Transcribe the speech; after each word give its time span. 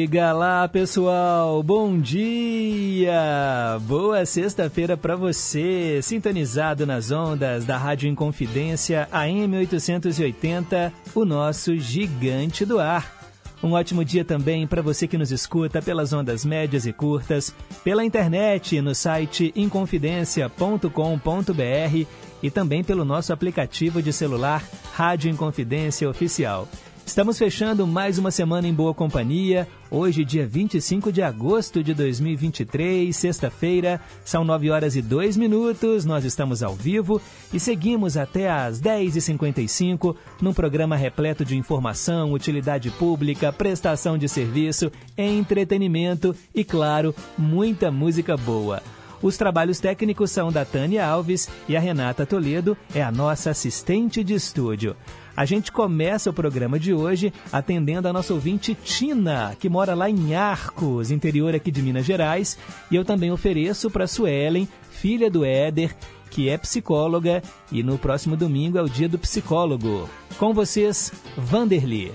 Diga 0.00 0.32
lá, 0.32 0.66
pessoal. 0.66 1.62
Bom 1.62 1.98
dia. 1.98 3.78
Boa 3.82 4.24
sexta-feira 4.24 4.96
para 4.96 5.14
você, 5.14 6.00
sintonizado 6.02 6.86
nas 6.86 7.10
ondas 7.10 7.66
da 7.66 7.76
Rádio 7.76 8.08
Inconfidência 8.08 9.06
AM 9.12 9.58
880, 9.58 10.90
o 11.14 11.26
nosso 11.26 11.76
gigante 11.76 12.64
do 12.64 12.80
ar. 12.80 13.30
Um 13.62 13.72
ótimo 13.72 14.02
dia 14.02 14.24
também 14.24 14.66
para 14.66 14.80
você 14.80 15.06
que 15.06 15.18
nos 15.18 15.30
escuta 15.30 15.82
pelas 15.82 16.14
ondas 16.14 16.46
médias 16.46 16.86
e 16.86 16.94
curtas, 16.94 17.54
pela 17.84 18.02
internet 18.02 18.80
no 18.80 18.94
site 18.94 19.52
inconfidencia.com.br 19.54 22.06
e 22.42 22.50
também 22.50 22.82
pelo 22.82 23.04
nosso 23.04 23.34
aplicativo 23.34 24.00
de 24.00 24.14
celular 24.14 24.64
Rádio 24.94 25.30
Inconfidência 25.30 26.08
Oficial. 26.08 26.66
Estamos 27.10 27.36
fechando 27.36 27.88
mais 27.88 28.18
uma 28.18 28.30
semana 28.30 28.68
em 28.68 28.72
boa 28.72 28.94
companhia. 28.94 29.66
Hoje, 29.90 30.24
dia 30.24 30.46
25 30.46 31.10
de 31.10 31.20
agosto 31.20 31.82
de 31.82 31.92
2023, 31.92 33.14
sexta-feira, 33.14 34.00
são 34.24 34.44
9 34.44 34.70
horas 34.70 34.94
e 34.94 35.02
2 35.02 35.36
minutos. 35.36 36.04
Nós 36.04 36.24
estamos 36.24 36.62
ao 36.62 36.72
vivo 36.72 37.20
e 37.52 37.58
seguimos 37.58 38.16
até 38.16 38.48
às 38.48 38.80
10h55 38.80 40.14
num 40.40 40.54
programa 40.54 40.94
repleto 40.94 41.44
de 41.44 41.56
informação, 41.58 42.32
utilidade 42.32 42.92
pública, 42.92 43.52
prestação 43.52 44.16
de 44.16 44.28
serviço, 44.28 44.88
entretenimento 45.18 46.32
e, 46.54 46.62
claro, 46.62 47.12
muita 47.36 47.90
música 47.90 48.36
boa. 48.36 48.80
Os 49.20 49.36
trabalhos 49.36 49.80
técnicos 49.80 50.30
são 50.30 50.52
da 50.52 50.64
Tânia 50.64 51.04
Alves 51.04 51.48
e 51.68 51.76
a 51.76 51.80
Renata 51.80 52.24
Toledo 52.24 52.76
é 52.94 53.02
a 53.02 53.10
nossa 53.10 53.50
assistente 53.50 54.22
de 54.22 54.32
estúdio. 54.32 54.94
A 55.36 55.44
gente 55.44 55.72
começa 55.72 56.30
o 56.30 56.32
programa 56.32 56.78
de 56.78 56.92
hoje 56.92 57.32
atendendo 57.52 58.08
a 58.08 58.12
nossa 58.12 58.34
ouvinte 58.34 58.74
Tina, 58.74 59.56
que 59.58 59.68
mora 59.68 59.94
lá 59.94 60.10
em 60.10 60.34
Arcos, 60.34 61.10
interior 61.10 61.54
aqui 61.54 61.70
de 61.70 61.82
Minas 61.82 62.04
Gerais, 62.04 62.58
e 62.90 62.96
eu 62.96 63.04
também 63.04 63.30
ofereço 63.30 63.90
para 63.90 64.06
Suelen, 64.06 64.68
filha 64.90 65.30
do 65.30 65.44
Éder, 65.44 65.96
que 66.30 66.48
é 66.48 66.56
psicóloga, 66.56 67.42
e 67.72 67.82
no 67.82 67.98
próximo 67.98 68.36
domingo 68.36 68.78
é 68.78 68.82
o 68.82 68.88
dia 68.88 69.08
do 69.08 69.18
psicólogo. 69.18 70.08
Com 70.38 70.54
vocês, 70.54 71.12
Vanderly. 71.36 72.12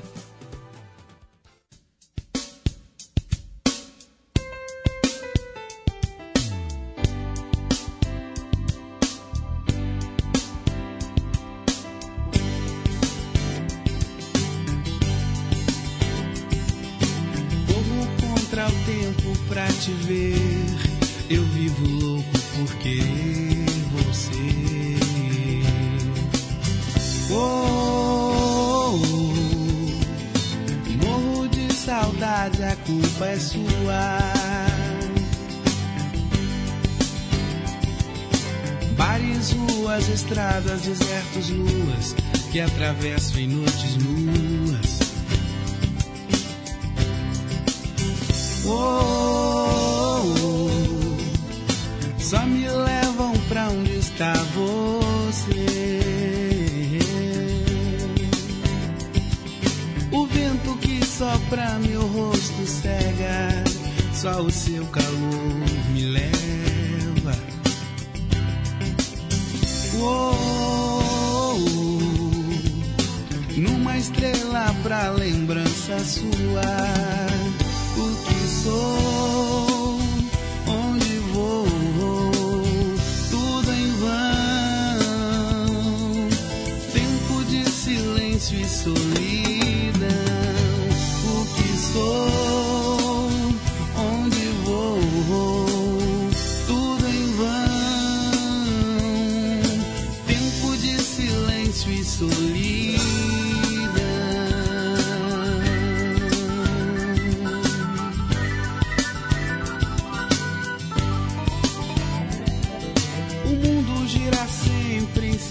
Que 42.55 42.61
atravesso 42.61 43.37
em 43.37 43.47
noites 43.49 43.97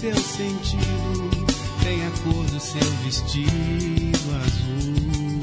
seu 0.05 0.15
sentido 0.17 1.47
tem 1.83 2.05
a 2.05 2.11
cor 2.21 2.45
do 2.45 2.59
seu 2.59 2.91
vestido 3.03 4.35
azul. 4.45 5.41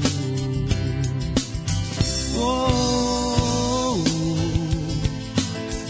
Oh, 2.37 3.97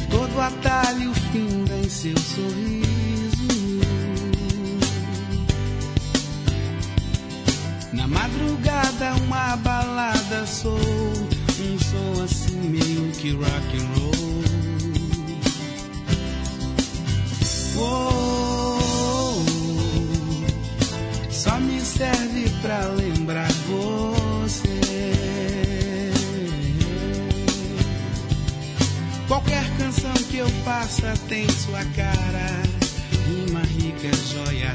todo 0.09 0.41
atalho 0.41 1.13
finda 1.31 1.77
em 1.77 1.87
seu 1.87 2.17
sorriso. 2.17 3.79
Na 7.91 8.07
madrugada 8.07 9.13
uma 9.23 9.55
balada 9.57 10.47
sou 10.47 10.73
um 10.73 11.77
som 11.77 12.23
assim 12.23 12.57
meio 12.57 13.11
que 13.11 13.33
rock 13.33 13.77
and 13.77 13.99
roll. 13.99 14.02
Tem 31.27 31.47
sua 31.49 31.83
cara, 31.95 32.63
rima 33.27 33.61
rica, 33.61 34.09
joia 34.31 34.73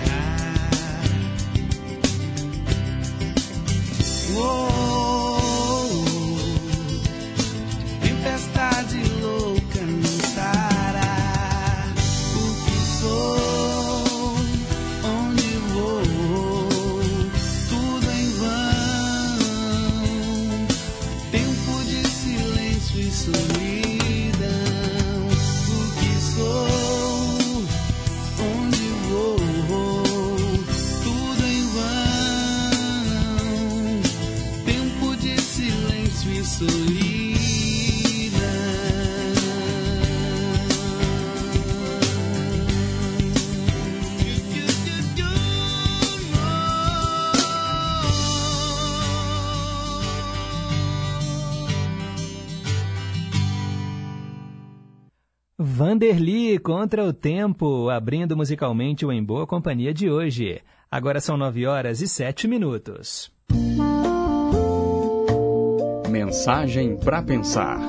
Vanderly 55.99 56.61
contra 56.61 57.05
o 57.05 57.13
tempo, 57.13 57.89
abrindo 57.91 58.37
musicalmente 58.37 59.05
o 59.05 59.11
Em 59.11 59.21
Boa 59.21 59.49
Companhia 59.49 59.93
de 59.93 60.09
hoje. 60.09 60.61
Agora 60.89 61.21
são 61.21 61.37
nove 61.37 61.67
horas 61.67 62.01
e 62.01 62.07
sete 62.07 62.47
minutos. 62.47 63.33
Mensagem 66.09 66.97
para 66.97 67.21
pensar. 67.21 67.81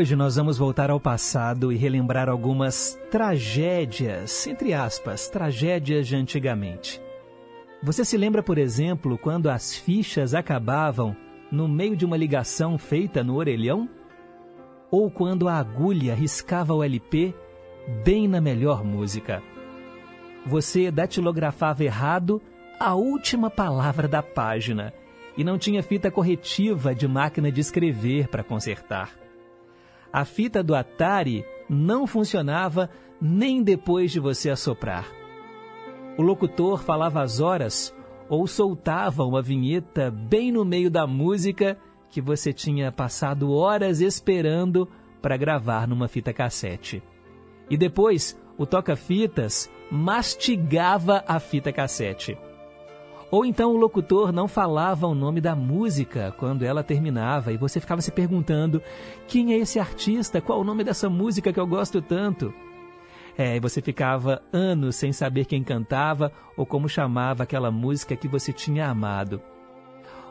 Hoje 0.00 0.16
nós 0.16 0.36
vamos 0.36 0.56
voltar 0.56 0.90
ao 0.90 0.98
passado 0.98 1.70
e 1.70 1.76
relembrar 1.76 2.26
algumas 2.26 2.98
tragédias, 3.10 4.46
entre 4.46 4.72
aspas, 4.72 5.28
tragédias 5.28 6.08
de 6.08 6.16
antigamente. 6.16 6.98
Você 7.82 8.02
se 8.02 8.16
lembra, 8.16 8.42
por 8.42 8.56
exemplo, 8.56 9.18
quando 9.18 9.50
as 9.50 9.76
fichas 9.76 10.34
acabavam 10.34 11.14
no 11.52 11.68
meio 11.68 11.94
de 11.94 12.06
uma 12.06 12.16
ligação 12.16 12.78
feita 12.78 13.22
no 13.22 13.36
orelhão? 13.36 13.90
Ou 14.90 15.10
quando 15.10 15.46
a 15.46 15.58
agulha 15.58 16.14
riscava 16.14 16.72
o 16.72 16.82
LP 16.82 17.34
bem 18.02 18.26
na 18.26 18.40
melhor 18.40 18.82
música? 18.82 19.42
Você 20.46 20.90
datilografava 20.90 21.84
errado 21.84 22.40
a 22.78 22.94
última 22.94 23.50
palavra 23.50 24.08
da 24.08 24.22
página 24.22 24.94
e 25.36 25.44
não 25.44 25.58
tinha 25.58 25.82
fita 25.82 26.10
corretiva 26.10 26.94
de 26.94 27.06
máquina 27.06 27.52
de 27.52 27.60
escrever 27.60 28.28
para 28.28 28.42
consertar 28.42 29.19
a 30.12 30.24
fita 30.24 30.62
do 30.62 30.74
Atari 30.74 31.44
não 31.68 32.06
funcionava 32.06 32.90
nem 33.20 33.62
depois 33.62 34.10
de 34.10 34.18
você 34.18 34.50
assoprar. 34.50 35.06
O 36.18 36.22
locutor 36.22 36.82
falava 36.82 37.22
as 37.22 37.40
horas 37.40 37.94
ou 38.28 38.46
soltava 38.46 39.24
uma 39.24 39.42
vinheta 39.42 40.10
bem 40.10 40.52
no 40.52 40.64
meio 40.64 40.90
da 40.90 41.06
música 41.06 41.78
que 42.08 42.20
você 42.20 42.52
tinha 42.52 42.90
passado 42.90 43.52
horas 43.52 44.00
esperando 44.00 44.88
para 45.22 45.36
gravar 45.36 45.86
numa 45.86 46.08
fita 46.08 46.32
cassete. 46.32 47.02
E 47.68 47.76
depois, 47.76 48.36
o 48.58 48.66
toca-fitas 48.66 49.70
mastigava 49.90 51.24
a 51.26 51.38
fita 51.38 51.72
cassete. 51.72 52.36
Ou 53.30 53.44
então 53.44 53.72
o 53.72 53.76
locutor 53.76 54.32
não 54.32 54.48
falava 54.48 55.06
o 55.06 55.14
nome 55.14 55.40
da 55.40 55.54
música 55.54 56.34
quando 56.36 56.64
ela 56.64 56.82
terminava 56.82 57.52
e 57.52 57.56
você 57.56 57.78
ficava 57.78 58.02
se 58.02 58.10
perguntando: 58.10 58.82
quem 59.28 59.52
é 59.52 59.58
esse 59.58 59.78
artista? 59.78 60.40
Qual 60.40 60.60
o 60.60 60.64
nome 60.64 60.82
dessa 60.82 61.08
música 61.08 61.52
que 61.52 61.60
eu 61.60 61.66
gosto 61.66 62.02
tanto? 62.02 62.52
É, 63.38 63.56
e 63.56 63.60
você 63.60 63.80
ficava 63.80 64.42
anos 64.52 64.96
sem 64.96 65.12
saber 65.12 65.44
quem 65.44 65.62
cantava 65.62 66.32
ou 66.56 66.66
como 66.66 66.88
chamava 66.88 67.44
aquela 67.44 67.70
música 67.70 68.16
que 68.16 68.26
você 68.26 68.52
tinha 68.52 68.88
amado. 68.88 69.40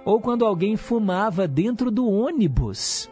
Ou 0.04 0.20
quando 0.20 0.46
alguém 0.46 0.76
fumava 0.76 1.48
dentro 1.48 1.90
do 1.90 2.08
ônibus. 2.08 3.10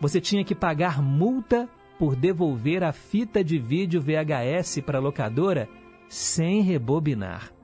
Você 0.00 0.20
tinha 0.20 0.44
que 0.44 0.54
pagar 0.54 1.00
multa 1.00 1.68
por 1.98 2.14
devolver 2.14 2.84
a 2.84 2.92
fita 2.92 3.42
de 3.42 3.58
vídeo 3.58 4.02
VHS 4.02 4.80
para 4.84 4.98
a 4.98 5.00
locadora 5.00 5.68
sem 6.08 6.60
rebobinar. 6.60 7.55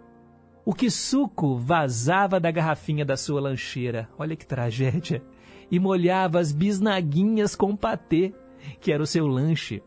O 0.64 0.73
que 0.73 0.88
suco 0.91 1.56
vazava 1.56 2.38
da 2.38 2.50
garrafinha 2.50 3.05
da 3.05 3.17
sua 3.17 3.41
lancheira, 3.41 4.09
olha 4.17 4.37
que 4.37 4.47
tragédia, 4.47 5.20
e 5.69 5.79
molhava 5.81 6.38
as 6.38 6.53
bisnaguinhas 6.53 7.56
com 7.56 7.75
patê, 7.75 8.32
que 8.81 8.93
era 8.93 9.03
o 9.03 9.06
seu 9.06 9.26
lanche. 9.26 9.82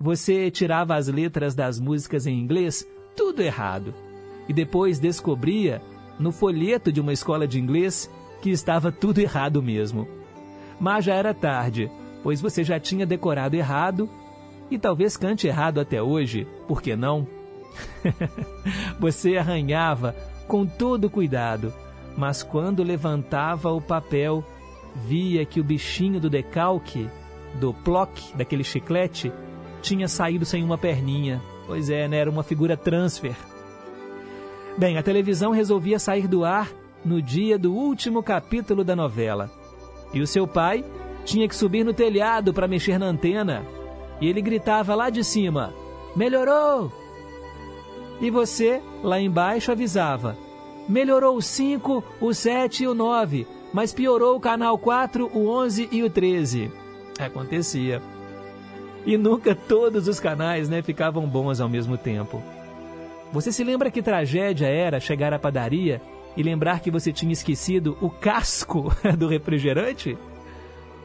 Você 0.00 0.50
tirava 0.50 0.94
as 0.96 1.08
letras 1.08 1.54
das 1.54 1.78
músicas 1.78 2.26
em 2.26 2.38
inglês, 2.38 2.88
tudo 3.14 3.42
errado, 3.42 3.94
e 4.48 4.54
depois 4.54 4.98
descobria, 4.98 5.82
no 6.18 6.32
folheto 6.32 6.90
de 6.90 7.00
uma 7.00 7.12
escola 7.12 7.46
de 7.46 7.60
inglês, 7.60 8.10
que 8.40 8.48
estava 8.48 8.90
tudo 8.90 9.18
errado 9.18 9.62
mesmo. 9.62 10.08
Mas 10.80 11.04
já 11.04 11.14
era 11.14 11.34
tarde, 11.34 11.90
pois 12.22 12.40
você 12.40 12.64
já 12.64 12.80
tinha 12.80 13.04
decorado 13.04 13.54
errado 13.54 14.08
e 14.70 14.78
talvez 14.78 15.16
cante 15.16 15.46
errado 15.46 15.78
até 15.78 16.02
hoje, 16.02 16.46
por 16.66 16.80
que 16.80 16.96
não? 16.96 17.43
Você 18.98 19.36
arranhava 19.36 20.14
com 20.46 20.66
todo 20.66 21.10
cuidado, 21.10 21.72
mas 22.16 22.42
quando 22.42 22.82
levantava 22.82 23.72
o 23.72 23.80
papel, 23.80 24.44
via 24.94 25.44
que 25.44 25.60
o 25.60 25.64
bichinho 25.64 26.20
do 26.20 26.30
decalque, 26.30 27.08
do 27.54 27.72
plock, 27.72 28.36
daquele 28.36 28.64
chiclete, 28.64 29.32
tinha 29.82 30.08
saído 30.08 30.44
sem 30.44 30.62
uma 30.62 30.78
perninha. 30.78 31.42
Pois 31.66 31.90
é, 31.90 32.06
né? 32.06 32.18
Era 32.18 32.30
uma 32.30 32.42
figura 32.42 32.76
transfer. 32.76 33.36
Bem, 34.76 34.98
a 34.98 35.02
televisão 35.02 35.52
resolvia 35.52 35.98
sair 35.98 36.26
do 36.26 36.44
ar 36.44 36.70
no 37.04 37.20
dia 37.20 37.58
do 37.58 37.72
último 37.72 38.22
capítulo 38.22 38.82
da 38.82 38.96
novela. 38.96 39.50
E 40.12 40.20
o 40.20 40.26
seu 40.26 40.46
pai 40.46 40.84
tinha 41.24 41.48
que 41.48 41.56
subir 41.56 41.84
no 41.84 41.92
telhado 41.92 42.52
para 42.52 42.68
mexer 42.68 42.98
na 42.98 43.06
antena. 43.06 43.64
E 44.20 44.28
ele 44.28 44.42
gritava 44.42 44.94
lá 44.94 45.10
de 45.10 45.24
cima: 45.24 45.72
Melhorou! 46.16 47.03
E 48.24 48.30
você, 48.30 48.80
lá 49.02 49.20
embaixo, 49.20 49.70
avisava: 49.70 50.34
melhorou 50.88 51.36
o 51.36 51.42
5, 51.42 52.02
o 52.18 52.32
7 52.32 52.84
e 52.84 52.88
o 52.88 52.94
9, 52.94 53.46
mas 53.70 53.92
piorou 53.92 54.34
o 54.34 54.40
canal 54.40 54.78
4, 54.78 55.30
o 55.30 55.46
11 55.46 55.90
e 55.92 56.02
o 56.02 56.08
13. 56.08 56.72
Acontecia. 57.20 58.00
E 59.04 59.18
nunca 59.18 59.54
todos 59.54 60.08
os 60.08 60.18
canais 60.18 60.70
né, 60.70 60.80
ficavam 60.80 61.26
bons 61.26 61.60
ao 61.60 61.68
mesmo 61.68 61.98
tempo. 61.98 62.42
Você 63.30 63.52
se 63.52 63.62
lembra 63.62 63.90
que 63.90 64.00
tragédia 64.00 64.68
era 64.68 64.98
chegar 64.98 65.34
à 65.34 65.38
padaria 65.38 66.00
e 66.34 66.42
lembrar 66.42 66.80
que 66.80 66.90
você 66.90 67.12
tinha 67.12 67.34
esquecido 67.34 67.94
o 68.00 68.08
casco 68.08 68.90
do 69.18 69.28
refrigerante? 69.28 70.16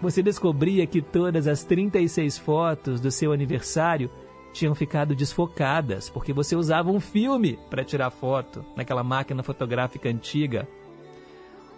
Você 0.02 0.24
descobria 0.24 0.88
que 0.88 1.02
todas 1.02 1.48
as 1.48 1.66
36 1.66 2.38
fotos 2.38 3.02
do 3.02 3.12
seu 3.12 3.34
aniversário 3.34 4.10
tinham 4.54 4.76
ficado 4.76 5.16
desfocadas, 5.16 6.10
porque 6.10 6.34
você 6.34 6.56
usava 6.56 6.92
um 6.92 7.00
filme 7.00 7.60
para 7.70 7.84
tirar 7.84 8.10
foto 8.10 8.66
naquela 8.76 9.04
máquina 9.04 9.44
fotográfica 9.44 10.10
antiga. 10.10 10.68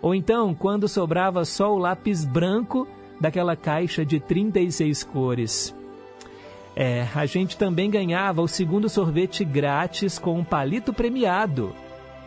Ou 0.02 0.16
então, 0.16 0.54
quando 0.54 0.88
sobrava 0.88 1.46
só 1.46 1.74
o 1.74 1.78
lápis 1.78 2.26
branco 2.26 2.88
daquela 3.20 3.56
caixa 3.56 4.04
de 4.04 4.20
36 4.20 5.04
cores. 5.04 5.76
É, 6.76 7.08
a 7.14 7.26
gente 7.26 7.58
também 7.58 7.90
ganhava 7.90 8.42
o 8.42 8.48
segundo 8.48 8.90
sorvete 8.90 9.46
grátis 9.46 10.18
com 10.18 10.40
um 10.40 10.44
palito 10.44 10.92
premiado. 10.92 11.76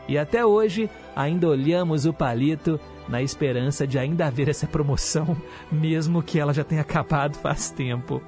E 0.07 0.17
até 0.17 0.45
hoje 0.45 0.89
ainda 1.17 1.49
olhamos 1.49 2.07
o 2.07 2.13
palito 2.13 2.79
na 3.09 3.23
esperança 3.23 3.87
de 3.87 3.99
ainda 3.99 4.27
haver 4.27 4.49
essa 4.49 4.67
promoção, 4.67 5.37
mesmo 5.73 6.23
que 6.23 6.39
ela 6.39 6.55
já 6.55 6.63
tenha 6.63 6.83
acabado 6.83 7.37
faz 7.37 7.71
tempo. 7.71 8.23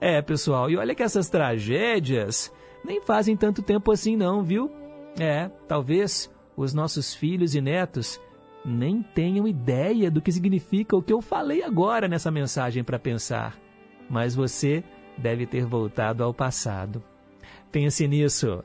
É, 0.00 0.20
pessoal, 0.20 0.70
e 0.70 0.76
olha 0.76 0.94
que 0.94 1.02
essas 1.02 1.28
tragédias 1.28 2.52
nem 2.84 3.00
fazem 3.00 3.36
tanto 3.36 3.62
tempo 3.62 3.90
assim 3.90 4.16
não, 4.16 4.42
viu? 4.42 4.70
É, 5.18 5.48
talvez 5.66 6.30
os 6.56 6.74
nossos 6.74 7.14
filhos 7.14 7.54
e 7.54 7.60
netos 7.60 8.20
nem 8.64 9.02
tenham 9.02 9.46
ideia 9.46 10.10
do 10.10 10.20
que 10.20 10.32
significa 10.32 10.96
o 10.96 11.02
que 11.02 11.12
eu 11.12 11.20
falei 11.20 11.62
agora 11.62 12.08
nessa 12.08 12.30
mensagem 12.30 12.82
para 12.82 12.98
pensar. 12.98 13.56
Mas 14.10 14.34
você 14.34 14.84
deve 15.16 15.46
ter 15.46 15.64
voltado 15.64 16.22
ao 16.22 16.34
passado. 16.34 17.02
Pense 17.70 18.06
nisso. 18.06 18.62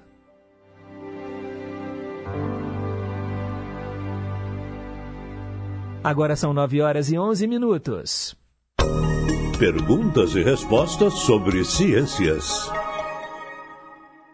Agora 6.03 6.35
são 6.35 6.51
9 6.51 6.81
horas 6.81 7.11
e 7.11 7.17
11 7.17 7.47
minutos. 7.47 8.35
Perguntas 9.61 10.33
e 10.33 10.41
respostas 10.41 11.13
sobre 11.19 11.63
ciências. 11.63 12.67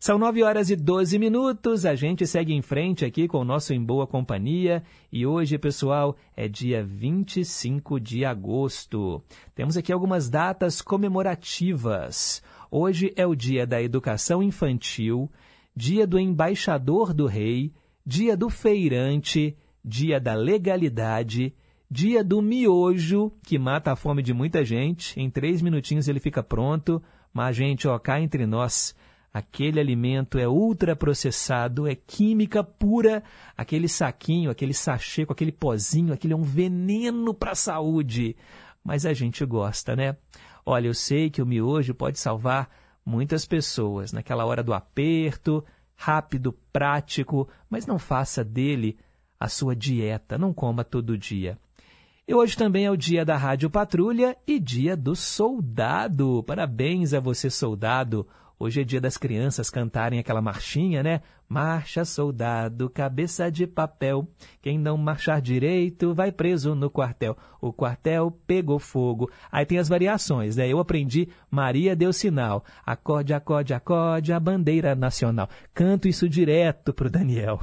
São 0.00 0.16
9 0.16 0.44
horas 0.44 0.70
e 0.70 0.76
12 0.76 1.18
minutos, 1.18 1.84
a 1.84 1.96
gente 1.96 2.24
segue 2.24 2.54
em 2.54 2.62
frente 2.62 3.04
aqui 3.04 3.26
com 3.26 3.38
o 3.38 3.44
nosso 3.44 3.74
Em 3.74 3.84
Boa 3.84 4.06
Companhia 4.06 4.82
e 5.12 5.26
hoje, 5.26 5.58
pessoal, 5.58 6.16
é 6.36 6.46
dia 6.46 6.84
25 6.84 7.98
de 7.98 8.24
agosto. 8.24 9.20
Temos 9.56 9.76
aqui 9.76 9.92
algumas 9.92 10.30
datas 10.30 10.80
comemorativas. 10.80 12.40
Hoje 12.70 13.12
é 13.16 13.26
o 13.26 13.34
dia 13.34 13.66
da 13.66 13.82
educação 13.82 14.40
infantil, 14.40 15.28
dia 15.74 16.06
do 16.06 16.18
embaixador 16.18 17.12
do 17.12 17.26
rei, 17.26 17.72
dia 18.06 18.36
do 18.36 18.48
feirante, 18.48 19.56
dia 19.88 20.20
da 20.20 20.34
legalidade, 20.34 21.54
dia 21.90 22.22
do 22.22 22.42
miojo, 22.42 23.32
que 23.42 23.58
mata 23.58 23.90
a 23.90 23.96
fome 23.96 24.22
de 24.22 24.34
muita 24.34 24.62
gente. 24.62 25.18
Em 25.18 25.30
três 25.30 25.62
minutinhos 25.62 26.06
ele 26.06 26.20
fica 26.20 26.42
pronto. 26.42 27.02
Mas, 27.32 27.56
gente, 27.56 27.88
ó, 27.88 27.98
cá 27.98 28.20
entre 28.20 28.46
nós, 28.46 28.94
aquele 29.32 29.80
alimento 29.80 30.38
é 30.38 30.46
ultraprocessado, 30.46 31.86
é 31.86 31.94
química 31.94 32.62
pura, 32.62 33.22
aquele 33.56 33.88
saquinho, 33.88 34.50
aquele 34.50 34.74
sachê 34.74 35.24
com 35.24 35.32
aquele 35.32 35.52
pozinho, 35.52 36.12
aquele 36.12 36.34
é 36.34 36.36
um 36.36 36.42
veneno 36.42 37.32
para 37.32 37.52
a 37.52 37.56
saúde. 37.56 38.36
Mas 38.84 39.06
a 39.06 39.14
gente 39.14 39.44
gosta, 39.46 39.96
né? 39.96 40.16
Olha, 40.66 40.88
eu 40.88 40.94
sei 40.94 41.30
que 41.30 41.40
o 41.40 41.46
miojo 41.46 41.94
pode 41.94 42.18
salvar 42.18 42.68
muitas 43.04 43.46
pessoas 43.46 44.12
naquela 44.12 44.44
hora 44.44 44.62
do 44.62 44.74
aperto, 44.74 45.64
rápido, 45.96 46.52
prático, 46.70 47.48
mas 47.70 47.86
não 47.86 47.98
faça 47.98 48.44
dele 48.44 48.98
a 49.38 49.48
sua 49.48 49.74
dieta, 49.74 50.36
não 50.36 50.52
coma 50.52 50.84
todo 50.84 51.16
dia. 51.18 51.58
E 52.26 52.34
hoje 52.34 52.56
também 52.56 52.84
é 52.84 52.90
o 52.90 52.96
dia 52.96 53.24
da 53.24 53.36
Rádio 53.36 53.70
Patrulha 53.70 54.36
e 54.46 54.58
dia 54.58 54.94
do 54.94 55.16
soldado. 55.16 56.42
Parabéns 56.46 57.14
a 57.14 57.20
você, 57.20 57.48
soldado. 57.48 58.26
Hoje 58.60 58.80
é 58.80 58.84
dia 58.84 59.00
das 59.00 59.16
crianças 59.16 59.70
cantarem 59.70 60.18
aquela 60.18 60.42
marchinha, 60.42 61.00
né? 61.00 61.20
Marcha, 61.48 62.04
soldado, 62.04 62.90
cabeça 62.90 63.52
de 63.52 63.68
papel. 63.68 64.26
Quem 64.60 64.76
não 64.76 64.96
marchar 64.96 65.40
direito 65.40 66.12
vai 66.12 66.32
preso 66.32 66.74
no 66.74 66.90
quartel. 66.90 67.36
O 67.60 67.72
quartel 67.72 68.36
pegou 68.48 68.80
fogo. 68.80 69.30
Aí 69.50 69.64
tem 69.64 69.78
as 69.78 69.88
variações, 69.88 70.56
né? 70.56 70.68
Eu 70.68 70.80
aprendi 70.80 71.28
Maria 71.48 71.94
deu 71.94 72.12
sinal. 72.12 72.64
Acorde, 72.84 73.32
acorde, 73.32 73.72
acorde, 73.72 74.32
a 74.32 74.40
bandeira 74.40 74.92
nacional. 74.96 75.48
Canto 75.72 76.08
isso 76.08 76.28
direto 76.28 76.92
pro 76.92 77.08
Daniel. 77.08 77.60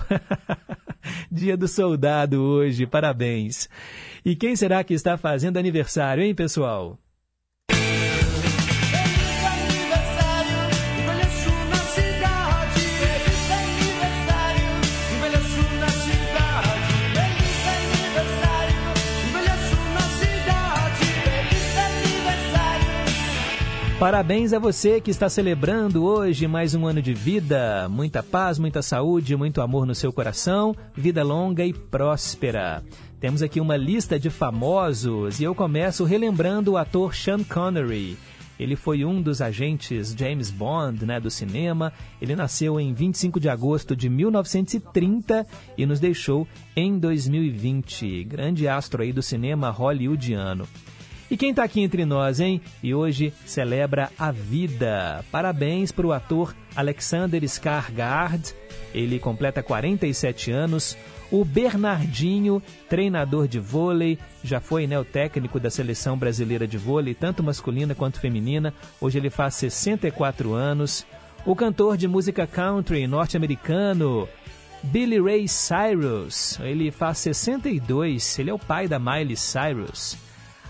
dia 1.30 1.58
do 1.58 1.68
soldado 1.68 2.42
hoje, 2.42 2.88
parabéns. 2.88 3.68
E 4.24 4.34
quem 4.34 4.56
será 4.56 4.82
que 4.82 4.94
está 4.94 5.18
fazendo 5.18 5.58
aniversário, 5.58 6.24
hein, 6.24 6.34
pessoal? 6.34 6.98
Parabéns 24.06 24.54
a 24.54 24.60
você 24.60 25.02
que 25.02 25.10
está 25.10 25.28
celebrando 25.28 26.04
hoje 26.04 26.48
mais 26.48 26.76
um 26.76 26.86
ano 26.86 27.02
de 27.02 27.12
vida. 27.12 27.90
Muita 27.90 28.22
paz, 28.22 28.60
muita 28.60 28.84
saúde, 28.84 29.36
muito 29.36 29.62
amor 29.62 29.88
no 29.88 29.96
seu 29.96 30.14
coração, 30.14 30.76
vida 30.94 31.24
longa 31.24 31.66
e 31.66 31.74
próspera. 31.74 32.84
Temos 33.20 33.42
aqui 33.42 33.60
uma 33.60 33.76
lista 33.76 34.20
de 34.20 34.30
famosos 34.30 35.40
e 35.40 35.44
eu 35.44 35.56
começo 35.56 36.04
relembrando 36.04 36.74
o 36.74 36.78
ator 36.78 37.16
Sean 37.16 37.44
Connery. 37.44 38.16
Ele 38.60 38.76
foi 38.76 39.04
um 39.04 39.20
dos 39.20 39.42
agentes 39.42 40.14
James 40.16 40.52
Bond 40.52 41.04
né, 41.04 41.20
do 41.20 41.32
cinema. 41.32 41.92
Ele 42.22 42.36
nasceu 42.36 42.80
em 42.80 42.94
25 42.94 43.40
de 43.40 43.50
agosto 43.50 43.96
de 43.96 44.08
1930 44.08 45.48
e 45.76 45.84
nos 45.84 46.00
deixou 46.00 46.48
em 46.76 47.00
2020. 47.00 48.24
Grande 48.26 48.68
astro 48.68 49.02
aí 49.02 49.12
do 49.12 49.24
cinema 49.24 49.72
hollywoodiano. 49.72 50.68
E 51.30 51.36
quem 51.36 51.50
está 51.50 51.64
aqui 51.64 51.82
entre 51.82 52.06
nós, 52.06 52.40
hein? 52.40 52.62
E 52.84 52.94
hoje 52.94 53.34
celebra 53.46 54.12
a 54.18 54.32
vida. 54.32 55.26
Parabéns 55.32 55.92
para 55.92 56.06
o 56.06 56.14
ator 56.14 56.56
Alexander 56.76 57.44
Skarsgård. 57.44 58.54
Ele 58.94 59.18
completa 59.18 59.64
47 59.64 60.52
anos. 60.52 60.96
O 61.32 61.44
Bernardinho, 61.44 62.62
treinador 62.88 63.48
de 63.48 63.60
vôlei, 63.60 64.20
já 64.44 64.60
foi 64.60 64.86
né, 64.86 65.00
o 65.00 65.04
técnico 65.04 65.60
da 65.60 65.72
seleção 65.72 66.16
brasileira 66.16 66.68
de 66.68 66.78
vôlei, 66.78 67.16
tanto 67.16 67.42
masculina 67.42 67.96
quanto 67.96 68.20
feminina. 68.20 68.72
Hoje 69.02 69.18
ele 69.18 69.32
faz 69.32 69.56
64 69.56 70.54
anos. 70.54 71.06
O 71.44 71.56
cantor 71.56 71.98
de 71.98 72.08
música 72.08 72.46
country 72.46 73.08
norte-americano, 73.08 74.30
Billy 74.84 75.20
Ray 75.20 75.48
Cyrus, 75.48 76.60
ele 76.62 76.92
faz 76.92 77.18
62. 77.18 78.38
Ele 78.38 78.52
é 78.52 78.54
o 78.54 78.60
pai 78.60 78.88
da 78.88 79.00
Miley 79.00 79.36
Cyrus. 79.36 80.25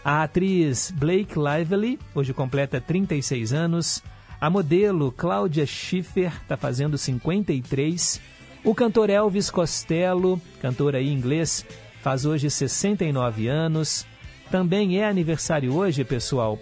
A 0.06 0.22
atriz 0.22 0.92
Blake 0.92 1.34
Lively, 1.36 1.98
hoje 2.14 2.32
completa 2.32 2.80
36 2.80 3.52
anos. 3.52 4.04
A 4.40 4.52
modelo 4.52 5.12
Cláudia 5.12 5.66
Schiffer 5.66 6.32
está 6.44 6.56
fazendo 6.56 6.96
53. 6.96 8.22
O 8.64 8.76
cantor 8.76 9.10
Elvis 9.10 9.50
Costello, 9.50 10.40
cantor 10.62 10.96
aí 10.96 11.12
inglês, 11.12 11.66
faz 12.04 12.24
hoje 12.24 12.52
69 12.52 13.48
anos. 13.48 14.06
Também 14.52 15.00
é 15.00 15.10
aniversário 15.10 15.74
hoje, 15.74 16.04
pessoal, 16.04 16.60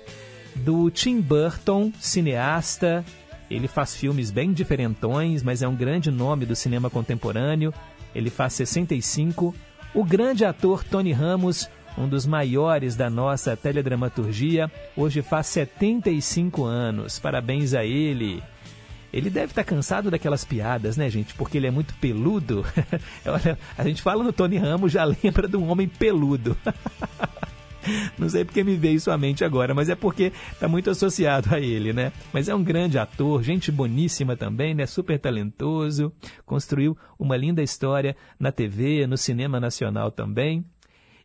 do 0.56 0.90
Tim 0.90 1.20
Burton, 1.20 1.92
cineasta. 2.00 3.04
Ele 3.52 3.68
faz 3.68 3.94
filmes 3.94 4.32
bem 4.32 4.54
diferentões, 4.54 5.44
mas 5.44 5.62
é 5.62 5.68
um 5.68 5.76
grande 5.76 6.10
nome 6.10 6.46
do 6.46 6.56
cinema 6.56 6.90
contemporâneo. 6.90 7.74
Ele 8.16 8.30
faz 8.30 8.54
65. 8.54 9.54
O 9.94 10.06
grande 10.06 10.46
ator 10.46 10.82
Tony 10.82 11.12
Ramos, 11.12 11.70
um 11.98 12.08
dos 12.08 12.26
maiores 12.26 12.96
da 12.96 13.10
nossa 13.10 13.56
teledramaturgia, 13.56 14.72
hoje 14.96 15.22
faz 15.22 15.48
75 15.48 16.64
anos. 16.64 17.20
Parabéns 17.20 17.74
a 17.74 17.86
ele. 17.86 18.42
Ele 19.12 19.30
deve 19.30 19.52
estar 19.52 19.64
cansado 19.64 20.10
daquelas 20.10 20.44
piadas, 20.44 20.98
né, 20.98 21.08
gente? 21.08 21.36
Porque 21.36 21.58
ele 21.58 21.68
é 21.68 21.72
muito 21.72 21.94
peludo. 21.96 22.66
Olha, 23.26 23.60
a 23.78 23.84
gente 23.84 24.02
fala 24.02 24.24
no 24.24 24.34
Tony 24.34 24.58
Ramos, 24.58 24.92
já 24.92 25.04
lembra 25.24 25.48
de 25.48 25.56
um 25.56 25.70
homem 25.70 25.88
peludo. 25.88 26.58
Não 28.18 28.30
sei 28.30 28.46
porque 28.46 28.64
me 28.64 28.76
veio 28.76 29.00
à 29.12 29.18
mente 29.18 29.44
agora, 29.44 29.74
mas 29.74 29.90
é 29.90 29.96
porque 29.96 30.32
está 30.52 30.68
muito 30.68 30.90
associado 30.90 31.54
a 31.54 31.60
ele, 31.60 31.92
né? 31.92 32.14
Mas 32.32 32.48
é 32.48 32.56
um 32.56 32.64
grande 32.64 32.98
ator, 32.98 33.44
gente 33.44 33.72
boníssima 33.72 34.38
também, 34.38 34.74
né? 34.74 34.86
Super 34.86 35.20
talentoso, 35.20 36.12
construiu 36.46 36.98
uma 37.20 37.36
linda 37.36 37.62
história 37.62 38.16
na 38.40 38.52
TV, 38.52 39.06
no 39.06 39.18
cinema 39.18 39.60
nacional 39.60 40.12
também. 40.12 40.66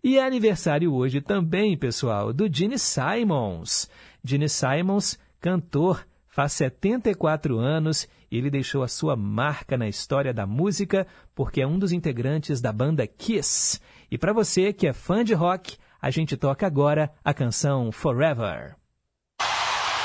E 0.02 0.16
é 0.16 0.24
aniversário 0.24 0.94
hoje 0.94 1.20
também, 1.20 1.76
pessoal, 1.76 2.32
do 2.32 2.52
Gene 2.52 2.78
Simons. 2.78 3.90
Gene 4.22 4.48
Simons, 4.48 5.18
cantor, 5.40 6.06
faz 6.28 6.52
74 6.52 7.58
anos 7.58 8.06
e 8.30 8.38
ele 8.38 8.50
deixou 8.50 8.82
a 8.82 8.88
sua 8.88 9.16
marca 9.16 9.76
na 9.76 9.88
história 9.88 10.32
da 10.32 10.46
música 10.46 11.06
porque 11.34 11.60
é 11.60 11.66
um 11.66 11.78
dos 11.78 11.92
integrantes 11.92 12.60
da 12.60 12.72
banda 12.72 13.06
Kiss. 13.06 13.80
E 14.10 14.16
para 14.16 14.32
você 14.32 14.72
que 14.72 14.86
é 14.86 14.92
fã 14.92 15.24
de 15.24 15.34
rock, 15.34 15.76
a 16.00 16.10
gente 16.10 16.36
toca 16.36 16.64
agora 16.66 17.10
a 17.24 17.34
canção 17.34 17.90
Forever. 17.90 18.76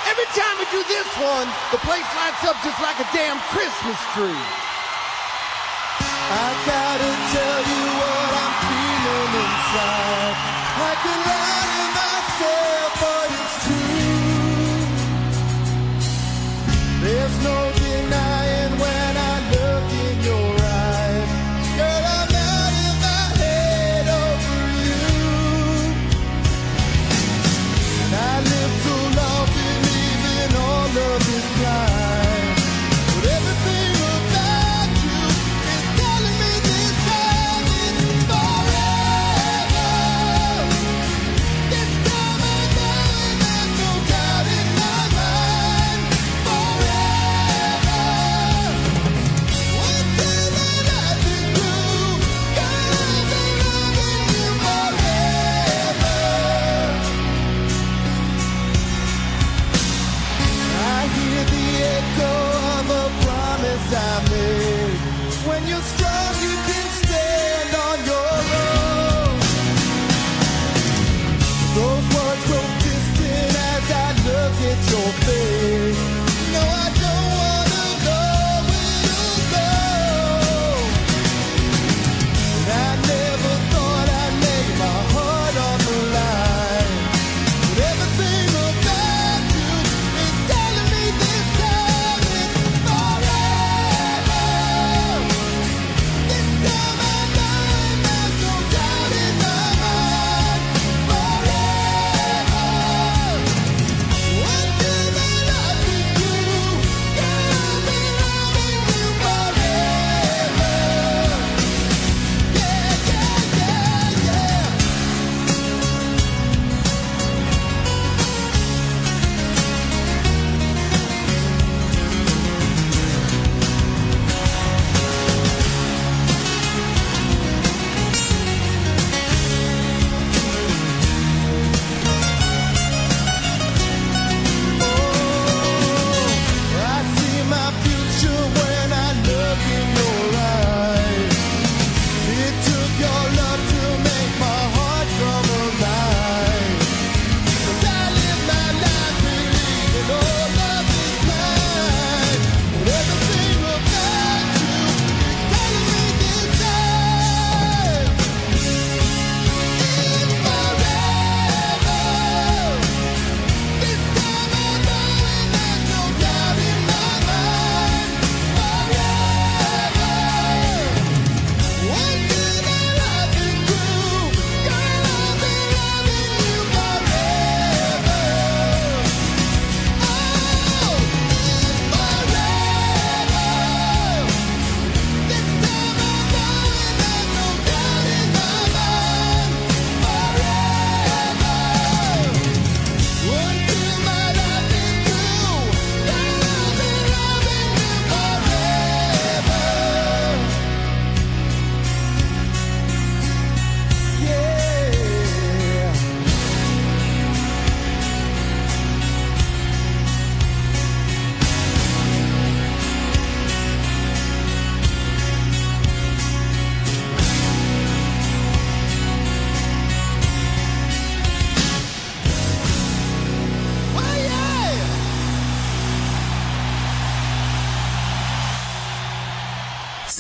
Every 0.10 0.28
time 0.34 0.58
we 0.60 0.66
do 0.72 0.84
this 0.88 1.18
one, 1.18 1.48
the 1.72 1.78
place 1.86 2.10
lights 2.16 2.44
up 2.50 2.58
just 2.64 2.82
like 2.82 3.00
a 3.00 3.06
damn 3.14 3.40
Christmas 3.52 4.00
tree. 4.14 4.64
I 6.32 6.50
gotta 6.66 7.03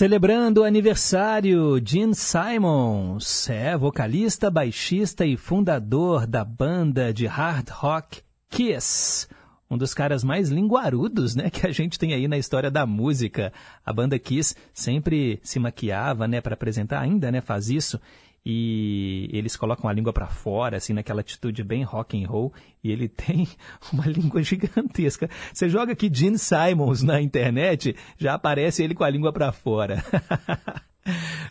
Celebrando 0.04 0.60
o 0.60 0.64
aniversário, 0.66 1.82
Gene 1.82 2.14
Simons, 2.14 3.50
é 3.50 3.78
vocalista, 3.78 4.52
baixista 4.52 5.26
e 5.26 5.38
fundador 5.38 6.28
da 6.28 6.44
banda 6.44 7.14
de 7.14 7.26
hard 7.26 7.70
rock 7.70 8.22
Kiss. 8.50 9.30
Um 9.72 9.78
dos 9.78 9.94
caras 9.94 10.22
mais 10.22 10.50
linguarudos, 10.50 11.38
né, 11.38 11.50
que 11.50 11.66
a 11.66 11.72
gente 11.72 11.98
tem 11.98 12.14
aí 12.14 12.28
na 12.28 12.38
história 12.38 12.70
da 12.70 12.86
música. 12.86 13.54
A 13.86 13.94
banda 13.94 14.20
Kiss 14.20 14.54
sempre 14.74 15.40
se 15.42 15.58
maquiava, 15.58 16.28
né, 16.28 16.42
para 16.42 16.56
apresentar, 16.56 17.00
ainda, 17.00 17.32
né, 17.32 17.40
faz 17.40 17.70
isso 17.70 17.98
e 18.46 19.30
eles 19.32 19.56
colocam 19.56 19.90
a 19.90 19.94
língua 19.94 20.12
para 20.12 20.28
fora, 20.28 20.78
assim, 20.78 20.94
naquela 20.94 21.22
atitude 21.22 21.64
bem 21.64 21.84
rock 21.84 22.22
and 22.22 22.28
roll, 22.28 22.54
e 22.84 22.92
ele 22.92 23.08
tem 23.10 23.48
uma 23.92 24.06
língua 24.06 24.44
gigantesca. 24.44 25.30
Você 25.54 25.70
joga 25.70 25.94
aqui 25.94 26.10
Gene 26.14 26.38
Simons 26.38 27.02
na 27.02 27.22
internet, 27.22 27.96
já 28.18 28.34
aparece 28.34 28.84
ele 28.84 28.94
com 28.94 29.04
a 29.04 29.10
língua 29.10 29.32
para 29.32 29.52
fora. 29.52 30.04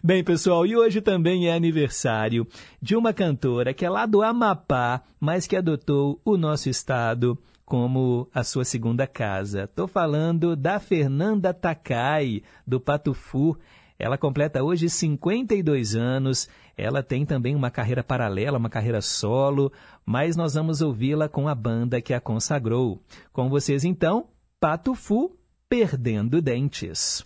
Bem, 0.02 0.24
pessoal, 0.24 0.66
e 0.66 0.74
hoje 0.74 1.00
também 1.00 1.48
é 1.48 1.52
aniversário 1.52 2.46
de 2.80 2.96
uma 2.96 3.12
cantora 3.12 3.74
que 3.74 3.84
é 3.84 3.90
lá 3.90 4.06
do 4.06 4.22
Amapá, 4.22 5.02
mas 5.20 5.46
que 5.46 5.56
adotou 5.56 6.20
o 6.24 6.36
nosso 6.36 6.68
estado 6.70 7.38
como 7.64 8.28
a 8.34 8.42
sua 8.44 8.64
segunda 8.64 9.06
casa. 9.06 9.64
Estou 9.64 9.86
falando 9.86 10.56
da 10.56 10.80
Fernanda 10.80 11.54
Takai, 11.54 12.42
do 12.66 12.80
Patufu. 12.80 13.56
Ela 13.98 14.18
completa 14.18 14.62
hoje 14.62 14.90
52 14.90 15.94
anos. 15.94 16.48
Ela 16.76 17.02
tem 17.02 17.24
também 17.24 17.54
uma 17.54 17.70
carreira 17.70 18.02
paralela, 18.02 18.58
uma 18.58 18.70
carreira 18.70 19.00
solo, 19.00 19.72
mas 20.04 20.36
nós 20.36 20.54
vamos 20.54 20.80
ouvi-la 20.80 21.28
com 21.28 21.48
a 21.48 21.54
banda 21.54 22.00
que 22.00 22.14
a 22.14 22.20
consagrou. 22.20 23.00
Com 23.32 23.48
vocês, 23.48 23.84
então, 23.84 24.26
Pato 24.60 24.94
Fu, 24.94 25.36
Perdendo 25.68 26.40
Dentes. 26.40 27.24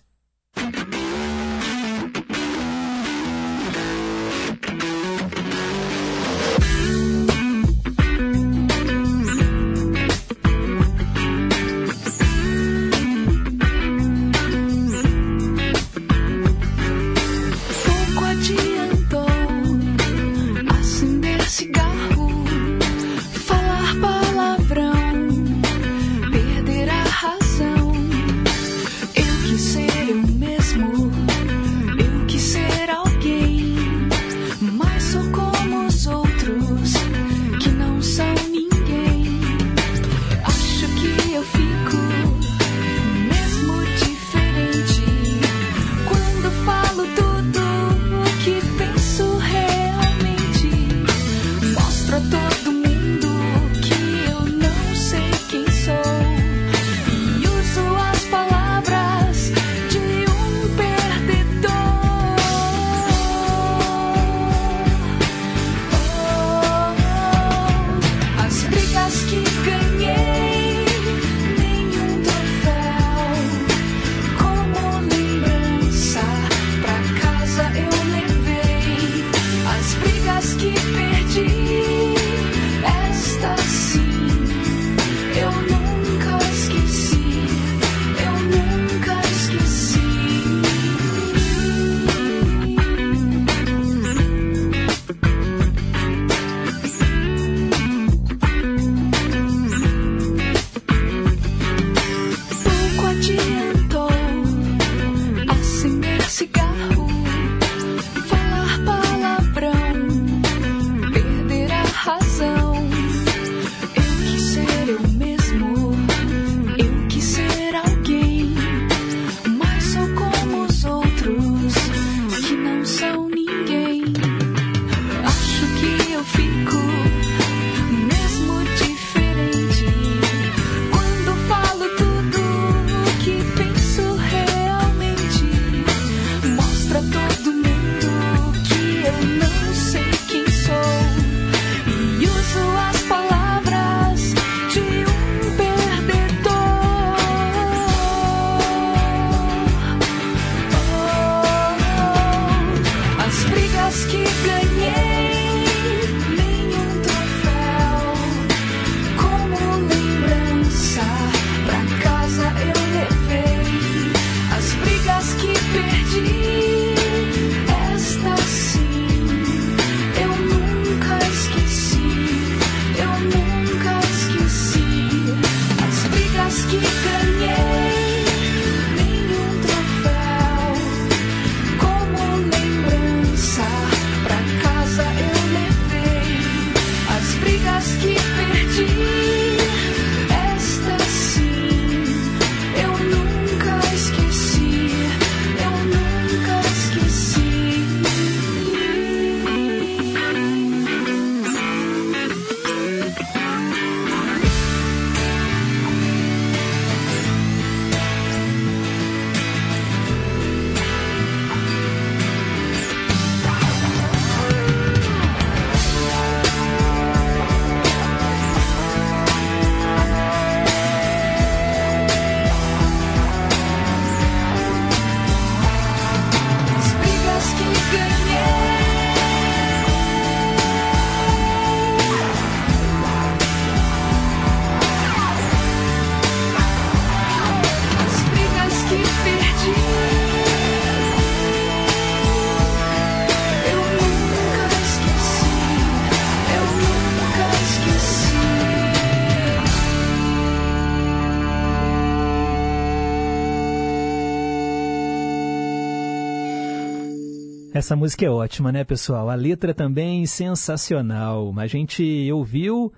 Essa 257.77 257.95
música 257.95 258.25
é 258.25 258.29
ótima, 258.31 258.71
né, 258.71 258.83
pessoal? 258.83 259.29
A 259.29 259.35
letra 259.35 259.71
também 259.71 260.25
sensacional. 260.25 261.53
A 261.59 261.67
gente 261.67 262.27
ouviu 262.31 262.91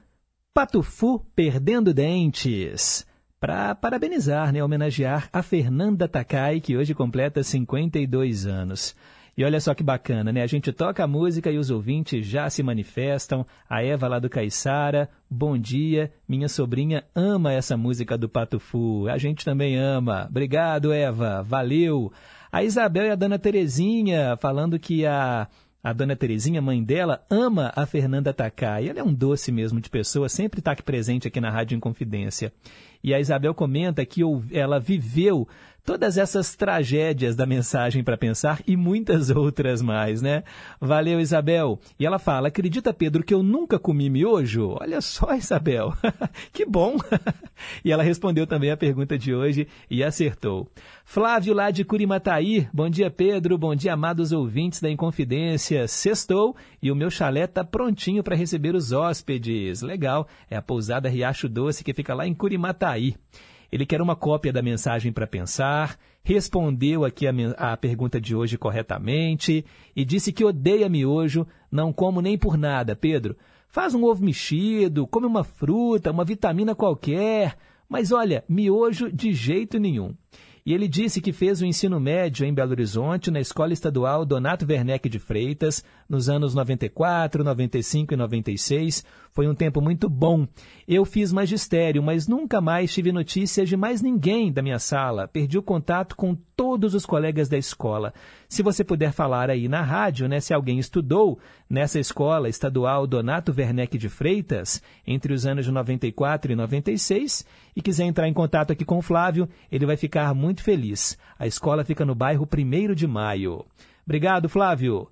Patufu 0.53 1.19
Perdendo 1.35 1.93
Dentes 1.93 3.05
para 3.41 3.75
parabenizar, 3.75 4.53
né, 4.53 4.63
homenagear 4.63 5.27
a 5.33 5.43
Fernanda 5.43 6.07
Takai, 6.07 6.61
que 6.61 6.77
hoje 6.77 6.93
completa 6.93 7.43
52 7.43 8.45
anos. 8.45 8.95
E 9.37 9.43
olha 9.43 9.59
só 9.59 9.73
que 9.73 9.83
bacana, 9.83 10.31
né? 10.31 10.43
A 10.43 10.47
gente 10.47 10.71
toca 10.71 11.03
a 11.03 11.07
música 11.07 11.51
e 11.51 11.57
os 11.57 11.69
ouvintes 11.69 12.25
já 12.25 12.49
se 12.49 12.63
manifestam. 12.63 13.45
A 13.69 13.83
Eva 13.83 14.07
lá 14.07 14.17
do 14.17 14.29
Caiçara, 14.29 15.09
bom 15.29 15.57
dia. 15.57 16.09
Minha 16.25 16.47
sobrinha 16.47 17.03
ama 17.13 17.51
essa 17.51 17.75
música 17.75 18.17
do 18.17 18.29
Patufu. 18.29 19.09
A 19.09 19.17
gente 19.17 19.43
também 19.43 19.77
ama. 19.77 20.27
Obrigado, 20.29 20.93
Eva. 20.93 21.43
Valeu. 21.43 22.13
A 22.51 22.63
Isabel 22.63 23.05
e 23.05 23.09
a 23.12 23.15
Dona 23.15 23.38
Terezinha 23.38 24.35
falando 24.38 24.79
que 24.79 25.05
a 25.05 25.47
a 25.81 25.93
dona 25.93 26.15
Terezinha, 26.15 26.62
mãe 26.62 26.83
dela, 26.83 27.23
ama 27.29 27.71
a 27.73 27.85
Fernanda 27.85 28.33
Takai. 28.33 28.89
Ela 28.89 28.99
é 28.99 29.03
um 29.03 29.13
doce 29.13 29.49
mesmo 29.49 29.79
de 29.79 29.89
pessoa, 29.89 30.27
sempre 30.27 30.59
está 30.59 30.73
aqui 30.73 30.83
presente 30.83 31.27
aqui 31.27 31.39
na 31.39 31.49
Rádio 31.49 31.77
Inconfidência. 31.77 32.51
E 33.01 33.13
a 33.13 33.19
Isabel 33.19 33.53
comenta 33.53 34.05
que 34.05 34.21
ela 34.51 34.77
viveu 34.77 35.47
todas 35.89 36.19
essas 36.19 36.56
tragédias 36.56 37.36
da 37.36 37.47
mensagem 37.47 38.04
para 38.04 38.15
pensar 38.15 38.62
e 38.67 38.78
muitas 38.78 39.32
outras 39.36 39.82
mais, 39.82 40.21
né? 40.21 40.43
Valeu, 40.80 41.19
Isabel. 41.19 41.80
E 41.99 42.06
ela 42.06 42.19
fala: 42.19 42.49
Acredita, 42.49 42.93
Pedro, 42.93 43.23
que 43.23 43.34
eu 43.34 43.41
nunca 43.41 43.80
comi 43.80 44.08
miojo? 44.08 44.78
Olha 44.80 45.02
só, 45.02 45.34
Isabel. 45.34 45.91
que 46.54 46.63
bom. 46.63 46.95
e 47.84 47.91
ela 47.91 48.04
respondeu 48.04 48.45
também 48.45 48.69
a 48.69 48.78
pergunta 48.78 49.17
de 49.17 49.34
hoje 49.34 49.67
e 49.89 50.04
acertou. 50.04 50.67
Flávio 51.04 51.56
lá 51.56 51.71
de 51.71 51.84
Curimataí. 51.84 52.67
Bom 52.71 52.88
dia, 52.88 53.10
Pedro. 53.10 53.58
Bom 53.58 53.73
dia, 53.73 53.93
amados 53.93 54.32
ouvintes 54.32 54.80
da 54.80 54.91
Inconfidência. 54.91 55.88
Sextou 55.88 56.56
e 56.84 56.91
o 56.91 56.95
meu 56.95 57.10
chalé 57.10 57.45
está 57.45 57.63
prontinho 57.63 58.21
para 58.21 58.36
receber 58.36 58.75
os 58.75 58.91
hóspedes. 58.91 59.82
Legal. 59.82 60.28
É 60.52 60.56
a 60.56 60.62
pousada 60.62 61.10
Riacho 61.10 61.49
Doce 61.49 61.84
que 61.84 61.95
fica 61.95 62.13
lá 62.13 62.28
em 62.28 62.36
Curimataí. 62.36 63.15
Ele 63.71 63.86
quer 63.86 64.01
uma 64.01 64.15
cópia 64.15 64.51
da 64.51 64.62
mensagem 64.62 65.12
para 65.12 65.27
pensar, 65.27 65.97
respondeu 66.23 67.05
aqui 67.05 67.27
a, 67.27 67.32
a, 67.58 67.77
pergunta 67.77 68.19
de 68.19 68.36
hoje 68.36 68.58
corretamente 68.58 69.65
e 69.95 70.03
disse 70.03 70.32
que 70.32 70.43
odeia 70.43 70.89
miojo, 70.89 71.45
não 71.71 71.93
como 71.93 72.21
nem 72.21 72.38
por 72.38 72.58
nada. 72.58 72.95
Pedro, 72.95 73.38
faz 73.67 73.93
um 73.93 74.03
ovo 74.03 74.23
mexido, 74.23 75.08
come 75.08 75.27
uma 75.27 75.43
fruta, 75.43 76.12
uma 76.12 76.25
vitamina 76.25 76.73
qualquer, 76.73 77.55
mas 77.88 78.12
olha, 78.12 78.43
miojo 78.47 79.12
de 79.12 79.34
jeito 79.34 79.77
nenhum. 79.79 80.15
E 80.69 80.73
ele 80.75 80.88
disse 80.88 81.19
que 81.19 81.34
fez 81.34 81.63
o 81.63 81.65
ensino 81.65 81.99
médio 81.99 82.45
em 82.45 82.53
Belo 82.53 82.69
Horizonte, 82.69 83.32
na 83.32 83.39
Escola 83.39 83.73
Estadual 83.73 84.23
Donato 84.23 84.67
Werneck 84.69 85.10
de 85.10 85.17
Freitas, 85.17 85.84
nos 86.08 86.29
anos 86.29 86.53
94, 86.53 87.43
95 87.43 88.13
e 88.13 88.15
96. 88.15 89.03
Foi 89.32 89.47
um 89.47 89.55
tempo 89.55 89.82
muito 89.82 90.08
bom. 90.08 90.47
Eu 90.88 91.05
fiz 91.05 91.34
magistério, 91.34 92.03
mas 92.03 92.27
nunca 92.27 92.62
mais 92.62 92.93
tive 92.93 93.12
notícias 93.12 93.67
de 93.67 93.75
mais 93.75 94.03
ninguém 94.03 94.51
da 94.51 94.62
minha 94.62 94.77
sala. 94.77 95.27
Perdi 95.27 95.58
o 95.58 95.63
contato 95.63 96.15
com 96.15 96.38
todos 96.55 96.93
os 96.93 97.03
colegas 97.03 97.49
da 97.49 97.58
escola. 97.58 98.13
Se 98.49 98.63
você 98.63 98.83
puder 98.83 99.12
falar 99.12 99.47
aí 99.51 99.67
na 99.67 99.83
rádio, 99.83 100.27
né, 100.27 100.39
se 100.39 100.55
alguém 100.55 100.79
estudou 100.79 101.38
nessa 101.69 101.99
escola 101.99 102.49
estadual 102.49 103.05
Donato 103.05 103.53
Werneck 103.55 103.95
de 103.95 104.09
Freitas 104.09 104.81
entre 105.05 105.31
os 105.31 105.45
anos 105.45 105.65
de 105.65 105.71
94 105.71 106.51
e 106.51 106.55
96 106.55 107.45
e 107.75 107.81
quiser 107.81 108.05
entrar 108.05 108.27
em 108.27 108.33
contato 108.33 108.71
aqui 108.71 108.83
com 108.83 108.97
o 108.97 109.03
Flávio, 109.03 109.47
ele 109.71 109.85
vai 109.85 109.95
ficar 109.95 110.33
muito 110.33 110.63
feliz. 110.63 111.15
A 111.38 111.45
escola 111.45 111.85
fica 111.85 112.03
no 112.03 112.15
bairro 112.15 112.49
1 112.51 112.95
de 112.95 113.05
Maio. 113.05 113.63
Obrigado, 114.03 114.49
Flávio. 114.49 115.07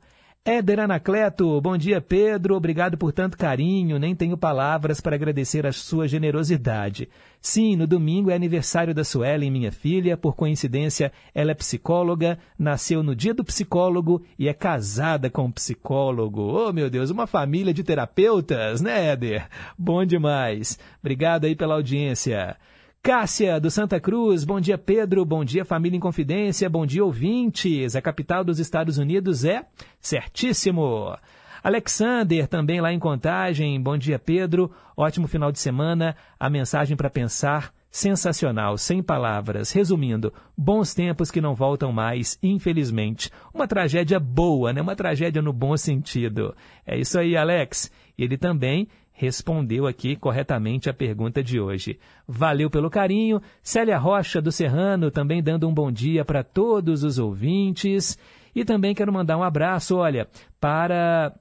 Éder 0.49 0.79
Anacleto, 0.79 1.59
bom 1.59 1.77
dia 1.77 1.99
Pedro, 1.99 2.55
obrigado 2.55 2.97
por 2.97 3.11
tanto 3.11 3.37
carinho, 3.37 3.99
nem 3.99 4.15
tenho 4.15 4.37
palavras 4.37 5.01
para 5.01 5.13
agradecer 5.13 5.67
a 5.67 5.73
sua 5.73 6.07
generosidade. 6.07 7.09
Sim, 7.41 7.75
no 7.75 7.85
domingo 7.85 8.31
é 8.31 8.33
aniversário 8.33 8.95
da 8.95 9.03
Suelen, 9.03 9.51
minha 9.51 9.73
filha, 9.73 10.15
por 10.15 10.37
coincidência 10.37 11.11
ela 11.35 11.51
é 11.51 11.53
psicóloga, 11.53 12.39
nasceu 12.57 13.03
no 13.03 13.13
dia 13.13 13.33
do 13.33 13.43
psicólogo 13.43 14.23
e 14.39 14.47
é 14.47 14.53
casada 14.53 15.29
com 15.29 15.47
um 15.47 15.51
psicólogo. 15.51 16.41
Oh 16.43 16.71
meu 16.71 16.89
Deus, 16.89 17.09
uma 17.09 17.27
família 17.27 17.73
de 17.73 17.83
terapeutas, 17.83 18.79
né 18.79 19.07
Éder? 19.09 19.49
Bom 19.77 20.05
demais. 20.05 20.79
Obrigado 21.01 21.43
aí 21.43 21.57
pela 21.57 21.75
audiência. 21.75 22.55
Cássia, 23.07 23.57
do 23.57 23.71
Santa 23.71 24.01
Cruz, 24.01 24.43
bom 24.43 24.59
dia 24.59 24.77
Pedro, 24.77 25.23
bom 25.23 25.41
dia 25.41 25.63
família 25.63 25.95
em 25.95 25.99
confidência, 25.99 26.69
bom 26.69 26.85
dia 26.85 27.05
ouvintes. 27.05 27.95
A 27.95 28.01
capital 28.01 28.43
dos 28.43 28.59
Estados 28.59 28.97
Unidos 28.97 29.45
é 29.45 29.65
certíssimo. 30.01 31.15
Alexander, 31.63 32.45
também 32.49 32.81
lá 32.81 32.91
em 32.91 32.99
Contagem, 32.99 33.81
bom 33.81 33.97
dia 33.97 34.19
Pedro, 34.19 34.69
ótimo 34.97 35.25
final 35.25 35.53
de 35.53 35.59
semana. 35.59 36.17
A 36.37 36.49
mensagem 36.49 36.97
para 36.97 37.09
pensar, 37.09 37.73
sensacional, 37.89 38.77
sem 38.77 39.01
palavras. 39.01 39.71
Resumindo, 39.71 40.33
bons 40.57 40.93
tempos 40.93 41.31
que 41.31 41.39
não 41.39 41.55
voltam 41.55 41.93
mais, 41.93 42.37
infelizmente. 42.43 43.31
Uma 43.53 43.69
tragédia 43.69 44.19
boa, 44.19 44.73
né? 44.73 44.81
Uma 44.81 44.97
tragédia 44.97 45.41
no 45.41 45.53
bom 45.53 45.77
sentido. 45.77 46.53
É 46.85 46.99
isso 46.99 47.17
aí, 47.17 47.37
Alex. 47.37 47.89
Ele 48.17 48.37
também 48.37 48.89
respondeu 49.17 49.87
aqui 49.87 50.15
corretamente 50.15 50.91
a 50.91 50.93
pergunta 50.93 51.43
de 51.43 51.59
hoje. 51.59 51.99
Valeu 52.27 52.69
pelo 52.69 52.87
carinho. 52.87 53.41
Célia 53.63 53.97
Rocha 53.97 54.39
do 54.39 54.51
Serrano 54.51 55.09
também 55.09 55.41
dando 55.41 55.67
um 55.67 55.73
bom 55.73 55.91
dia 55.91 56.23
para 56.23 56.43
todos 56.43 57.03
os 57.03 57.17
ouvintes. 57.17 58.15
E 58.55 58.63
também 58.63 58.93
quero 58.93 59.11
mandar 59.11 59.35
um 59.35 59.43
abraço, 59.43 59.97
olha, 59.97 60.27
para 60.59 61.33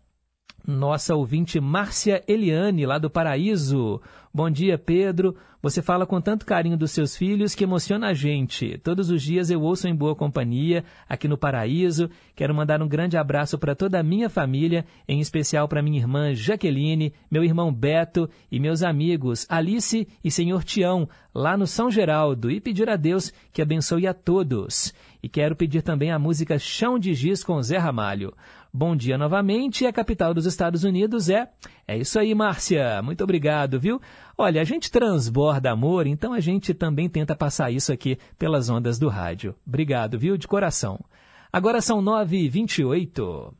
nossa 0.67 1.15
ouvinte 1.15 1.61
Márcia 1.61 2.25
Eliane, 2.27 2.87
lá 2.87 2.97
do 2.97 3.11
Paraíso. 3.11 4.01
Bom 4.33 4.49
dia, 4.49 4.79
Pedro. 4.79 5.37
Você 5.67 5.83
fala 5.83 6.07
com 6.07 6.21
tanto 6.21 6.47
carinho 6.47 6.77
dos 6.77 6.93
seus 6.93 7.17
filhos 7.17 7.53
que 7.53 7.65
emociona 7.65 8.07
a 8.07 8.15
gente. 8.15 8.79
Todos 8.85 9.11
os 9.11 9.21
dias 9.21 9.51
eu 9.51 9.61
ouço 9.61 9.89
em 9.89 9.95
boa 9.97 10.15
companhia, 10.15 10.85
aqui 11.09 11.27
no 11.27 11.37
Paraíso. 11.37 12.09
Quero 12.37 12.55
mandar 12.55 12.81
um 12.81 12.87
grande 12.87 13.17
abraço 13.17 13.59
para 13.59 13.75
toda 13.75 13.99
a 13.99 14.03
minha 14.03 14.31
família, 14.31 14.87
em 15.09 15.19
especial 15.19 15.67
para 15.67 15.83
minha 15.83 15.99
irmã 15.99 16.33
Jaqueline, 16.33 17.13
meu 17.29 17.43
irmão 17.43 17.75
Beto 17.75 18.31
e 18.49 18.61
meus 18.61 18.85
amigos 18.85 19.45
Alice 19.49 20.07
e 20.23 20.31
Senhor 20.31 20.63
Tião, 20.63 21.09
lá 21.35 21.57
no 21.57 21.67
São 21.67 21.91
Geraldo, 21.91 22.49
e 22.49 22.61
pedir 22.61 22.89
a 22.89 22.95
Deus 22.95 23.33
que 23.53 23.61
abençoe 23.61 24.07
a 24.07 24.15
todos. 24.15 24.95
E 25.21 25.29
quero 25.29 25.57
pedir 25.57 25.83
também 25.83 26.13
a 26.13 26.19
música 26.19 26.61
Chão 26.61 26.97
de 26.97 27.13
Giz 27.13 27.43
com 27.43 27.61
Zé 27.61 27.77
Ramalho. 27.77 28.33
Bom 28.73 28.95
dia 28.95 29.17
novamente. 29.17 29.87
A 29.87 29.93
capital 29.93 30.35
dos 30.35 30.45
Estados 30.45 30.85
Unidos 30.85 31.31
é. 31.31 31.49
É 31.89 31.97
isso 31.97 32.19
aí, 32.19 32.35
Márcia. 32.35 33.01
Muito 33.03 33.25
obrigado, 33.25 33.81
viu? 33.81 33.99
Olha, 34.39 34.61
a 34.61 34.65
gente 34.65 34.91
transborda 34.91 35.71
amor, 35.71 36.07
então 36.07 36.35
a 36.35 36.41
gente 36.41 36.75
também 36.75 37.09
tenta 37.09 37.35
passar 37.35 37.71
isso 37.71 37.91
aqui 37.91 38.19
pelas 38.39 38.69
ondas 38.69 38.99
do 38.99 39.09
rádio. 39.09 39.55
Obrigado, 39.67 40.19
viu? 40.19 40.37
De 40.37 40.47
coração. 40.47 41.03
Agora 41.51 41.81
são 41.81 42.03
9h28. 42.03 43.55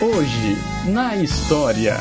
Hoje, 0.00 0.56
na 0.90 1.14
história. 1.16 1.98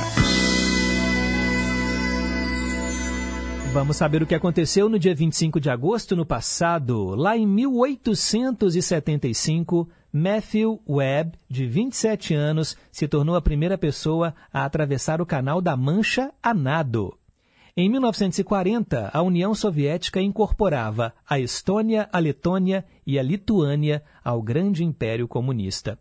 Vamos 3.74 3.98
saber 3.98 4.24
o 4.24 4.26
que 4.26 4.34
aconteceu 4.34 4.88
no 4.88 4.98
dia 4.98 5.14
25 5.14 5.60
de 5.60 5.70
agosto 5.70 6.16
no 6.16 6.26
passado. 6.26 7.14
Lá 7.14 7.36
em 7.36 7.46
1875, 7.46 9.90
Matthew 10.18 10.82
Webb, 10.88 11.38
de 11.50 11.68
27 11.68 12.34
anos, 12.34 12.78
se 12.90 13.06
tornou 13.06 13.36
a 13.36 13.42
primeira 13.42 13.78
pessoa 13.78 14.34
a 14.54 14.64
atravessar 14.64 15.20
o 15.20 15.26
Canal 15.26 15.60
da 15.60 15.76
Mancha 15.76 16.32
a 16.42 16.54
nado. 16.54 17.18
Em 17.76 17.90
1940, 17.90 19.12
a 19.14 19.22
União 19.22 19.54
Soviética 19.54 20.22
incorporava 20.22 21.14
a 21.30 21.38
Estônia, 21.38 22.08
a 22.14 22.20
Letônia 22.20 22.86
e 23.06 23.20
a 23.20 23.22
Lituânia 23.22 24.02
ao 24.24 24.42
grande 24.42 24.86
Império 24.86 25.28
Comunista. 25.28 26.00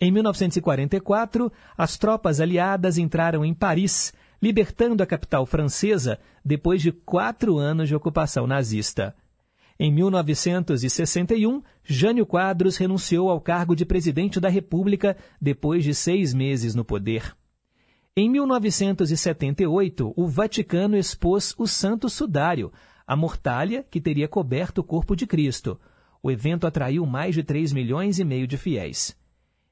Em 0.00 0.12
1944, 0.12 1.52
as 1.76 1.98
tropas 1.98 2.40
aliadas 2.40 2.98
entraram 2.98 3.44
em 3.44 3.52
Paris, 3.52 4.14
libertando 4.40 5.02
a 5.02 5.06
capital 5.06 5.44
francesa 5.44 6.20
depois 6.44 6.80
de 6.80 6.92
quatro 6.92 7.58
anos 7.58 7.88
de 7.88 7.96
ocupação 7.96 8.46
nazista. 8.46 9.12
Em 9.82 9.90
1961, 9.90 11.62
Jânio 11.82 12.26
Quadros 12.26 12.76
renunciou 12.76 13.30
ao 13.30 13.40
cargo 13.40 13.74
de 13.74 13.86
presidente 13.86 14.38
da 14.38 14.50
República 14.50 15.16
depois 15.40 15.82
de 15.82 15.94
seis 15.94 16.34
meses 16.34 16.74
no 16.74 16.84
poder. 16.84 17.34
Em 18.14 18.28
1978, 18.28 20.12
o 20.14 20.28
Vaticano 20.28 20.98
expôs 20.98 21.54
o 21.56 21.66
Santo 21.66 22.10
Sudário, 22.10 22.70
a 23.06 23.16
mortalha 23.16 23.82
que 23.82 24.02
teria 24.02 24.28
coberto 24.28 24.82
o 24.82 24.84
corpo 24.84 25.16
de 25.16 25.26
Cristo. 25.26 25.80
O 26.22 26.30
evento 26.30 26.66
atraiu 26.66 27.06
mais 27.06 27.34
de 27.34 27.42
3 27.42 27.72
milhões 27.72 28.18
e 28.18 28.24
meio 28.24 28.46
de 28.46 28.58
fiéis. 28.58 29.16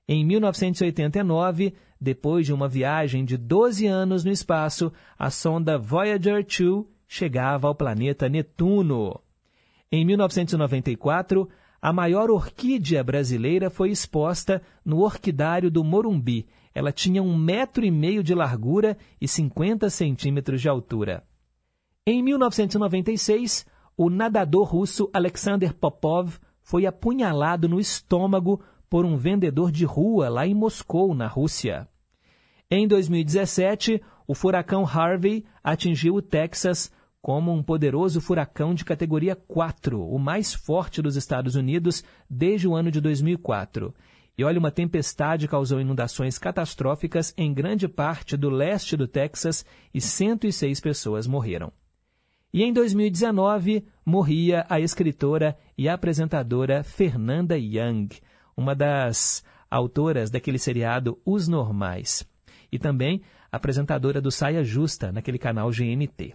Em 0.09 0.25
1989, 0.25 1.75
depois 2.01 2.47
de 2.47 2.55
uma 2.55 2.67
viagem 2.67 3.27
de 3.27 3.37
12 3.37 3.87
anos 3.87 4.25
no 4.25 4.31
espaço, 4.31 4.91
a 5.19 5.29
sonda 5.29 5.77
Voyager 5.77 6.43
2 6.43 6.87
chegava 7.07 7.69
ao 7.69 7.75
planeta 7.75 8.27
Netuno. 8.27 9.21
Em 9.91 10.05
1994, 10.05 11.49
a 11.81 11.93
maior 11.93 12.31
orquídea 12.31 13.03
brasileira 13.03 13.71
foi 13.71 13.91
exposta 13.91 14.61
no 14.85 14.99
Orquidário 14.99 15.71
do 15.71 15.83
Morumbi. 15.83 16.47
Ela 16.75 16.93
tinha 16.93 17.23
um 17.23 17.37
metro 17.37 17.85
e 17.85 17.91
meio 17.91 18.23
de 18.23 18.35
largura 18.35 18.99
e 19.21 19.27
50 19.27 19.89
centímetros 19.89 20.61
de 20.61 20.69
altura. 20.69 21.25
Em 22.07 22.23
1996, 22.23 23.67
o 23.97 24.11
nadador 24.11 24.67
russo 24.67 25.09
Alexander 25.13 25.73
Popov 25.73 26.39
foi 26.63 26.85
apunhalado 26.85 27.69
no 27.69 27.81
estômago 27.81 28.63
por 28.91 29.05
um 29.05 29.17
vendedor 29.17 29.71
de 29.71 29.85
rua 29.85 30.29
lá 30.29 30.47
em 30.47 30.55
Moscou, 30.55 31.15
na 31.15 31.27
Rússia. 31.27 31.89
Em 32.71 32.87
2017, 32.87 34.03
o 34.27 34.35
furacão 34.35 34.85
Harvey 34.85 35.45
atingiu 35.65 36.17
o 36.17 36.23
Texas 36.23 36.93
como 37.29 37.53
um 37.53 37.63
poderoso 37.63 38.23
furacão 38.23 38.73
de 38.73 38.87
categoria 38.87 39.37
4, 39.37 40.03
o 40.03 40.19
mais 40.19 40.55
forte 40.55 41.03
dos 41.03 41.15
Estados 41.15 41.57
Unidos 41.57 42.03
desde 42.31 42.67
o 42.67 42.75
ano 42.75 42.91
de 42.91 43.03
2004. 43.03 43.95
E 44.39 44.43
olha, 44.43 44.59
uma 44.59 44.71
tempestade 44.71 45.47
causou 45.47 45.79
inundações 45.79 46.39
catastróficas 46.39 47.35
em 47.37 47.53
grande 47.53 47.87
parte 47.87 48.35
do 48.35 48.49
leste 48.49 48.97
do 48.97 49.07
Texas 49.07 49.63
e 49.93 50.01
106 50.01 50.81
pessoas 50.81 51.27
morreram. 51.27 51.71
E 52.51 52.65
em 52.65 52.73
2019 52.73 53.85
morria 54.07 54.65
a 54.67 54.81
escritora 54.81 55.55
e 55.77 55.87
apresentadora 55.87 56.83
Fernanda 56.83 57.59
Young, 57.59 58.09
uma 58.57 58.75
das 58.75 59.45
autoras 59.71 60.31
daquele 60.31 60.59
seriado 60.59 61.21
Os 61.27 61.47
Normais, 61.47 62.27
e 62.73 62.79
também 62.79 63.21
apresentadora 63.53 64.19
do 64.19 64.31
Saia 64.31 64.65
Justa 64.65 65.13
naquele 65.13 65.39
canal 65.39 65.69
GNT. 65.71 66.35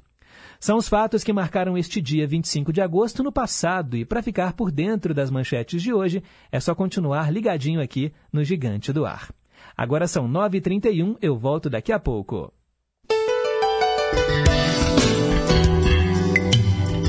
São 0.64 0.78
os 0.78 0.88
fatos 0.88 1.26
que 1.26 1.34
marcaram 1.34 1.78
este 1.78 2.00
dia 2.00 2.26
25 2.26 2.72
de 2.72 2.80
agosto 2.80 3.22
no 3.22 3.34
passado 3.34 3.98
e 3.98 4.06
para 4.06 4.24
ficar 4.24 4.54
por 4.54 4.72
dentro 4.72 5.14
das 5.14 5.30
manchetes 5.30 5.84
de 5.84 5.94
hoje 5.94 6.24
é 6.50 6.58
só 6.58 6.74
continuar 6.74 7.34
ligadinho 7.34 7.82
aqui 7.82 8.14
no 8.32 8.46
Gigante 8.46 8.94
do 8.94 9.06
Ar. 9.06 9.30
Agora 9.76 10.08
são 10.08 10.26
9h31, 10.26 11.18
eu 11.22 11.38
volto 11.38 11.70
daqui 11.70 11.92
a 11.92 12.00
pouco. 12.00 12.54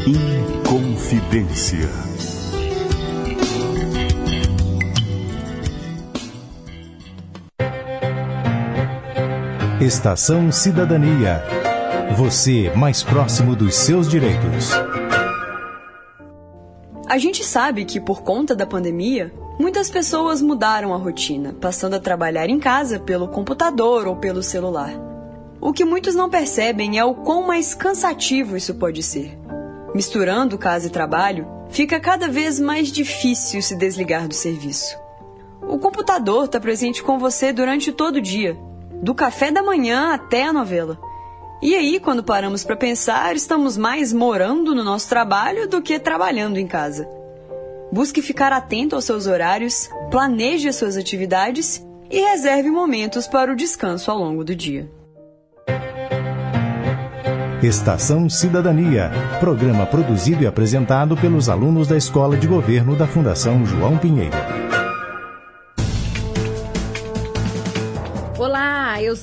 Inconfidência. 0.04 1.88
Estação 9.80 10.50
Cidadania. 10.50 11.63
Você 12.16 12.70
mais 12.76 13.02
próximo 13.02 13.56
dos 13.56 13.74
seus 13.74 14.08
direitos. 14.08 14.70
A 17.08 17.18
gente 17.18 17.42
sabe 17.42 17.84
que 17.84 18.00
por 18.00 18.22
conta 18.22 18.54
da 18.54 18.64
pandemia, 18.64 19.34
muitas 19.58 19.90
pessoas 19.90 20.40
mudaram 20.40 20.94
a 20.94 20.96
rotina, 20.96 21.56
passando 21.60 21.94
a 21.94 22.00
trabalhar 22.00 22.48
em 22.48 22.60
casa 22.60 23.00
pelo 23.00 23.26
computador 23.26 24.06
ou 24.06 24.14
pelo 24.14 24.44
celular. 24.44 24.92
O 25.60 25.72
que 25.72 25.84
muitos 25.84 26.14
não 26.14 26.30
percebem 26.30 27.00
é 27.00 27.04
o 27.04 27.16
quão 27.16 27.48
mais 27.48 27.74
cansativo 27.74 28.56
isso 28.56 28.76
pode 28.76 29.02
ser. 29.02 29.36
Misturando 29.92 30.56
casa 30.56 30.86
e 30.86 30.90
trabalho, 30.90 31.48
fica 31.68 31.98
cada 31.98 32.28
vez 32.28 32.60
mais 32.60 32.92
difícil 32.92 33.60
se 33.60 33.74
desligar 33.74 34.28
do 34.28 34.34
serviço. 34.34 34.96
O 35.62 35.78
computador 35.78 36.44
está 36.44 36.60
presente 36.60 37.02
com 37.02 37.18
você 37.18 37.52
durante 37.52 37.90
todo 37.90 38.16
o 38.16 38.22
dia, 38.22 38.56
do 39.02 39.16
café 39.16 39.50
da 39.50 39.64
manhã 39.64 40.14
até 40.14 40.44
a 40.44 40.52
novela. 40.52 40.96
E 41.64 41.74
aí, 41.74 41.98
quando 41.98 42.22
paramos 42.22 42.62
para 42.62 42.76
pensar, 42.76 43.34
estamos 43.34 43.78
mais 43.78 44.12
morando 44.12 44.74
no 44.74 44.84
nosso 44.84 45.08
trabalho 45.08 45.66
do 45.66 45.80
que 45.80 45.98
trabalhando 45.98 46.58
em 46.58 46.66
casa. 46.66 47.08
Busque 47.90 48.20
ficar 48.20 48.52
atento 48.52 48.94
aos 48.94 49.06
seus 49.06 49.26
horários, 49.26 49.88
planeje 50.10 50.68
as 50.68 50.76
suas 50.76 50.94
atividades 50.94 51.82
e 52.10 52.20
reserve 52.20 52.70
momentos 52.70 53.26
para 53.26 53.50
o 53.50 53.56
descanso 53.56 54.10
ao 54.10 54.18
longo 54.18 54.44
do 54.44 54.54
dia. 54.54 54.90
Estação 57.62 58.28
Cidadania, 58.28 59.10
programa 59.40 59.86
produzido 59.86 60.42
e 60.42 60.46
apresentado 60.46 61.16
pelos 61.16 61.48
alunos 61.48 61.88
da 61.88 61.96
Escola 61.96 62.36
de 62.36 62.46
Governo 62.46 62.94
da 62.94 63.06
Fundação 63.06 63.64
João 63.64 63.96
Pinheiro. 63.96 64.63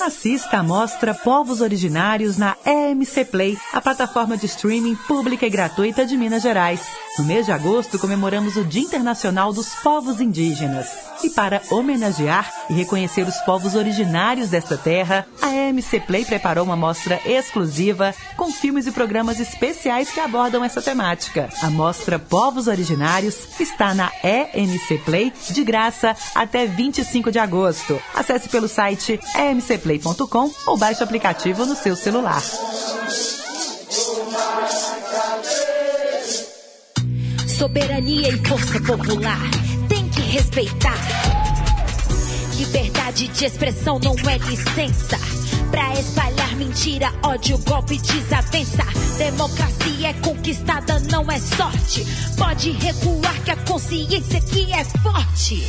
Assista 0.00 0.58
a 0.58 0.62
mostra 0.62 1.12
Povos 1.12 1.60
Originários 1.60 2.38
na 2.38 2.56
EMC 2.64 3.24
Play, 3.24 3.58
a 3.72 3.80
plataforma 3.80 4.36
de 4.36 4.46
streaming 4.46 4.94
pública 4.94 5.44
e 5.44 5.50
gratuita 5.50 6.06
de 6.06 6.16
Minas 6.16 6.42
Gerais. 6.42 6.80
No 7.18 7.24
mês 7.24 7.46
de 7.46 7.50
agosto, 7.50 7.98
comemoramos 7.98 8.56
o 8.56 8.64
Dia 8.64 8.82
Internacional 8.82 9.52
dos 9.52 9.74
Povos 9.74 10.20
Indígenas. 10.20 10.86
E 11.24 11.28
para 11.30 11.60
homenagear 11.68 12.48
e 12.70 12.74
reconhecer 12.74 13.26
os 13.26 13.36
povos 13.38 13.74
originários 13.74 14.50
desta 14.50 14.78
terra, 14.78 15.26
a 15.42 15.52
EMC 15.52 15.98
Play 16.06 16.24
preparou 16.24 16.64
uma 16.64 16.76
mostra 16.76 17.20
exclusiva 17.26 18.14
com 18.36 18.52
filmes 18.52 18.86
e 18.86 18.92
programas 18.92 19.40
especiais 19.40 20.12
que 20.12 20.20
abordam 20.20 20.62
essa 20.62 20.80
temática. 20.80 21.48
A 21.60 21.68
mostra 21.68 22.20
Povos 22.20 22.68
Originários 22.68 23.48
está 23.58 23.94
na 23.94 24.12
EMC 24.22 24.98
Play 25.04 25.32
de 25.50 25.64
graça 25.64 26.14
até 26.36 26.66
25 26.66 27.32
de 27.32 27.40
agosto. 27.40 28.00
Acesse 28.14 28.48
pelo 28.48 28.68
site 28.68 29.18
emcplay.com 29.36 30.52
ou 30.68 30.76
baixe 30.78 31.00
o 31.00 31.04
aplicativo 31.04 31.66
no 31.66 31.74
seu 31.74 31.96
celular. 31.96 32.42
Soberania 37.58 38.28
e 38.28 38.46
força 38.46 38.80
popular 38.80 39.40
tem 39.88 40.08
que 40.08 40.20
respeitar. 40.20 40.96
Liberdade 42.54 43.26
de 43.26 43.44
expressão 43.44 43.98
não 43.98 44.14
é 44.30 44.38
licença. 44.38 45.18
Pra 45.68 45.92
espalhar 45.94 46.54
mentira, 46.54 47.12
ódio, 47.20 47.58
golpe, 47.58 47.98
desavença. 47.98 48.84
Democracia 49.18 50.10
é 50.10 50.12
conquistada, 50.14 51.00
não 51.10 51.28
é 51.32 51.40
sorte. 51.40 52.06
Pode 52.36 52.70
recuar 52.70 53.42
que 53.42 53.50
a 53.50 53.56
consciência 53.56 54.38
aqui 54.38 54.72
é 54.72 54.84
forte. 54.84 55.66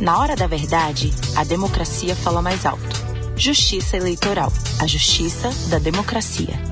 Na 0.00 0.18
hora 0.18 0.34
da 0.34 0.46
verdade, 0.46 1.12
a 1.36 1.44
democracia 1.44 2.16
fala 2.16 2.40
mais 2.40 2.64
alto. 2.64 3.04
Justiça 3.36 3.98
eleitoral. 3.98 4.50
A 4.80 4.86
justiça 4.86 5.50
da 5.68 5.78
democracia. 5.78 6.69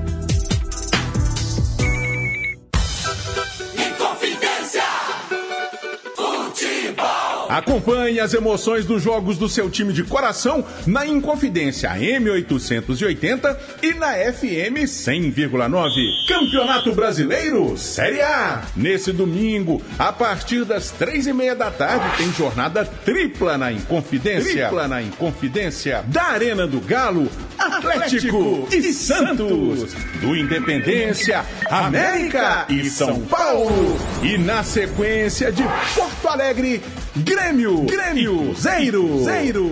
Acompanhe 7.49 8.21
as 8.21 8.35
emoções 8.35 8.85
dos 8.85 9.03
jogos 9.03 9.39
do 9.39 9.49
seu 9.49 9.71
time 9.71 9.93
de 9.93 10.05
coração 10.05 10.65
na 10.87 11.07
Inconfidência 11.07 11.91
M880 11.91 13.57
e 13.83 13.95
na 13.95 14.13
FM 14.13 14.85
100,9. 14.85 16.29
Campeonato 16.29 16.93
Brasileiro 16.93 17.77
Série 17.79 18.21
A. 18.21 18.63
Nesse 18.77 19.13
domingo, 19.13 19.83
a 19.99 20.13
partir 20.13 20.65
das 20.65 20.91
três 20.91 21.27
e 21.27 21.33
meia 21.33 21.55
da 21.55 21.71
tarde, 21.71 22.19
tem 22.19 22.33
jornada 22.33 22.85
tripla 22.85 23.57
na 23.57 23.73
Inconfidência. 23.73 24.67
Tripla 24.67 24.87
na 24.87 25.03
Inconfidência. 25.03 26.05
Da 26.09 26.25
Arena 26.25 26.67
do 26.67 26.81
Galo, 26.81 27.31
Atlético 27.59 28.69
e 28.71 28.93
Santos. 28.93 29.95
Do 30.21 30.37
Independência, 30.37 31.45
América 31.71 32.67
e 32.69 32.91
São 32.91 33.21
Paulo. 33.23 33.99
E 34.23 34.37
na 34.37 34.63
sequência 34.63 35.51
de 35.51 35.63
Porto 35.95 36.29
Alegre, 36.29 36.83
Grêmio, 37.25 37.83
Grêmio, 37.83 38.55
Zeiro, 38.55 39.25
Zeiro. 39.25 39.69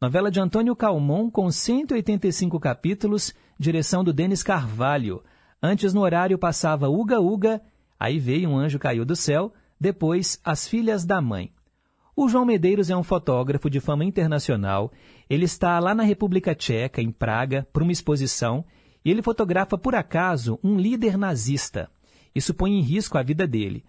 Novela 0.02 0.30
de 0.30 0.42
Antônio 0.42 0.76
Calmon 0.76 1.32
com 1.32 1.50
185 1.50 2.60
capítulos, 2.60 3.34
direção 3.58 4.04
do 4.04 4.12
Denis 4.12 4.44
Carvalho. 4.44 5.24
Antes 5.62 5.94
no 5.94 6.02
horário 6.02 6.38
passava 6.38 6.90
Uga 6.90 7.22
Uga, 7.22 7.62
aí 7.98 8.20
veio 8.20 8.50
Um 8.50 8.58
Anjo 8.58 8.78
Caiu 8.78 9.06
do 9.06 9.16
Céu, 9.16 9.54
depois 9.80 10.42
As 10.44 10.68
Filhas 10.68 11.06
da 11.06 11.22
Mãe. 11.22 11.54
O 12.16 12.30
João 12.30 12.46
Medeiros 12.46 12.92
é 12.92 12.96
um 12.96 13.02
fotógrafo 13.02 13.68
de 13.72 13.80
fama 13.80 14.06
internacional. 14.06 14.92
Ele 15.28 15.46
está 15.46 15.80
lá 15.80 15.96
na 15.96 16.04
República 16.04 16.54
Tcheca, 16.54 17.02
em 17.02 17.12
Praga, 17.12 17.68
para 17.74 17.82
uma 17.82 17.92
exposição, 17.92 18.64
e 19.04 19.10
ele 19.10 19.24
fotografa 19.24 19.80
por 19.80 19.96
acaso 19.96 20.60
um 20.64 20.78
líder 20.78 21.18
nazista. 21.18 21.90
Isso 22.36 22.54
põe 22.54 22.74
em 22.74 22.82
risco 22.82 23.18
a 23.18 23.24
vida 23.24 23.48
dele. 23.48 23.84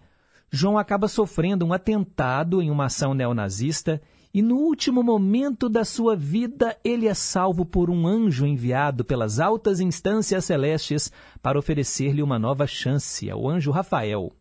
João 0.49 0.75
acaba 0.75 1.07
sofrendo 1.07 1.67
um 1.67 1.71
atentado 1.71 2.63
em 2.63 2.71
uma 2.71 2.85
ação 2.85 3.13
neonazista 3.13 4.01
e 4.33 4.41
no 4.41 4.55
último 4.55 5.03
momento 5.03 5.69
da 5.69 5.85
sua 5.85 6.15
vida 6.15 6.75
ele 6.83 7.07
é 7.07 7.13
salvo 7.13 7.63
por 7.63 7.91
um 7.91 8.07
anjo 8.07 8.47
enviado 8.47 9.05
pelas 9.05 9.39
altas 9.39 9.79
instâncias 9.79 10.45
celestes 10.45 11.11
para 11.43 11.59
oferecer-lhe 11.59 12.23
uma 12.23 12.39
nova 12.39 12.65
chance, 12.65 13.31
o 13.31 13.47
anjo 13.47 13.69
Rafael 13.69 14.33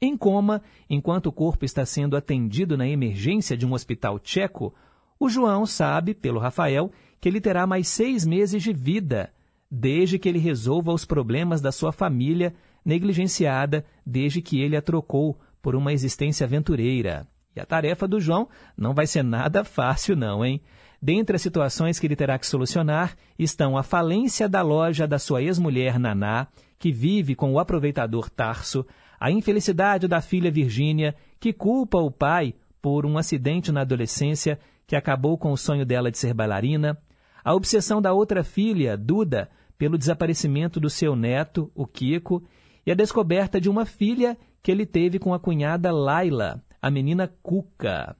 em 0.00 0.16
coma, 0.16 0.62
enquanto 0.88 1.26
o 1.26 1.32
corpo 1.32 1.64
está 1.64 1.84
sendo 1.84 2.16
atendido 2.16 2.76
na 2.76 2.86
emergência 2.86 3.56
de 3.56 3.66
um 3.66 3.72
hospital 3.72 4.18
tcheco, 4.18 4.74
o 5.18 5.28
João 5.28 5.66
sabe, 5.66 6.14
pelo 6.14 6.38
Rafael, 6.38 6.90
que 7.20 7.28
ele 7.28 7.40
terá 7.40 7.66
mais 7.66 7.88
seis 7.88 8.24
meses 8.24 8.62
de 8.62 8.72
vida, 8.72 9.32
desde 9.70 10.18
que 10.18 10.28
ele 10.28 10.38
resolva 10.38 10.92
os 10.92 11.04
problemas 11.04 11.60
da 11.60 11.72
sua 11.72 11.90
família, 11.90 12.54
negligenciada 12.84 13.84
desde 14.06 14.40
que 14.40 14.60
ele 14.60 14.76
a 14.76 14.82
trocou 14.82 15.38
por 15.60 15.74
uma 15.74 15.92
existência 15.92 16.44
aventureira. 16.44 17.26
E 17.54 17.60
a 17.60 17.66
tarefa 17.66 18.06
do 18.06 18.20
João 18.20 18.48
não 18.76 18.94
vai 18.94 19.06
ser 19.06 19.24
nada 19.24 19.64
fácil, 19.66 20.14
não, 20.14 20.44
hein? 20.44 20.60
Dentre 21.00 21.36
as 21.36 21.42
situações 21.42 21.98
que 21.98 22.06
ele 22.06 22.16
terá 22.16 22.38
que 22.38 22.46
solucionar 22.46 23.16
estão 23.38 23.76
a 23.76 23.82
falência 23.82 24.48
da 24.48 24.62
loja 24.62 25.06
da 25.06 25.18
sua 25.18 25.42
ex-mulher 25.42 25.98
Naná, 25.98 26.48
que 26.78 26.92
vive 26.92 27.34
com 27.34 27.52
o 27.52 27.58
aproveitador 27.58 28.28
Tarso, 28.30 28.86
a 29.18 29.30
infelicidade 29.30 30.06
da 30.06 30.20
filha 30.20 30.50
Virgínia, 30.50 31.14
que 31.40 31.52
culpa 31.52 31.98
o 31.98 32.10
pai 32.10 32.54
por 32.80 33.04
um 33.04 33.18
acidente 33.18 33.72
na 33.72 33.80
adolescência 33.80 34.58
que 34.86 34.96
acabou 34.96 35.36
com 35.36 35.52
o 35.52 35.56
sonho 35.56 35.84
dela 35.84 36.10
de 36.10 36.18
ser 36.18 36.32
bailarina, 36.32 36.98
a 37.44 37.54
obsessão 37.54 38.00
da 38.00 38.12
outra 38.12 38.42
filha, 38.42 38.96
Duda, 38.96 39.50
pelo 39.76 39.98
desaparecimento 39.98 40.80
do 40.80 40.90
seu 40.90 41.14
neto, 41.14 41.70
o 41.74 41.86
Kiko, 41.86 42.42
e 42.86 42.90
a 42.90 42.94
descoberta 42.94 43.60
de 43.60 43.68
uma 43.68 43.84
filha 43.84 44.36
que 44.62 44.72
ele 44.72 44.86
teve 44.86 45.18
com 45.18 45.32
a 45.32 45.38
cunhada 45.38 45.92
Laila, 45.92 46.62
a 46.80 46.90
menina 46.90 47.32
Cuca. 47.42 48.16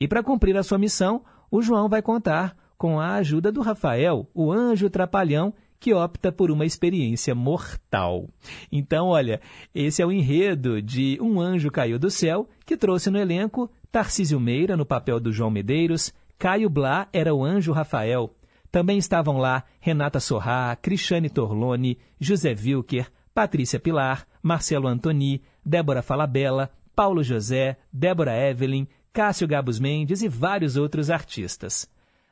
E 0.00 0.08
para 0.08 0.22
cumprir 0.22 0.56
a 0.56 0.62
sua 0.62 0.78
missão, 0.78 1.24
o 1.50 1.62
João 1.62 1.88
vai 1.88 2.02
contar 2.02 2.56
com 2.76 3.00
a 3.00 3.14
ajuda 3.14 3.50
do 3.50 3.60
Rafael, 3.60 4.28
o 4.34 4.52
anjo 4.52 4.90
trapalhão, 4.90 5.54
que 5.78 5.92
opta 5.92 6.32
por 6.32 6.50
uma 6.50 6.64
experiência 6.64 7.34
mortal. 7.34 8.28
Então, 8.70 9.08
olha, 9.08 9.40
esse 9.74 10.00
é 10.00 10.06
o 10.06 10.12
enredo 10.12 10.80
de 10.80 11.18
Um 11.20 11.40
Anjo 11.40 11.70
Caiu 11.70 11.98
do 11.98 12.10
Céu, 12.10 12.48
que 12.64 12.76
trouxe 12.76 13.10
no 13.10 13.18
elenco 13.18 13.70
Tarcísio 13.92 14.40
Meira, 14.40 14.76
no 14.76 14.84
papel 14.84 15.20
do 15.20 15.30
João 15.30 15.50
Medeiros, 15.50 16.12
Caio 16.38 16.68
Blá 16.68 17.08
era 17.12 17.34
o 17.34 17.44
anjo 17.44 17.72
Rafael. 17.72 18.34
Também 18.70 18.98
estavam 18.98 19.38
lá 19.38 19.62
Renata 19.80 20.18
Sorrá, 20.18 20.76
Cristiane 20.76 21.30
Torlone, 21.30 21.96
José 22.18 22.56
Wilker, 22.60 23.08
Patrícia 23.32 23.78
Pilar, 23.78 24.26
Marcelo 24.42 24.88
Antoni, 24.88 25.42
Débora 25.64 26.02
Falabella, 26.02 26.70
Paulo 26.94 27.22
José, 27.22 27.76
Débora 27.92 28.36
Evelyn, 28.36 28.86
Cássio 29.12 29.46
Gabus 29.46 29.78
Mendes 29.78 30.22
e 30.22 30.28
vários 30.28 30.76
outros 30.76 31.08
artistas. 31.08 31.88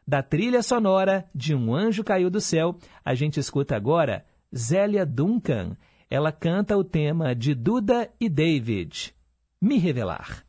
Da 0.07 0.23
trilha 0.23 0.63
sonora 0.63 1.25
de 1.35 1.55
Um 1.55 1.75
Anjo 1.75 2.03
Caiu 2.03 2.29
do 2.29 2.41
Céu, 2.41 2.77
a 3.05 3.15
gente 3.15 3.39
escuta 3.39 3.77
agora 3.77 4.25
Zélia 4.55 5.07
Duncan. 5.07 5.77
Ela 6.11 6.33
canta 6.33 6.77
o 6.77 6.85
tema 6.85 7.35
de 7.35 7.55
Duda 7.55 8.11
e 8.21 8.29
David, 8.29 9.15
Me 9.61 9.79
Revelar. 9.79 10.45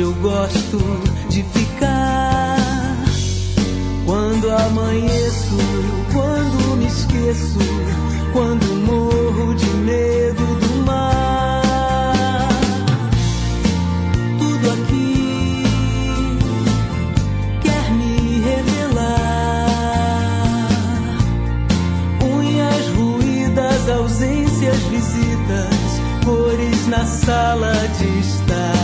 Onde 0.00 0.02
eu 0.02 0.14
gosto 0.14 0.78
de 1.28 1.42
ficar. 1.42 2.56
Quando 4.06 4.50
amanheço, 4.50 5.56
quando 6.12 6.76
me 6.76 6.86
esqueço, 6.86 7.58
quando 8.32 8.64
morro 8.86 9.54
de 9.54 9.66
medo 9.66 10.46
do 10.60 10.86
mar. 10.86 12.48
Tudo 14.38 14.70
aqui 14.70 15.64
quer 17.62 17.90
me 17.92 18.40
revelar. 18.40 19.66
Unhas 22.24 22.88
ruídas, 22.96 23.88
ausências, 23.88 24.78
visitas, 24.84 26.00
cores 26.24 26.86
na 26.88 27.04
sala 27.04 27.72
de 27.98 28.18
estar. 28.20 28.79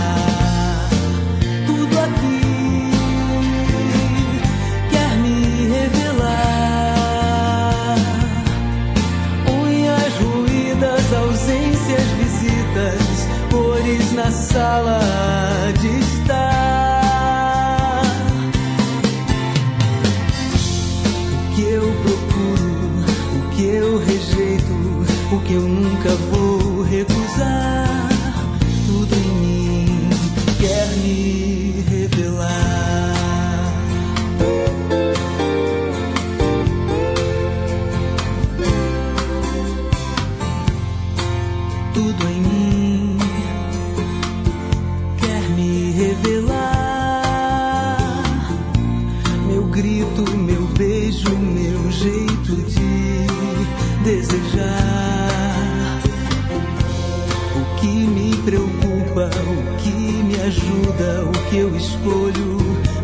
Ajuda, 60.46 61.24
o 61.24 61.32
que 61.48 61.56
eu 61.58 61.76
escolho 61.76 62.58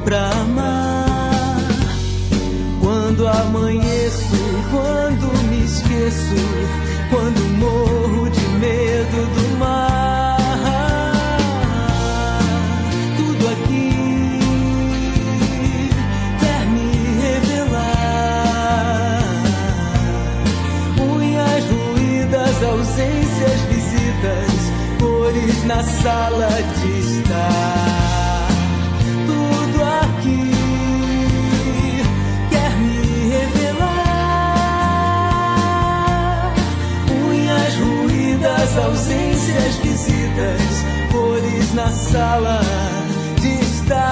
pra 0.05 0.31
amar. 0.31 1.57
Quando 2.81 3.27
amanheço, 3.27 4.37
quando 4.71 5.27
me 5.49 5.65
esqueço, 5.65 6.37
na 25.75 25.83
sala 25.83 26.49
de 26.79 26.91
estar. 26.99 28.49
Tudo 29.27 29.79
aqui 30.03 30.51
quer 32.51 32.73
me 32.77 33.01
revelar. 33.37 34.13
Unhas 37.27 37.75
ruídas, 37.77 38.71
ausências, 38.77 39.77
visitas, 39.77 40.63
cores 41.11 41.73
na 41.73 41.89
sala 41.89 42.61
de 43.41 43.53
estar. 43.61 44.03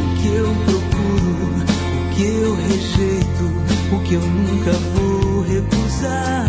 O 0.00 0.04
que 0.20 0.28
eu 0.42 0.50
procuro, 0.66 1.34
o 2.00 2.04
que 2.14 2.24
eu 2.24 2.50
rejeito, 2.56 3.44
o 3.92 3.96
que 4.00 4.14
eu 4.14 4.22
nunca 4.22 4.72
vou 4.92 5.42
recusar. 5.42 6.43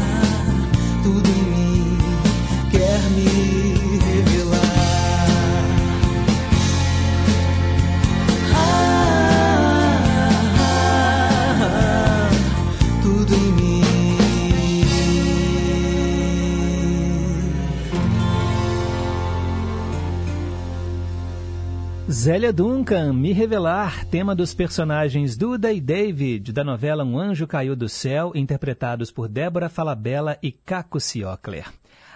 Zélia 22.25 22.51
Duncan, 22.51 23.13
Me 23.13 23.31
Revelar, 23.33 24.03
tema 24.07 24.33
dos 24.33 24.51
personagens 24.51 25.37
Duda 25.37 25.71
e 25.71 25.79
David, 25.79 26.51
da 26.51 26.63
novela 26.63 27.03
Um 27.03 27.19
Anjo 27.19 27.45
Caiu 27.45 27.75
do 27.75 27.87
Céu, 27.87 28.31
interpretados 28.33 29.11
por 29.11 29.27
Débora 29.27 29.69
Falabella 29.69 30.35
e 30.41 30.51
Caco 30.51 30.99
Ciocler. 30.99 31.71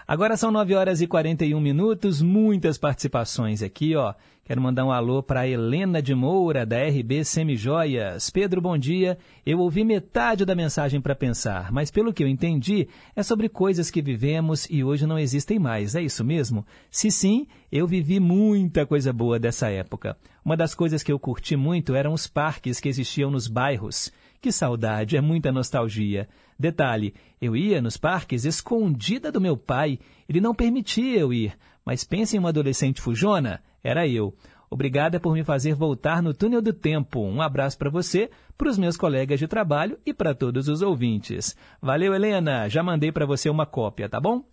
Agora 0.07 0.35
são 0.35 0.49
9 0.49 0.73
horas 0.73 0.99
e 0.99 1.05
41 1.05 1.61
minutos, 1.61 2.23
muitas 2.23 2.75
participações 2.75 3.61
aqui, 3.61 3.95
ó. 3.95 4.15
Quero 4.49 4.63
mandar 4.63 4.83
um 4.83 4.91
alô 4.91 5.21
para 5.21 5.47
Helena 5.47 6.01
de 6.01 6.15
Moura, 6.15 6.65
da 6.65 6.75
RB 6.83 7.23
Semijoias. 7.23 8.31
Pedro, 8.31 8.59
bom 8.59 8.75
dia. 8.79 9.15
Eu 9.45 9.59
ouvi 9.59 9.83
metade 9.83 10.43
da 10.43 10.55
mensagem 10.55 10.99
para 10.99 11.13
pensar, 11.13 11.71
mas 11.71 11.91
pelo 11.91 12.11
que 12.11 12.23
eu 12.23 12.27
entendi, 12.27 12.87
é 13.15 13.21
sobre 13.21 13.47
coisas 13.47 13.91
que 13.91 14.01
vivemos 14.01 14.67
e 14.67 14.83
hoje 14.83 15.05
não 15.05 15.19
existem 15.19 15.59
mais. 15.59 15.93
É 15.93 16.01
isso 16.01 16.25
mesmo? 16.25 16.65
Se 16.89 17.11
sim, 17.11 17.45
eu 17.71 17.85
vivi 17.85 18.19
muita 18.19 18.87
coisa 18.87 19.13
boa 19.13 19.37
dessa 19.37 19.69
época. 19.69 20.17
Uma 20.43 20.57
das 20.57 20.73
coisas 20.73 21.03
que 21.03 21.11
eu 21.11 21.19
curti 21.19 21.55
muito 21.55 21.93
eram 21.93 22.11
os 22.11 22.25
parques 22.25 22.79
que 22.79 22.89
existiam 22.89 23.29
nos 23.29 23.47
bairros. 23.47 24.11
Que 24.41 24.51
saudade, 24.51 25.15
é 25.15 25.21
muita 25.21 25.51
nostalgia. 25.51 26.27
Detalhe, 26.57 27.13
eu 27.39 27.55
ia 27.55 27.81
nos 27.83 27.97
parques 27.97 28.45
escondida 28.45 29.31
do 29.31 29.39
meu 29.39 29.55
pai. 29.55 29.99
Ele 30.27 30.41
não 30.41 30.55
permitia 30.55 31.19
eu 31.19 31.31
ir. 31.31 31.55
Mas 31.89 32.03
pense 32.03 32.35
em 32.35 32.39
uma 32.39 32.49
adolescente 32.49 33.01
fujona. 33.01 33.63
Era 33.83 34.07
eu. 34.07 34.35
Obrigada 34.69 35.19
por 35.19 35.33
me 35.33 35.43
fazer 35.43 35.73
voltar 35.73 36.21
no 36.21 36.35
túnel 36.35 36.61
do 36.61 36.71
tempo. 36.71 37.19
Um 37.19 37.41
abraço 37.41 37.79
para 37.79 37.89
você, 37.89 38.29
para 38.55 38.69
os 38.69 38.77
meus 38.77 38.95
colegas 38.95 39.39
de 39.39 39.47
trabalho 39.47 39.97
e 40.05 40.13
para 40.13 40.35
todos 40.35 40.67
os 40.67 40.83
ouvintes. 40.83 41.57
Valeu, 41.81 42.13
Helena. 42.13 42.69
Já 42.69 42.83
mandei 42.83 43.11
para 43.11 43.25
você 43.25 43.49
uma 43.49 43.65
cópia, 43.65 44.07
tá 44.07 44.19
bom? 44.19 44.43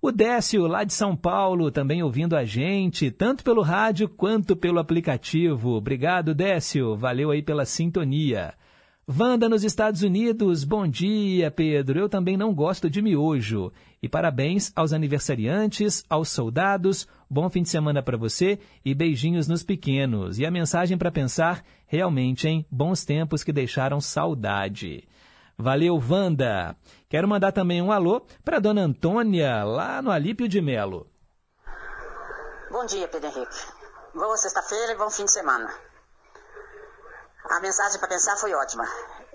O 0.00 0.12
Décio, 0.12 0.68
lá 0.68 0.84
de 0.84 0.92
São 0.92 1.16
Paulo, 1.16 1.72
também 1.72 2.04
ouvindo 2.04 2.36
a 2.36 2.44
gente, 2.44 3.10
tanto 3.10 3.42
pelo 3.42 3.62
rádio 3.62 4.08
quanto 4.08 4.54
pelo 4.54 4.78
aplicativo. 4.78 5.70
Obrigado, 5.72 6.36
Décio. 6.36 6.94
Valeu 6.94 7.32
aí 7.32 7.42
pela 7.42 7.64
sintonia. 7.64 8.54
Wanda 9.08 9.48
nos 9.48 9.62
Estados 9.62 10.02
Unidos, 10.02 10.62
bom 10.62 10.86
dia, 10.86 11.48
Pedro. 11.48 11.98
Eu 11.98 12.08
também 12.08 12.36
não 12.36 12.54
gosto 12.54 12.90
de 12.90 13.02
miojo. 13.02 13.72
E 14.02 14.08
parabéns 14.08 14.70
aos 14.76 14.92
aniversariantes, 14.92 16.04
aos 16.08 16.28
soldados. 16.28 17.08
Bom 17.28 17.48
fim 17.48 17.62
de 17.62 17.68
semana 17.68 18.02
para 18.02 18.16
você 18.16 18.58
e 18.84 18.94
beijinhos 18.94 19.48
nos 19.48 19.62
pequenos. 19.62 20.38
E 20.38 20.46
a 20.46 20.50
mensagem 20.50 20.98
para 20.98 21.10
pensar, 21.10 21.64
realmente, 21.86 22.46
hein? 22.46 22.66
Bons 22.70 23.04
tempos 23.04 23.42
que 23.42 23.52
deixaram 23.52 24.00
saudade. 24.00 25.08
Valeu, 25.58 25.98
Wanda. 25.98 26.76
Quero 27.08 27.26
mandar 27.26 27.52
também 27.52 27.80
um 27.80 27.90
alô 27.90 28.20
para 28.44 28.58
dona 28.58 28.82
Antônia, 28.82 29.64
lá 29.64 30.02
no 30.02 30.10
Alípio 30.10 30.46
de 30.46 30.60
Melo. 30.60 31.10
Bom 32.70 32.84
dia, 32.84 33.08
Pedro 33.08 33.28
Henrique. 33.28 33.56
Boa 34.14 34.36
sexta-feira 34.36 34.92
e 34.92 34.96
bom 34.96 35.08
fim 35.08 35.24
de 35.24 35.30
semana. 35.30 35.72
A 37.50 37.60
mensagem 37.60 37.98
para 37.98 38.08
pensar 38.08 38.36
foi 38.36 38.52
ótima. 38.52 38.84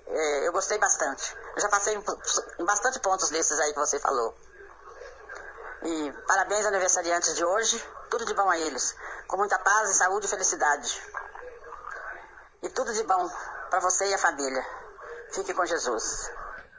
É, 0.06 0.46
eu 0.46 0.52
gostei 0.52 0.78
bastante. 0.78 1.34
Eu 1.56 1.62
já 1.62 1.68
passei 1.68 1.94
em, 1.94 2.02
em 2.60 2.64
bastante 2.64 3.00
pontos 3.00 3.30
desses 3.30 3.58
aí 3.58 3.72
que 3.72 3.80
você 3.80 3.98
falou. 3.98 4.34
E 5.84 6.12
parabéns 6.26 6.64
aniversariantes 6.66 7.34
de 7.34 7.44
hoje. 7.44 7.82
Tudo 8.10 8.24
de 8.24 8.34
bom 8.34 8.48
a 8.48 8.58
eles. 8.58 8.96
Com 9.26 9.36
muita 9.36 9.58
paz 9.58 9.96
saúde 9.96 10.26
e 10.26 10.28
felicidade. 10.28 11.00
E 12.62 12.68
tudo 12.68 12.92
de 12.92 13.02
bom 13.02 13.28
para 13.70 13.80
você 13.80 14.08
e 14.10 14.14
a 14.14 14.18
família. 14.18 14.62
Fique 15.32 15.52
com 15.52 15.64
Jesus. 15.64 16.30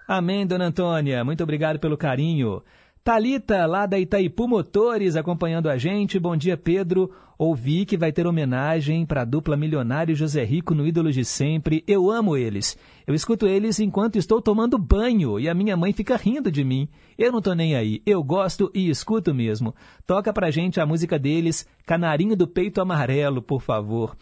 Amém, 0.07 0.45
dona 0.45 0.65
Antônia. 0.65 1.23
Muito 1.23 1.43
obrigado 1.43 1.79
pelo 1.79 1.97
carinho. 1.97 2.63
Talita, 3.03 3.65
lá 3.65 3.85
da 3.85 3.99
Itaipu 3.99 4.47
Motores, 4.47 5.17
acompanhando 5.17 5.69
a 5.69 5.77
gente. 5.77 6.19
Bom 6.19 6.37
dia, 6.37 6.55
Pedro. 6.55 7.13
Ouvi 7.37 7.85
que 7.85 7.97
vai 7.97 8.11
ter 8.11 8.27
homenagem 8.27 9.05
para 9.05 9.21
a 9.21 9.25
dupla 9.25 9.57
Milionário 9.57 10.15
José 10.15 10.43
Rico 10.43 10.75
no 10.75 10.85
Ídolos 10.85 11.15
de 11.15 11.25
Sempre. 11.25 11.83
Eu 11.87 12.11
amo 12.11 12.37
eles. 12.37 12.77
Eu 13.07 13.15
escuto 13.15 13.47
eles 13.47 13.79
enquanto 13.79 14.17
estou 14.17 14.41
tomando 14.41 14.77
banho 14.77 15.39
e 15.39 15.49
a 15.49 15.53
minha 15.53 15.75
mãe 15.75 15.91
fica 15.91 16.15
rindo 16.15 16.51
de 16.51 16.63
mim. 16.63 16.87
Eu 17.17 17.31
não 17.31 17.41
tô 17.41 17.53
nem 17.53 17.75
aí. 17.75 18.01
Eu 18.05 18.23
gosto 18.23 18.71
e 18.73 18.89
escuto 18.89 19.33
mesmo. 19.33 19.73
Toca 20.05 20.31
pra 20.31 20.51
gente 20.51 20.79
a 20.79 20.85
música 20.85 21.17
deles, 21.17 21.67
Canarinho 21.85 22.35
do 22.35 22.47
Peito 22.47 22.79
Amarelo, 22.79 23.41
por 23.41 23.61
favor. 23.61 24.15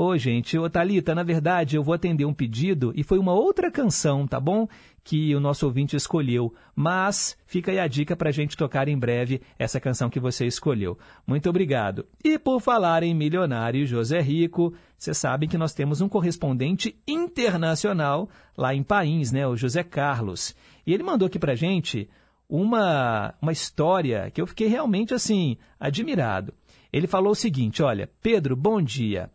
Ô, 0.00 0.16
gente, 0.16 0.56
ô 0.56 0.70
Thalita, 0.70 1.12
na 1.12 1.24
verdade 1.24 1.74
eu 1.74 1.82
vou 1.82 1.92
atender 1.92 2.24
um 2.24 2.32
pedido 2.32 2.92
e 2.94 3.02
foi 3.02 3.18
uma 3.18 3.32
outra 3.32 3.68
canção, 3.68 4.28
tá 4.28 4.38
bom? 4.38 4.68
Que 5.02 5.34
o 5.34 5.40
nosso 5.40 5.66
ouvinte 5.66 5.96
escolheu. 5.96 6.54
Mas 6.74 7.36
fica 7.46 7.70
aí 7.70 7.78
a 7.78 7.86
dica 7.86 8.14
pra 8.14 8.30
gente 8.30 8.56
tocar 8.56 8.88
em 8.88 8.98
breve 8.98 9.40
essa 9.58 9.80
canção 9.80 10.10
que 10.10 10.20
você 10.20 10.46
escolheu. 10.46 10.98
Muito 11.26 11.48
obrigado. 11.48 12.06
E 12.22 12.38
por 12.38 12.60
falar 12.60 13.02
em 13.02 13.14
milionário 13.14 13.86
José 13.86 14.20
Rico, 14.20 14.74
vocês 14.96 15.16
sabem 15.16 15.48
que 15.48 15.58
nós 15.58 15.72
temos 15.72 16.00
um 16.00 16.08
correspondente 16.08 16.96
internacional 17.06 18.28
lá 18.56 18.74
em 18.74 18.82
País, 18.82 19.32
né? 19.32 19.46
O 19.46 19.56
José 19.56 19.82
Carlos. 19.82 20.54
E 20.86 20.92
ele 20.92 21.02
mandou 21.02 21.26
aqui 21.26 21.38
pra 21.38 21.54
gente 21.54 22.08
uma, 22.48 23.34
uma 23.40 23.52
história 23.52 24.30
que 24.30 24.40
eu 24.40 24.46
fiquei 24.46 24.68
realmente 24.68 25.12
assim, 25.12 25.56
admirado. 25.78 26.54
Ele 26.92 27.06
falou 27.06 27.32
o 27.32 27.36
seguinte: 27.36 27.82
olha, 27.82 28.10
Pedro, 28.22 28.56
bom 28.56 28.80
dia. 28.80 29.30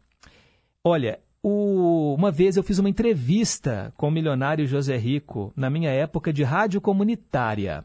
Olha, 0.84 1.20
o... 1.43 2.15
uma 2.17 2.31
vez 2.31 2.55
eu 2.55 2.63
fiz 2.63 2.79
uma 2.79 2.89
entrevista 2.89 3.93
com 3.97 4.07
o 4.07 4.11
milionário 4.11 4.65
José 4.65 4.95
Rico 4.97 5.51
na 5.55 5.69
minha 5.69 5.91
época 5.91 6.31
de 6.31 6.41
rádio 6.41 6.79
comunitária. 6.79 7.83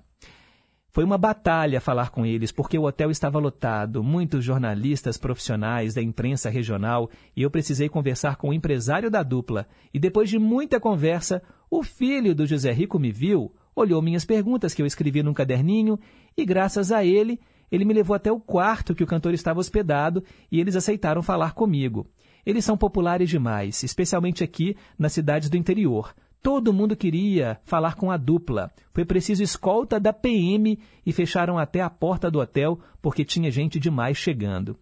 Foi 0.90 1.04
uma 1.04 1.18
batalha 1.18 1.80
falar 1.80 2.10
com 2.10 2.24
eles, 2.24 2.50
porque 2.50 2.78
o 2.78 2.84
hotel 2.84 3.10
estava 3.10 3.38
lotado, 3.38 4.02
muitos 4.02 4.44
jornalistas 4.44 5.18
profissionais 5.18 5.92
da 5.92 6.02
imprensa 6.02 6.48
regional, 6.48 7.10
e 7.36 7.42
eu 7.42 7.50
precisei 7.50 7.88
conversar 7.88 8.36
com 8.36 8.48
o 8.48 8.54
empresário 8.54 9.10
da 9.10 9.22
dupla. 9.22 9.66
E 9.92 9.98
depois 9.98 10.30
de 10.30 10.38
muita 10.38 10.80
conversa, 10.80 11.42
o 11.70 11.82
filho 11.82 12.34
do 12.34 12.46
José 12.46 12.72
Rico 12.72 12.98
me 12.98 13.12
viu, 13.12 13.54
olhou 13.76 14.00
minhas 14.00 14.24
perguntas 14.24 14.72
que 14.72 14.80
eu 14.80 14.86
escrevi 14.86 15.22
num 15.22 15.34
caderninho, 15.34 15.98
e 16.36 16.44
graças 16.44 16.90
a 16.90 17.04
ele, 17.04 17.38
ele 17.70 17.84
me 17.84 17.94
levou 17.94 18.16
até 18.16 18.32
o 18.32 18.40
quarto 18.40 18.94
que 18.94 19.04
o 19.04 19.06
cantor 19.06 19.34
estava 19.34 19.60
hospedado 19.60 20.24
e 20.50 20.58
eles 20.58 20.74
aceitaram 20.74 21.22
falar 21.22 21.52
comigo. 21.52 22.10
Eles 22.44 22.64
são 22.64 22.76
populares 22.76 23.28
demais, 23.28 23.82
especialmente 23.82 24.42
aqui 24.42 24.76
nas 24.98 25.12
cidades 25.12 25.48
do 25.50 25.56
interior. 25.56 26.14
Todo 26.42 26.72
mundo 26.72 26.96
queria 26.96 27.60
falar 27.64 27.94
com 27.94 28.10
a 28.10 28.16
dupla. 28.16 28.70
Foi 28.92 29.04
preciso 29.04 29.42
escolta 29.42 29.98
da 29.98 30.12
PM 30.12 30.78
e 31.04 31.12
fecharam 31.12 31.58
até 31.58 31.80
a 31.80 31.90
porta 31.90 32.30
do 32.30 32.38
hotel 32.38 32.78
porque 33.02 33.24
tinha 33.24 33.50
gente 33.50 33.80
demais 33.80 34.16
chegando. 34.16 34.78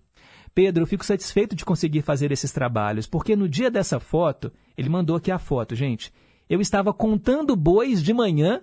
Pedro, 0.55 0.87
fico 0.87 1.05
satisfeito 1.05 1.55
de 1.55 1.65
conseguir 1.65 2.03
fazer 2.03 2.33
esses 2.33 2.51
trabalhos, 2.51 3.07
porque 3.07 3.37
no 3.37 3.49
dia 3.49 3.71
dessa 3.71 4.01
foto, 4.01 4.51
ele 4.77 4.89
mandou 4.89 5.17
aqui 5.17 5.31
a 5.31 5.39
foto, 5.39 5.75
gente. 5.75 6.13
Eu 6.49 6.61
estava 6.61 6.95
contando 6.95 7.57
bois 7.57 8.03
de 8.03 8.15
manhã 8.15 8.63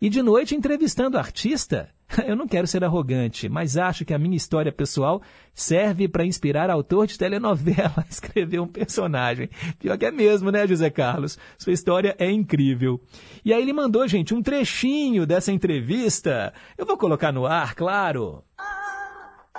e 0.00 0.08
de 0.08 0.22
noite 0.22 0.54
entrevistando 0.54 1.18
artista. 1.18 1.90
Eu 2.26 2.36
não 2.36 2.46
quero 2.46 2.66
ser 2.66 2.84
arrogante, 2.84 3.48
mas 3.48 3.76
acho 3.76 4.04
que 4.04 4.14
a 4.14 4.18
minha 4.18 4.36
história 4.36 4.72
pessoal 4.72 5.20
serve 5.54 6.08
para 6.08 6.24
inspirar 6.24 6.70
autor 6.70 7.06
de 7.06 7.18
telenovela 7.18 7.94
a 8.04 8.08
escrever 8.08 8.60
um 8.60 8.68
personagem. 8.68 9.50
Pior 9.78 9.98
que 9.98 10.06
é 10.06 10.10
mesmo, 10.10 10.50
né, 10.50 10.66
José 10.66 10.90
Carlos? 10.90 11.38
Sua 11.58 11.72
história 11.72 12.14
é 12.18 12.30
incrível. 12.30 13.00
E 13.44 13.52
aí 13.52 13.60
ele 13.60 13.72
mandou, 13.72 14.06
gente, 14.06 14.34
um 14.34 14.42
trechinho 14.42 15.26
dessa 15.26 15.52
entrevista. 15.52 16.52
Eu 16.78 16.86
vou 16.86 16.96
colocar 16.96 17.32
no 17.32 17.46
ar, 17.46 17.74
claro. 17.74 18.44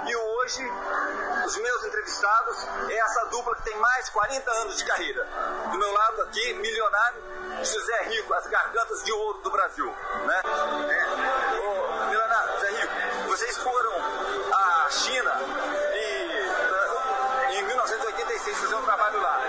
E 0.05 0.15
hoje, 0.15 0.61
os 1.45 1.57
meus 1.57 1.85
entrevistados 1.85 2.67
é 2.89 2.97
essa 2.97 3.25
dupla 3.31 3.55
que 3.55 3.63
tem 3.63 3.77
mais 3.79 4.05
de 4.05 4.11
40 4.11 4.51
anos 4.51 4.77
de 4.77 4.85
carreira. 4.85 5.27
Do 5.71 5.77
meu 5.77 5.91
lado 5.91 6.21
aqui, 6.21 6.53
milionário, 6.53 7.19
José 7.63 8.03
Rico, 8.09 8.33
as 8.33 8.47
gargantas 8.47 9.03
de 9.03 9.11
ouro 9.11 9.41
do 9.41 9.49
Brasil. 9.49 9.87
Né? 9.87 10.41
É. 12.13 12.16
vocês 13.37 13.55
foram 13.59 13.91
à 14.51 14.89
China 14.89 15.31
e 15.93 17.59
em 17.59 17.63
1986 17.67 18.57
fazer 18.57 18.75
um 18.75 18.81
trabalho 18.81 19.21
lá. 19.21 19.46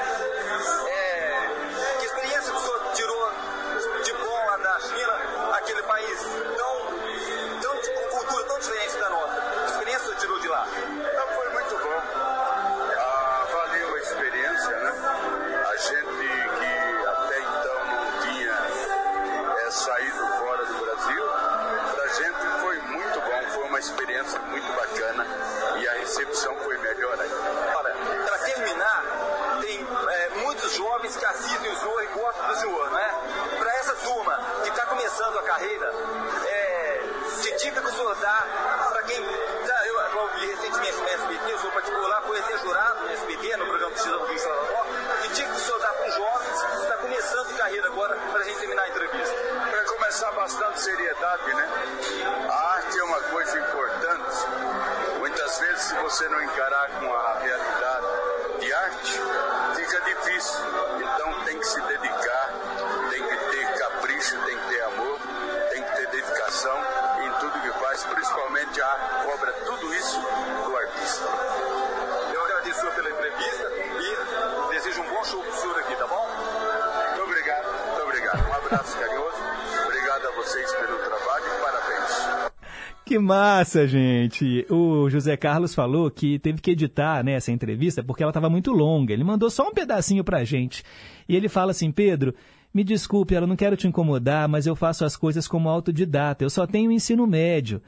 Que 83.09 83.19
massa, 83.19 83.89
gente! 83.89 84.67
O 84.69 85.09
José 85.09 85.35
Carlos 85.35 85.75
falou 85.75 86.11
que 86.11 86.39
teve 86.39 86.61
que 86.61 86.73
editar 86.73 87.25
né, 87.25 87.33
essa 87.33 87.51
entrevista 87.51 88.05
porque 88.05 88.23
ela 88.23 88.29
estava 88.29 88.51
muito 88.51 88.71
longa. 88.71 89.15
Ele 89.15 89.25
mandou 89.25 89.49
só 89.49 89.67
um 89.67 89.73
pedacinho 89.73 90.23
pra 90.23 90.45
gente. 90.45 90.85
E 91.27 91.35
ele 91.35 91.49
fala 91.49 91.71
assim: 91.71 91.91
Pedro, 91.91 92.35
me 92.73 92.85
desculpe, 92.85 93.33
eu 93.33 93.47
não 93.47 93.57
quero 93.57 93.79
te 93.79 93.89
incomodar, 93.89 94.47
mas 94.47 94.67
eu 94.67 94.77
faço 94.77 95.07
as 95.07 95.17
coisas 95.17 95.49
como 95.49 95.71
autodidata. 95.71 96.45
Eu 96.45 96.51
só 96.51 96.67
tenho 96.67 96.93
ensino 96.93 97.27
médio. 97.27 97.81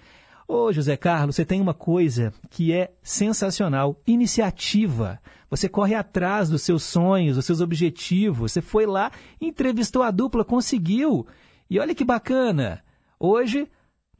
Ô, 0.48 0.72
José 0.72 0.96
Carlos, 0.96 1.36
você 1.36 1.44
tem 1.44 1.60
uma 1.60 1.74
coisa 1.74 2.32
que 2.48 2.72
é 2.72 2.90
sensacional: 3.02 4.00
iniciativa. 4.06 5.20
Você 5.50 5.68
corre 5.68 5.94
atrás 5.94 6.48
dos 6.48 6.62
seus 6.62 6.82
sonhos, 6.82 7.36
dos 7.36 7.44
seus 7.44 7.60
objetivos. 7.60 8.52
Você 8.52 8.62
foi 8.62 8.86
lá, 8.86 9.12
entrevistou 9.38 10.02
a 10.02 10.10
dupla, 10.10 10.46
conseguiu. 10.46 11.26
E 11.68 11.78
olha 11.78 11.94
que 11.94 12.06
bacana. 12.06 12.82
Hoje 13.18 13.68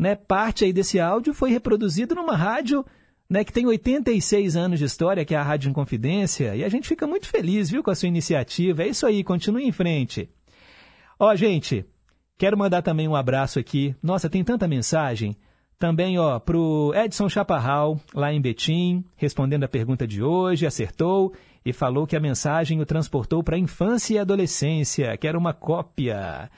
né, 0.01 0.15
parte 0.15 0.65
aí 0.65 0.73
desse 0.73 0.99
áudio 0.99 1.35
foi 1.35 1.51
reproduzido 1.51 2.15
numa 2.15 2.35
rádio 2.35 2.83
né, 3.29 3.45
que 3.45 3.53
tem 3.53 3.67
86 3.67 4.57
anos 4.57 4.79
de 4.79 4.87
história, 4.87 5.27
que 5.27 5.35
é 5.35 5.39
a 5.39 5.43
Rádio 5.43 5.69
Inconfidência, 5.69 6.57
e 6.57 6.65
a 6.65 6.69
gente 6.71 6.89
fica 6.89 7.07
muito 7.07 7.29
feliz, 7.29 7.69
viu, 7.69 7.83
com 7.83 7.91
a 7.91 7.95
sua 7.95 8.09
iniciativa. 8.09 8.83
É 8.83 8.89
isso 8.89 9.07
aí, 9.07 9.23
continue 9.23 9.63
em 9.63 9.71
frente. 9.71 10.31
Ó, 11.19 11.37
gente, 11.37 11.85
quero 12.39 12.57
mandar 12.57 12.81
também 12.81 13.07
um 13.07 13.15
abraço 13.15 13.59
aqui. 13.59 13.95
Nossa, 14.03 14.31
tem 14.31 14.43
tanta 14.43 14.67
mensagem. 14.67 15.37
Também, 15.79 16.19
ó, 16.19 16.39
pro 16.39 16.93
Edson 16.95 17.29
Chaparral, 17.29 18.01
lá 18.15 18.33
em 18.33 18.41
Betim, 18.41 19.05
respondendo 19.17 19.65
a 19.65 19.69
pergunta 19.69 20.07
de 20.07 20.23
hoje, 20.23 20.67
acertou 20.67 21.35
e 21.63 21.75
falou 21.75 22.07
que 22.07 22.17
a 22.17 22.21
mensagem 22.21 22.81
o 22.81 22.87
transportou 22.87 23.43
para 23.43 23.57
a 23.57 23.61
infância 23.61 24.15
e 24.15 24.19
adolescência, 24.19 25.15
que 25.19 25.29
era 25.29 25.39
uma 25.39 25.53
cópia. 25.53 26.51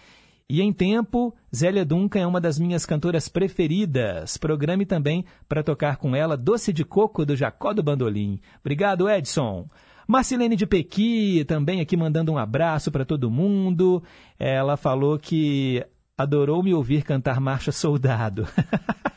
E 0.49 0.61
em 0.61 0.73
tempo, 0.73 1.35
Zélia 1.55 1.85
Duncan 1.85 2.21
é 2.21 2.27
uma 2.27 2.41
das 2.41 2.59
minhas 2.59 2.85
cantoras 2.85 3.29
preferidas. 3.29 4.37
Programe 4.37 4.85
também 4.85 5.25
para 5.49 5.63
tocar 5.63 5.97
com 5.97 6.15
ela 6.15 6.37
Doce 6.37 6.73
de 6.73 6.85
Coco 6.85 7.25
do 7.25 7.37
Jacó 7.37 7.73
do 7.73 7.83
Bandolim. 7.83 8.41
Obrigado, 8.61 9.09
Edson. 9.09 9.67
Marcilene 10.07 10.57
de 10.57 10.67
Pequi 10.67 11.45
também 11.47 11.81
aqui 11.81 11.97
mandando 11.97 12.33
um 12.33 12.39
abraço 12.39 12.91
para 12.91 13.05
todo 13.05 13.31
mundo. 13.31 14.03
Ela 14.39 14.77
falou 14.77 15.19
que 15.19 15.85
adorou 16.19 16.63
me 16.63 16.75
ouvir 16.75 17.03
cantar 17.03 17.41
Marcha 17.41 17.73
Soldado. 17.73 18.47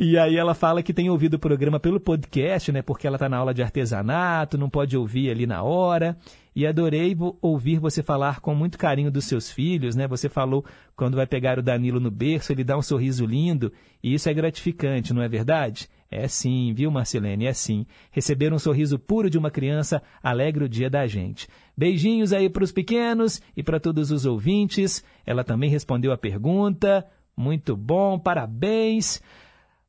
E 0.00 0.16
aí 0.16 0.36
ela 0.36 0.54
fala 0.54 0.80
que 0.80 0.94
tem 0.94 1.10
ouvido 1.10 1.34
o 1.34 1.38
programa 1.40 1.80
pelo 1.80 1.98
podcast, 1.98 2.70
né? 2.70 2.82
Porque 2.82 3.04
ela 3.04 3.16
está 3.16 3.28
na 3.28 3.36
aula 3.36 3.52
de 3.52 3.64
artesanato, 3.64 4.56
não 4.56 4.70
pode 4.70 4.96
ouvir 4.96 5.28
ali 5.28 5.44
na 5.44 5.64
hora. 5.64 6.16
E 6.58 6.66
adorei 6.66 7.16
ouvir 7.40 7.78
você 7.78 8.02
falar 8.02 8.40
com 8.40 8.52
muito 8.52 8.78
carinho 8.78 9.12
dos 9.12 9.26
seus 9.26 9.48
filhos, 9.48 9.94
né? 9.94 10.08
Você 10.08 10.28
falou 10.28 10.64
quando 10.96 11.14
vai 11.14 11.24
pegar 11.24 11.56
o 11.56 11.62
Danilo 11.62 12.00
no 12.00 12.10
berço, 12.10 12.50
ele 12.50 12.64
dá 12.64 12.76
um 12.76 12.82
sorriso 12.82 13.24
lindo, 13.24 13.72
e 14.02 14.12
isso 14.12 14.28
é 14.28 14.34
gratificante, 14.34 15.14
não 15.14 15.22
é 15.22 15.28
verdade? 15.28 15.88
É 16.10 16.26
sim, 16.26 16.74
viu, 16.74 16.90
Marcelene? 16.90 17.46
É 17.46 17.52
sim. 17.52 17.86
Receber 18.10 18.52
um 18.52 18.58
sorriso 18.58 18.98
puro 18.98 19.30
de 19.30 19.38
uma 19.38 19.52
criança 19.52 20.02
alegra 20.20 20.64
o 20.64 20.68
dia 20.68 20.90
da 20.90 21.06
gente. 21.06 21.46
Beijinhos 21.76 22.32
aí 22.32 22.50
para 22.50 22.64
os 22.64 22.72
pequenos 22.72 23.40
e 23.56 23.62
para 23.62 23.78
todos 23.78 24.10
os 24.10 24.26
ouvintes. 24.26 25.04
Ela 25.24 25.44
também 25.44 25.70
respondeu 25.70 26.10
a 26.10 26.18
pergunta. 26.18 27.06
Muito 27.36 27.76
bom, 27.76 28.18
parabéns. 28.18 29.22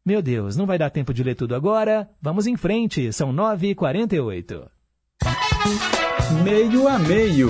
Meu 0.05 0.21
Deus, 0.21 0.55
não 0.55 0.67
vai 0.67 0.77
dar 0.77 0.91
tempo 0.91 1.15
de 1.15 1.23
ler 1.23 1.33
tudo 1.33 1.55
agora. 1.55 2.07
Vamos 2.21 2.45
em 2.45 2.55
frente, 2.55 3.11
são 3.11 3.33
9h48. 3.33 4.69
Meio 6.31 6.87
a 6.87 6.99
meio. 6.99 7.49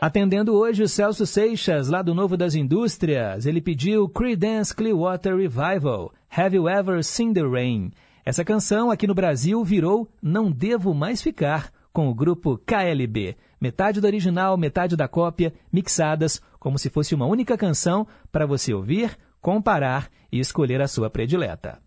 Atendendo 0.00 0.54
hoje 0.54 0.84
o 0.84 0.88
Celso 0.88 1.26
Seixas, 1.26 1.88
lá 1.88 2.02
do 2.02 2.14
Novo 2.14 2.36
das 2.36 2.54
Indústrias, 2.54 3.46
ele 3.46 3.60
pediu 3.60 4.08
Creedence 4.08 4.72
Clearwater 4.72 5.36
Revival, 5.36 6.12
Have 6.30 6.54
You 6.54 6.68
Ever 6.68 7.02
Seen 7.02 7.32
the 7.32 7.42
Rain? 7.42 7.90
Essa 8.24 8.44
canção 8.44 8.92
aqui 8.92 9.08
no 9.08 9.14
Brasil 9.14 9.64
virou 9.64 10.08
Não 10.22 10.52
Devo 10.52 10.94
Mais 10.94 11.20
Ficar, 11.20 11.72
com 11.92 12.08
o 12.08 12.14
grupo 12.14 12.56
KLB. 12.58 13.36
Metade 13.60 14.00
do 14.00 14.06
original, 14.06 14.56
metade 14.56 14.96
da 14.96 15.08
cópia, 15.08 15.52
mixadas 15.72 16.40
como 16.60 16.78
se 16.78 16.88
fosse 16.88 17.12
uma 17.12 17.26
única 17.26 17.58
canção 17.58 18.06
para 18.30 18.46
você 18.46 18.72
ouvir, 18.72 19.18
comparar 19.40 20.08
e 20.30 20.38
escolher 20.38 20.80
a 20.80 20.86
sua 20.86 21.10
predileta. 21.10 21.81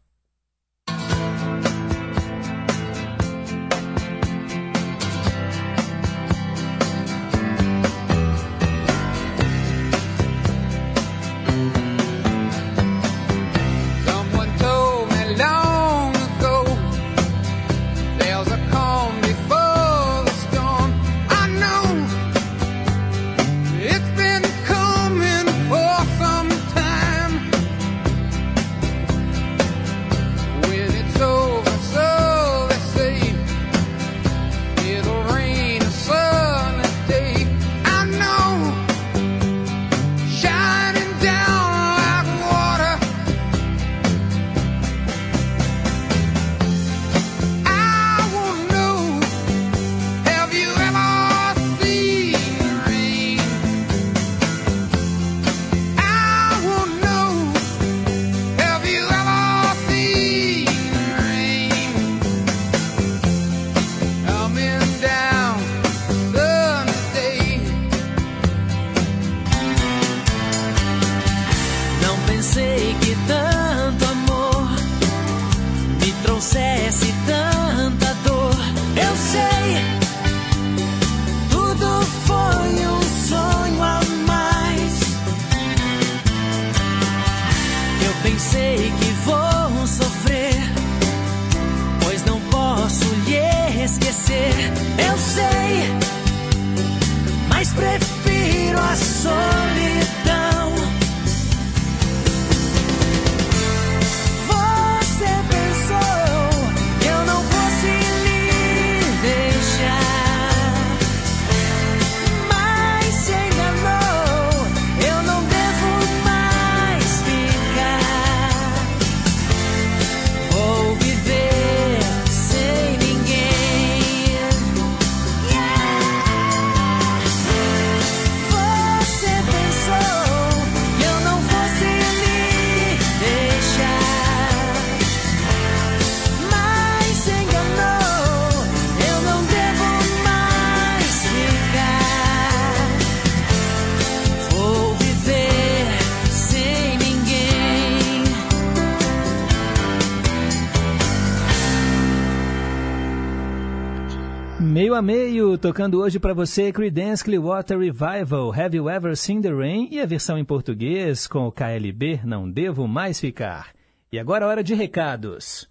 Tocando 155.66 155.99
hoje 155.99 156.20
para 156.20 156.32
você 156.32 156.72
Creedence 156.72 157.24
Clearwater 157.24 157.80
Revival, 157.80 158.53
Have 158.53 158.78
You 158.78 158.88
Ever 158.88 159.18
Seen 159.18 159.41
the 159.41 159.49
Rain 159.49 159.88
e 159.89 159.99
a 159.99 160.05
versão 160.05 160.38
em 160.38 160.45
português 160.45 161.26
com 161.26 161.47
o 161.47 161.51
KLB 161.51 162.22
Não 162.24 162.47
Devo 162.47 162.88
Mais 162.88 163.20
Ficar. 163.20 163.74
E 164.11 164.20
agora 164.20 164.45
hora 164.45 164.63
de 164.63 164.76
recados. 164.76 165.68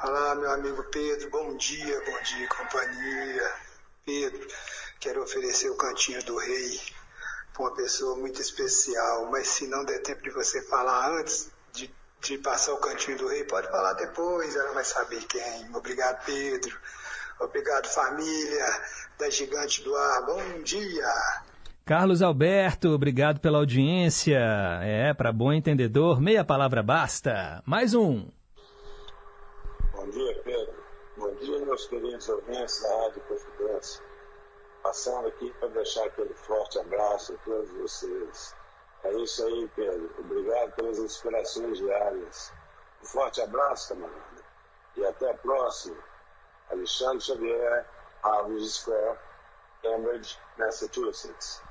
Olá, 0.00 0.36
meu 0.36 0.52
amigo 0.52 0.84
Pedro, 0.84 1.30
bom 1.30 1.56
dia, 1.56 2.00
bom 2.06 2.22
dia, 2.22 2.48
companhia. 2.48 3.54
Pedro, 4.06 4.46
quero 5.00 5.24
oferecer 5.24 5.68
o 5.68 5.76
Cantinho 5.76 6.22
do 6.22 6.36
Rei 6.36 6.80
para 7.52 7.62
uma 7.64 7.74
pessoa 7.74 8.16
muito 8.16 8.40
especial, 8.40 9.28
mas 9.32 9.48
se 9.48 9.66
não 9.66 9.84
der 9.84 10.00
tempo 10.02 10.22
de 10.22 10.30
você 10.30 10.62
falar 10.62 11.10
antes 11.10 11.50
de, 11.72 11.92
de 12.20 12.38
passar 12.38 12.72
o 12.74 12.76
Cantinho 12.76 13.18
do 13.18 13.26
Rei, 13.26 13.42
pode 13.42 13.66
falar 13.68 13.94
depois, 13.94 14.54
ela 14.54 14.72
vai 14.74 14.84
saber 14.84 15.24
quem. 15.24 15.74
Obrigado, 15.74 16.24
Pedro. 16.24 16.78
Obrigado, 17.40 17.88
família 17.88 19.03
da 19.18 19.30
Gigante 19.30 19.82
do 19.82 19.94
Ar. 19.94 20.26
Bom 20.26 20.62
dia. 20.62 21.12
Carlos 21.84 22.22
Alberto, 22.22 22.88
obrigado 22.88 23.40
pela 23.40 23.58
audiência. 23.58 24.38
É, 24.82 25.12
para 25.12 25.32
bom 25.32 25.52
entendedor, 25.52 26.20
meia 26.20 26.44
palavra 26.44 26.82
basta. 26.82 27.62
Mais 27.66 27.94
um. 27.94 28.26
Bom 29.92 30.08
dia, 30.10 30.42
Pedro. 30.42 30.74
Bom 31.16 31.34
dia, 31.34 31.58
meus 31.64 31.86
queridos 31.86 32.28
ouvintes 32.28 32.82
da 32.82 33.02
Rádio 33.02 33.22
Confidência. 33.28 34.02
Passando 34.82 35.28
aqui 35.28 35.52
para 35.60 35.68
deixar 35.68 36.04
aquele 36.06 36.34
forte 36.34 36.78
abraço 36.78 37.34
a 37.34 37.36
todos 37.44 37.70
vocês. 37.72 38.54
É 39.04 39.12
isso 39.18 39.44
aí, 39.44 39.70
Pedro. 39.76 40.10
Obrigado 40.18 40.72
pelas 40.72 40.98
inspirações 40.98 41.78
diárias. 41.78 42.52
Um 43.02 43.06
forte 43.06 43.42
abraço, 43.42 43.90
camarada. 43.94 44.44
E 44.96 45.04
até 45.04 45.30
a 45.30 45.34
próxima. 45.34 45.96
Alexandre 46.70 47.20
Xavier, 47.20 47.86
Harvard 48.24 48.66
Square, 48.66 49.18
Cambridge, 49.82 50.38
Massachusetts. 50.58 51.62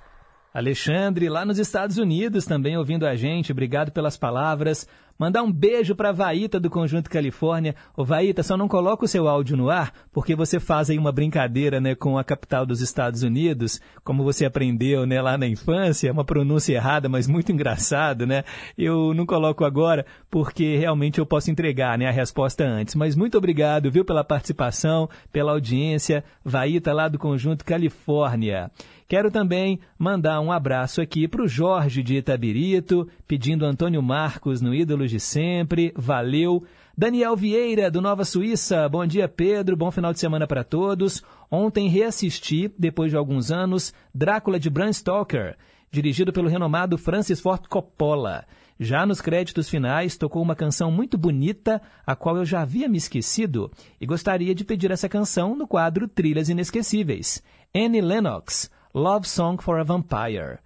Alexandre, 0.54 1.28
lá 1.30 1.44
nos 1.44 1.58
Estados 1.58 1.98
Unidos, 1.98 2.46
também 2.46 2.78
ouvindo 2.78 3.08
a 3.08 3.16
gente. 3.16 3.52
Obrigado 3.52 3.92
pelas 3.92 4.16
palavras. 4.16 4.88
Mandar 5.24 5.42
um 5.42 5.50
beijo 5.54 5.96
para 5.96 6.12
Vaíta 6.12 6.60
do 6.60 6.70
Conjunto 6.70 7.10
Califórnia. 7.10 7.78
Ô 7.96 8.04
Vaíta, 8.04 8.44
só 8.44 8.58
não 8.58 8.68
coloca 8.68 9.06
o 9.06 9.08
seu 9.08 9.26
áudio 9.26 9.56
no 9.56 9.70
ar, 9.70 9.94
porque 10.12 10.36
você 10.36 10.60
faz 10.60 10.90
aí 10.90 10.98
uma 10.98 11.14
brincadeira, 11.14 11.80
né, 11.80 11.96
com 11.96 12.18
a 12.18 12.26
capital 12.26 12.66
dos 12.66 12.82
Estados 12.82 13.24
Unidos, 13.24 13.80
como 14.04 14.22
você 14.22 14.44
aprendeu, 14.44 15.06
né, 15.06 15.22
lá 15.22 15.38
na 15.38 15.48
infância, 15.48 16.12
uma 16.12 16.26
pronúncia 16.26 16.74
errada, 16.74 17.08
mas 17.08 17.26
muito 17.26 17.54
engraçado, 17.54 18.28
né? 18.28 18.44
Eu 18.78 19.14
não 19.14 19.26
coloco 19.26 19.64
agora, 19.64 20.06
porque 20.30 20.76
realmente 20.76 21.20
eu 21.20 21.26
posso 21.26 21.50
entregar, 21.50 21.98
né, 21.98 22.06
a 22.06 22.12
resposta 22.12 22.66
antes. 22.66 22.94
Mas 22.94 23.16
muito 23.16 23.38
obrigado, 23.38 23.90
viu, 23.90 24.04
pela 24.04 24.26
participação, 24.26 25.10
pela 25.32 25.54
audiência. 25.54 26.22
Vaíta 26.44 26.92
lá 26.92 27.08
do 27.08 27.18
Conjunto 27.18 27.64
Califórnia. 27.64 28.70
Quero 29.14 29.30
também 29.30 29.80
mandar 29.96 30.42
um 30.42 30.52
abraço 30.52 31.00
aqui 31.00 31.28
para 31.28 31.44
o 31.44 31.48
Jorge 31.48 32.02
de 32.02 32.16
Itabirito, 32.16 33.08
pedindo 33.28 33.64
Antônio 33.64 34.02
Marcos 34.02 34.60
no 34.60 34.74
Ídolos 34.74 35.12
de 35.12 35.20
Sempre. 35.20 35.94
Valeu. 35.96 36.64
Daniel 36.98 37.36
Vieira, 37.36 37.92
do 37.92 38.02
Nova 38.02 38.26
Suíça. 38.26 38.90
Bom 38.90 39.06
dia, 39.06 39.28
Pedro. 39.28 39.78
Bom 39.78 39.92
final 39.92 40.14
de 40.14 40.20
semana 40.20 40.48
para 40.48 40.64
todos. 40.64 41.22
Ontem 41.52 41.88
reassisti, 41.90 42.74
depois 42.76 43.12
de 43.12 43.16
alguns 43.16 43.52
anos, 43.52 43.94
Drácula 44.16 44.60
de 44.60 44.68
Bram 44.68 44.92
Stoker, 44.92 45.58
dirigido 45.92 46.34
pelo 46.34 46.50
renomado 46.50 46.98
Francis 46.98 47.40
Ford 47.40 47.68
Coppola. 47.68 48.48
Já 48.80 49.06
nos 49.06 49.22
créditos 49.22 49.70
finais, 49.70 50.18
tocou 50.18 50.42
uma 50.42 50.56
canção 50.56 50.90
muito 50.90 51.20
bonita, 51.20 51.80
a 52.04 52.16
qual 52.16 52.38
eu 52.38 52.46
já 52.46 52.62
havia 52.62 52.90
me 52.90 52.98
esquecido, 52.98 53.72
e 54.02 54.08
gostaria 54.08 54.56
de 54.56 54.66
pedir 54.66 54.90
essa 54.90 55.08
canção 55.08 55.56
no 55.56 55.68
quadro 55.68 56.08
Trilhas 56.08 56.50
Inesquecíveis. 56.50 57.44
Annie 57.76 58.02
Lennox, 58.02 58.72
Love 58.94 59.28
Song 59.28 59.62
for 59.62 59.80
a 59.80 59.84
Vampire. 59.84 60.60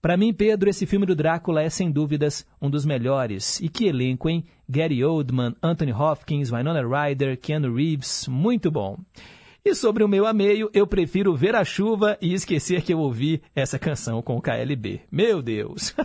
Para 0.00 0.16
mim, 0.16 0.32
Pedro, 0.32 0.70
esse 0.70 0.86
filme 0.86 1.04
do 1.04 1.16
Drácula 1.16 1.62
é 1.62 1.68
sem 1.68 1.90
dúvidas 1.90 2.46
um 2.60 2.70
dos 2.70 2.84
melhores. 2.84 3.60
E 3.60 3.68
que 3.68 3.86
elenco, 3.86 4.28
hein? 4.28 4.44
Gary 4.68 5.04
Oldman, 5.04 5.54
Anthony 5.62 5.92
Hopkins, 5.92 6.50
Winona 6.50 6.82
Ryder, 6.82 7.36
Keanu 7.38 7.74
Reeves, 7.74 8.28
muito 8.28 8.70
bom. 8.70 8.98
E 9.64 9.74
sobre 9.74 10.04
o 10.04 10.08
meu 10.08 10.26
a 10.26 10.32
meio, 10.32 10.70
eu 10.72 10.86
prefiro 10.86 11.34
ver 11.34 11.56
a 11.56 11.64
chuva 11.64 12.16
e 12.20 12.32
esquecer 12.34 12.82
que 12.82 12.92
eu 12.92 13.00
ouvi 13.00 13.42
essa 13.54 13.78
canção 13.78 14.22
com 14.22 14.36
o 14.36 14.42
KLB. 14.42 15.02
Meu 15.10 15.42
Deus! 15.42 15.94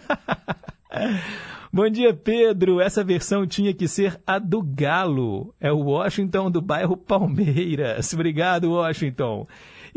Bom 1.72 1.90
dia, 1.90 2.14
Pedro. 2.14 2.80
Essa 2.80 3.04
versão 3.04 3.46
tinha 3.46 3.74
que 3.74 3.88
ser 3.88 4.20
a 4.26 4.40
do 4.40 4.62
Galo. 4.64 5.54
É 5.60 5.72
o 5.72 5.80
Washington 5.80 6.50
do 6.50 6.62
bairro 6.62 6.96
Palmeiras. 6.96 8.14
Obrigado, 8.14 8.72
Washington. 8.72 9.46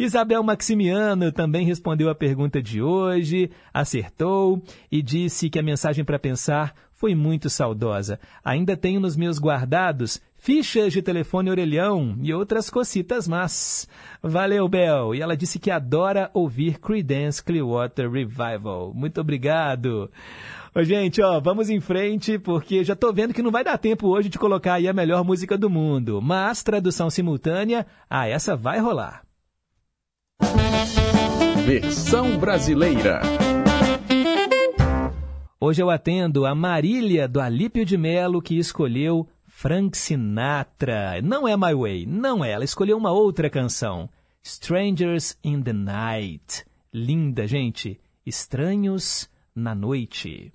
Isabel 0.02 0.42
Maximiano 0.42 1.30
também 1.30 1.66
respondeu 1.66 2.08
a 2.08 2.14
pergunta 2.14 2.62
de 2.62 2.80
hoje, 2.80 3.50
acertou 3.70 4.62
e 4.90 5.02
disse 5.02 5.50
que 5.50 5.58
a 5.58 5.62
mensagem 5.62 6.02
para 6.02 6.18
pensar 6.18 6.74
foi 6.90 7.14
muito 7.14 7.50
saudosa. 7.50 8.18
Ainda 8.42 8.78
tenho 8.78 8.98
nos 8.98 9.14
meus 9.14 9.38
guardados 9.38 10.18
fichas 10.38 10.94
de 10.94 11.02
telefone 11.02 11.50
orelhão 11.50 12.16
e 12.22 12.32
outras 12.32 12.70
cocitas 12.70 13.28
más. 13.28 13.86
Valeu, 14.22 14.66
Bel. 14.70 15.14
E 15.14 15.20
ela 15.20 15.36
disse 15.36 15.58
que 15.58 15.70
adora 15.70 16.30
ouvir 16.32 16.80
Creedence 16.80 17.44
Clearwater 17.44 18.10
Revival. 18.10 18.94
Muito 18.94 19.20
obrigado. 19.20 20.10
Gente, 20.78 21.20
ó, 21.20 21.38
vamos 21.40 21.68
em 21.68 21.78
frente, 21.78 22.38
porque 22.38 22.82
já 22.84 22.96
tô 22.96 23.12
vendo 23.12 23.34
que 23.34 23.42
não 23.42 23.50
vai 23.50 23.64
dar 23.64 23.76
tempo 23.76 24.08
hoje 24.08 24.30
de 24.30 24.38
colocar 24.38 24.74
aí 24.74 24.88
a 24.88 24.94
melhor 24.94 25.22
música 25.22 25.58
do 25.58 25.68
mundo. 25.68 26.22
Mas 26.22 26.62
tradução 26.62 27.10
simultânea, 27.10 27.86
ah, 28.08 28.26
essa 28.26 28.56
vai 28.56 28.78
rolar. 28.78 29.28
Versão 31.64 32.38
brasileira. 32.38 33.20
Hoje 35.60 35.82
eu 35.82 35.90
atendo 35.90 36.46
a 36.46 36.54
Marília 36.54 37.28
do 37.28 37.40
Alípio 37.40 37.84
de 37.84 37.96
Melo, 37.96 38.40
que 38.40 38.58
escolheu 38.58 39.28
Frank 39.46 39.96
Sinatra. 39.96 41.20
Não 41.22 41.46
é 41.46 41.56
My 41.56 41.74
Way, 41.74 42.06
não 42.06 42.44
é. 42.44 42.52
Ela 42.52 42.64
escolheu 42.64 42.96
uma 42.96 43.12
outra 43.12 43.50
canção. 43.50 44.08
Strangers 44.42 45.36
in 45.44 45.62
the 45.62 45.72
Night. 45.72 46.64
Linda, 46.92 47.46
gente. 47.46 48.00
Estranhos 48.24 49.28
na 49.54 49.74
Noite. 49.74 50.52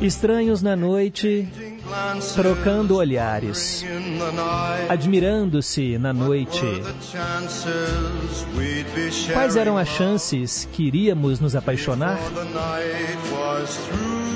Estranhos 0.00 0.62
na 0.62 0.74
noite, 0.76 1.48
trocando 2.34 2.96
olhares, 2.96 3.84
admirando-se 4.88 5.98
na 5.98 6.12
noite. 6.12 6.60
Quais 9.32 9.56
eram 9.56 9.76
as 9.76 9.88
chances 9.88 10.68
que 10.72 10.84
iríamos 10.84 11.40
nos 11.40 11.54
apaixonar 11.54 12.18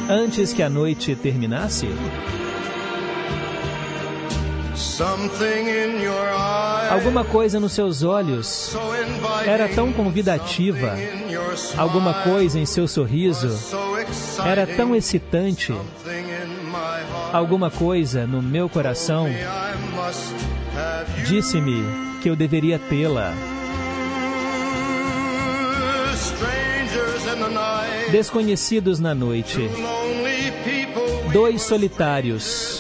antes 0.09 0.53
que 0.53 0.62
a 0.62 0.68
noite 0.68 1.14
terminasse? 1.16 1.88
Alguma 6.91 7.24
coisa 7.24 7.61
nos 7.61 7.72
seus 7.72 8.03
olhos 8.03 8.76
era 9.47 9.68
tão 9.68 9.93
convidativa. 9.93 10.97
Alguma 11.76 12.14
coisa 12.14 12.59
em 12.59 12.66
seu 12.66 12.89
sorriso 12.89 13.49
era 14.45 14.66
tão 14.66 14.95
excitante. 14.95 15.74
Alguma 17.33 17.70
coisa 17.70 18.26
no 18.26 18.43
meu 18.43 18.68
coração 18.68 19.28
disse-me 21.26 21.85
que 22.22 22.28
eu 22.28 22.37
deveria 22.37 22.78
tê-la. 22.78 23.33
Desconhecidos 28.11 28.99
na 28.99 29.14
noite, 29.14 29.70
dois 31.33 31.62
solitários. 31.62 32.80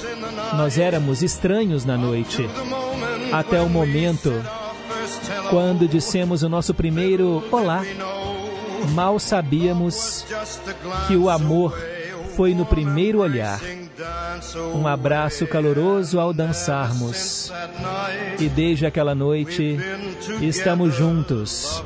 Nós 0.56 0.78
éramos 0.78 1.22
estranhos 1.22 1.84
na 1.84 1.96
noite, 1.96 2.48
até 3.32 3.60
o 3.60 3.68
momento 3.68 4.32
quando 5.48 5.88
dissemos 5.88 6.42
o 6.42 6.48
nosso 6.48 6.74
primeiro 6.74 7.42
olá. 7.50 7.82
Mal 8.92 9.18
sabíamos 9.18 10.24
que 11.06 11.16
o 11.16 11.28
amor 11.28 11.76
foi 12.36 12.54
no 12.54 12.64
primeiro 12.64 13.20
olhar. 13.20 13.60
Um 14.74 14.86
abraço 14.86 15.46
caloroso 15.46 16.18
ao 16.18 16.32
dançarmos. 16.32 17.52
E 18.38 18.48
desde 18.48 18.86
aquela 18.86 19.14
noite 19.14 19.78
estamos 20.40 20.94
juntos, 20.94 21.82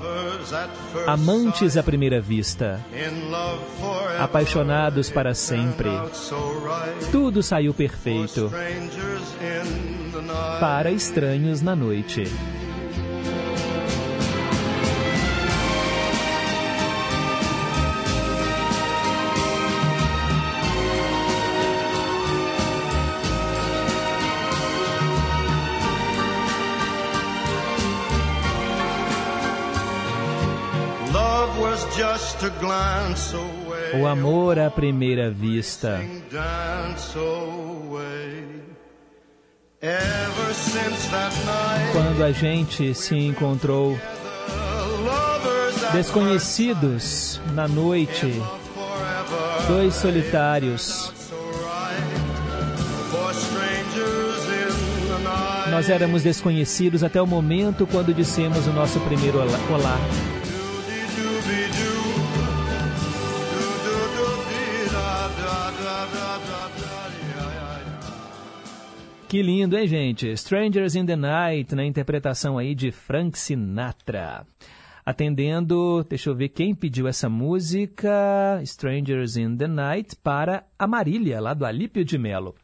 amantes 1.06 1.76
à 1.76 1.82
primeira 1.82 2.20
vista, 2.20 2.80
apaixonados 4.18 5.10
para 5.10 5.34
sempre. 5.34 5.90
Tudo 7.10 7.42
saiu 7.42 7.74
perfeito 7.74 8.50
para 10.60 10.90
estranhos 10.90 11.60
na 11.60 11.74
noite. 11.74 12.24
O 34.00 34.06
amor 34.06 34.58
à 34.58 34.70
primeira 34.70 35.30
vista. 35.30 36.00
Quando 41.92 42.24
a 42.24 42.32
gente 42.32 42.94
se 42.94 43.16
encontrou. 43.16 43.98
desconhecidos 45.92 47.40
na 47.52 47.68
noite, 47.68 48.42
dois 49.68 49.94
solitários. 49.94 51.12
Nós 55.70 55.88
éramos 55.88 56.22
desconhecidos 56.22 57.02
até 57.02 57.20
o 57.20 57.26
momento 57.26 57.86
quando 57.86 58.12
dissemos 58.12 58.66
o 58.66 58.72
nosso 58.72 59.00
primeiro 59.00 59.38
olá. 59.38 59.98
Que 69.34 69.42
lindo, 69.42 69.76
hein, 69.76 69.88
gente? 69.88 70.28
Strangers 70.34 70.94
in 70.94 71.06
the 71.06 71.16
Night, 71.16 71.74
na 71.74 71.84
interpretação 71.84 72.56
aí 72.56 72.72
de 72.72 72.92
Frank 72.92 73.36
Sinatra. 73.36 74.46
Atendendo, 75.04 76.06
deixa 76.08 76.30
eu 76.30 76.36
ver 76.36 76.50
quem 76.50 76.72
pediu 76.72 77.08
essa 77.08 77.28
música, 77.28 78.60
Strangers 78.62 79.36
in 79.36 79.56
the 79.56 79.66
Night, 79.66 80.14
para 80.22 80.64
a 80.78 80.86
Marília, 80.86 81.40
lá 81.40 81.52
do 81.52 81.66
Alípio 81.66 82.04
de 82.04 82.16
Melo. 82.16 82.54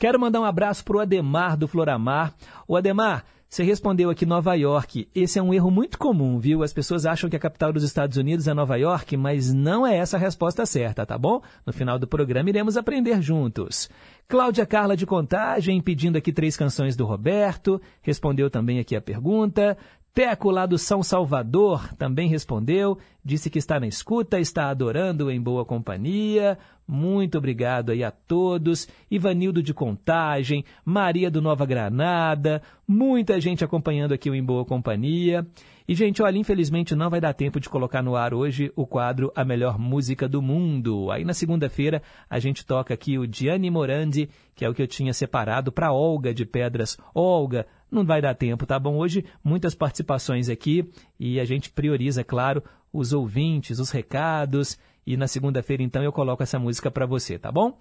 Quero 0.00 0.20
mandar 0.20 0.40
um 0.40 0.44
abraço 0.44 0.84
para 0.84 0.96
o 0.96 1.00
Ademar 1.00 1.56
do 1.56 1.66
Floramar. 1.66 2.32
O 2.68 2.76
Ademar, 2.76 3.24
você 3.48 3.64
respondeu 3.64 4.08
aqui 4.10 4.24
Nova 4.24 4.54
York. 4.54 5.08
Esse 5.12 5.40
é 5.40 5.42
um 5.42 5.52
erro 5.52 5.72
muito 5.72 5.98
comum, 5.98 6.38
viu? 6.38 6.62
As 6.62 6.72
pessoas 6.72 7.04
acham 7.04 7.28
que 7.28 7.34
a 7.34 7.40
capital 7.40 7.72
dos 7.72 7.82
Estados 7.82 8.16
Unidos 8.16 8.46
é 8.46 8.54
Nova 8.54 8.76
York, 8.76 9.16
mas 9.16 9.52
não 9.52 9.84
é 9.84 9.96
essa 9.96 10.16
a 10.16 10.20
resposta 10.20 10.64
certa, 10.64 11.04
tá 11.04 11.18
bom? 11.18 11.42
No 11.66 11.72
final 11.72 11.98
do 11.98 12.06
programa 12.06 12.48
iremos 12.48 12.76
aprender 12.76 13.20
juntos. 13.20 13.90
Cláudia 14.28 14.64
Carla 14.64 14.96
de 14.96 15.04
Contagem 15.04 15.80
pedindo 15.80 16.16
aqui 16.16 16.32
três 16.32 16.56
canções 16.56 16.94
do 16.94 17.04
Roberto. 17.04 17.82
Respondeu 18.00 18.48
também 18.48 18.78
aqui 18.78 18.94
a 18.94 19.00
pergunta. 19.00 19.76
Teco 20.14 20.50
lá 20.50 20.64
do 20.64 20.78
São 20.78 21.02
Salvador 21.02 21.94
também 21.94 22.28
respondeu, 22.28 22.98
disse 23.24 23.48
que 23.48 23.58
está 23.58 23.78
na 23.78 23.86
escuta, 23.86 24.40
está 24.40 24.68
adorando 24.68 25.30
em 25.30 25.40
boa 25.40 25.64
companhia. 25.64 26.58
Muito 26.88 27.36
obrigado 27.36 27.90
aí 27.90 28.02
a 28.02 28.10
todos. 28.10 28.88
Ivanildo 29.10 29.62
de 29.62 29.74
Contagem, 29.74 30.64
Maria 30.82 31.30
do 31.30 31.42
Nova 31.42 31.66
Granada, 31.66 32.62
muita 32.86 33.38
gente 33.38 33.62
acompanhando 33.62 34.14
aqui 34.14 34.30
o 34.30 34.34
Em 34.34 34.42
Boa 34.42 34.64
Companhia. 34.64 35.46
E, 35.86 35.94
gente, 35.94 36.22
olha, 36.22 36.38
infelizmente 36.38 36.94
não 36.94 37.10
vai 37.10 37.20
dar 37.20 37.34
tempo 37.34 37.60
de 37.60 37.68
colocar 37.68 38.02
no 38.02 38.16
ar 38.16 38.32
hoje 38.32 38.72
o 38.74 38.86
quadro 38.86 39.30
A 39.36 39.44
Melhor 39.44 39.78
Música 39.78 40.26
do 40.26 40.40
Mundo. 40.40 41.10
Aí 41.10 41.26
na 41.26 41.34
segunda-feira 41.34 42.02
a 42.28 42.38
gente 42.38 42.64
toca 42.64 42.94
aqui 42.94 43.18
o 43.18 43.30
Gianni 43.30 43.70
Morandi, 43.70 44.30
que 44.54 44.64
é 44.64 44.68
o 44.68 44.72
que 44.72 44.80
eu 44.80 44.86
tinha 44.86 45.12
separado 45.12 45.70
para 45.70 45.92
Olga 45.92 46.32
de 46.32 46.46
Pedras. 46.46 46.96
Olga, 47.14 47.66
não 47.90 48.02
vai 48.02 48.22
dar 48.22 48.34
tempo, 48.34 48.64
tá 48.64 48.78
bom? 48.78 48.96
Hoje 48.96 49.26
muitas 49.44 49.74
participações 49.74 50.48
aqui 50.48 50.88
e 51.20 51.38
a 51.38 51.44
gente 51.44 51.70
prioriza, 51.70 52.24
claro, 52.24 52.62
os 52.90 53.12
ouvintes, 53.12 53.78
os 53.78 53.90
recados. 53.90 54.78
E 55.08 55.16
na 55.16 55.26
segunda-feira, 55.26 55.82
então, 55.82 56.02
eu 56.02 56.12
coloco 56.12 56.42
essa 56.42 56.58
música 56.58 56.90
para 56.90 57.06
você, 57.06 57.38
tá 57.38 57.50
bom? 57.50 57.78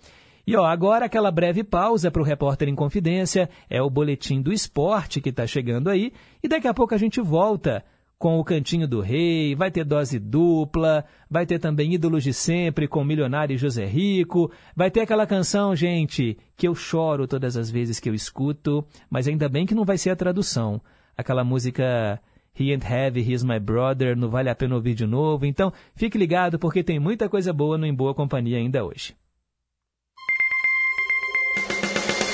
E 0.48 0.56
ó, 0.56 0.66
agora 0.66 1.08
aquela 1.08 1.30
breve 1.30 1.62
pausa 1.62 2.10
para 2.10 2.22
o 2.22 2.26
Repórter 2.26 2.70
em 2.70 2.74
Confidência, 2.74 3.50
é 3.70 3.82
o 3.82 3.90
boletim 3.90 4.42
do 4.42 4.54
esporte 4.54 5.20
que 5.20 5.28
está 5.28 5.46
chegando 5.46 5.90
aí, 5.90 6.14
e 6.42 6.48
daqui 6.48 6.70
a 6.70 6.74
pouco 6.74 6.96
a 6.96 6.98
gente 6.98 7.20
volta 7.20 7.84
com 8.18 8.40
o 8.40 8.46
Cantinho 8.46 8.88
do 8.88 9.02
Rei, 9.02 9.56
vai 9.56 9.70
ter 9.70 9.84
dose 9.84 10.18
dupla, 10.18 11.04
vai 11.30 11.46
ter 11.46 11.60
também 11.60 11.94
Ídolos 11.94 12.24
de 12.24 12.34
Sempre 12.34 12.88
com 12.88 13.04
Milionário 13.04 13.56
e 13.56 13.58
José 13.58 13.86
Rico, 13.86 14.50
vai 14.74 14.90
ter 14.90 15.02
aquela 15.02 15.28
canção, 15.28 15.76
gente, 15.76 16.38
que 16.56 16.66
eu 16.66 16.74
choro 16.74 17.28
todas 17.28 17.58
as 17.58 17.70
vezes 17.70 18.00
que 18.00 18.08
eu 18.08 18.16
escuto, 18.16 18.88
mas 19.10 19.28
ainda 19.28 19.50
bem 19.50 19.66
que 19.66 19.76
não 19.76 19.84
vai 19.84 19.98
ser 19.98 20.12
a 20.12 20.16
tradução. 20.16 20.82
Aquela 21.18 21.44
música 21.44 22.22
He 22.60 22.72
Ain't 22.72 22.86
Heavy, 22.86 23.22
He's 23.22 23.44
My 23.44 23.60
Brother, 23.60 24.16
não 24.16 24.30
vale 24.30 24.50
a 24.50 24.56
pena 24.56 24.76
ouvir 24.76 24.96
de 24.96 25.06
novo. 25.06 25.46
Então, 25.46 25.72
fique 25.96 26.18
ligado 26.18 26.58
porque 26.58 26.84
tem 26.84 27.00
muita 27.00 27.30
coisa 27.30 27.54
boa 27.54 27.78
no 27.78 27.86
Em 27.86 27.94
Boa 27.94 28.14
Companhia 28.14 28.58
ainda 28.58 28.84
hoje. 28.84 29.16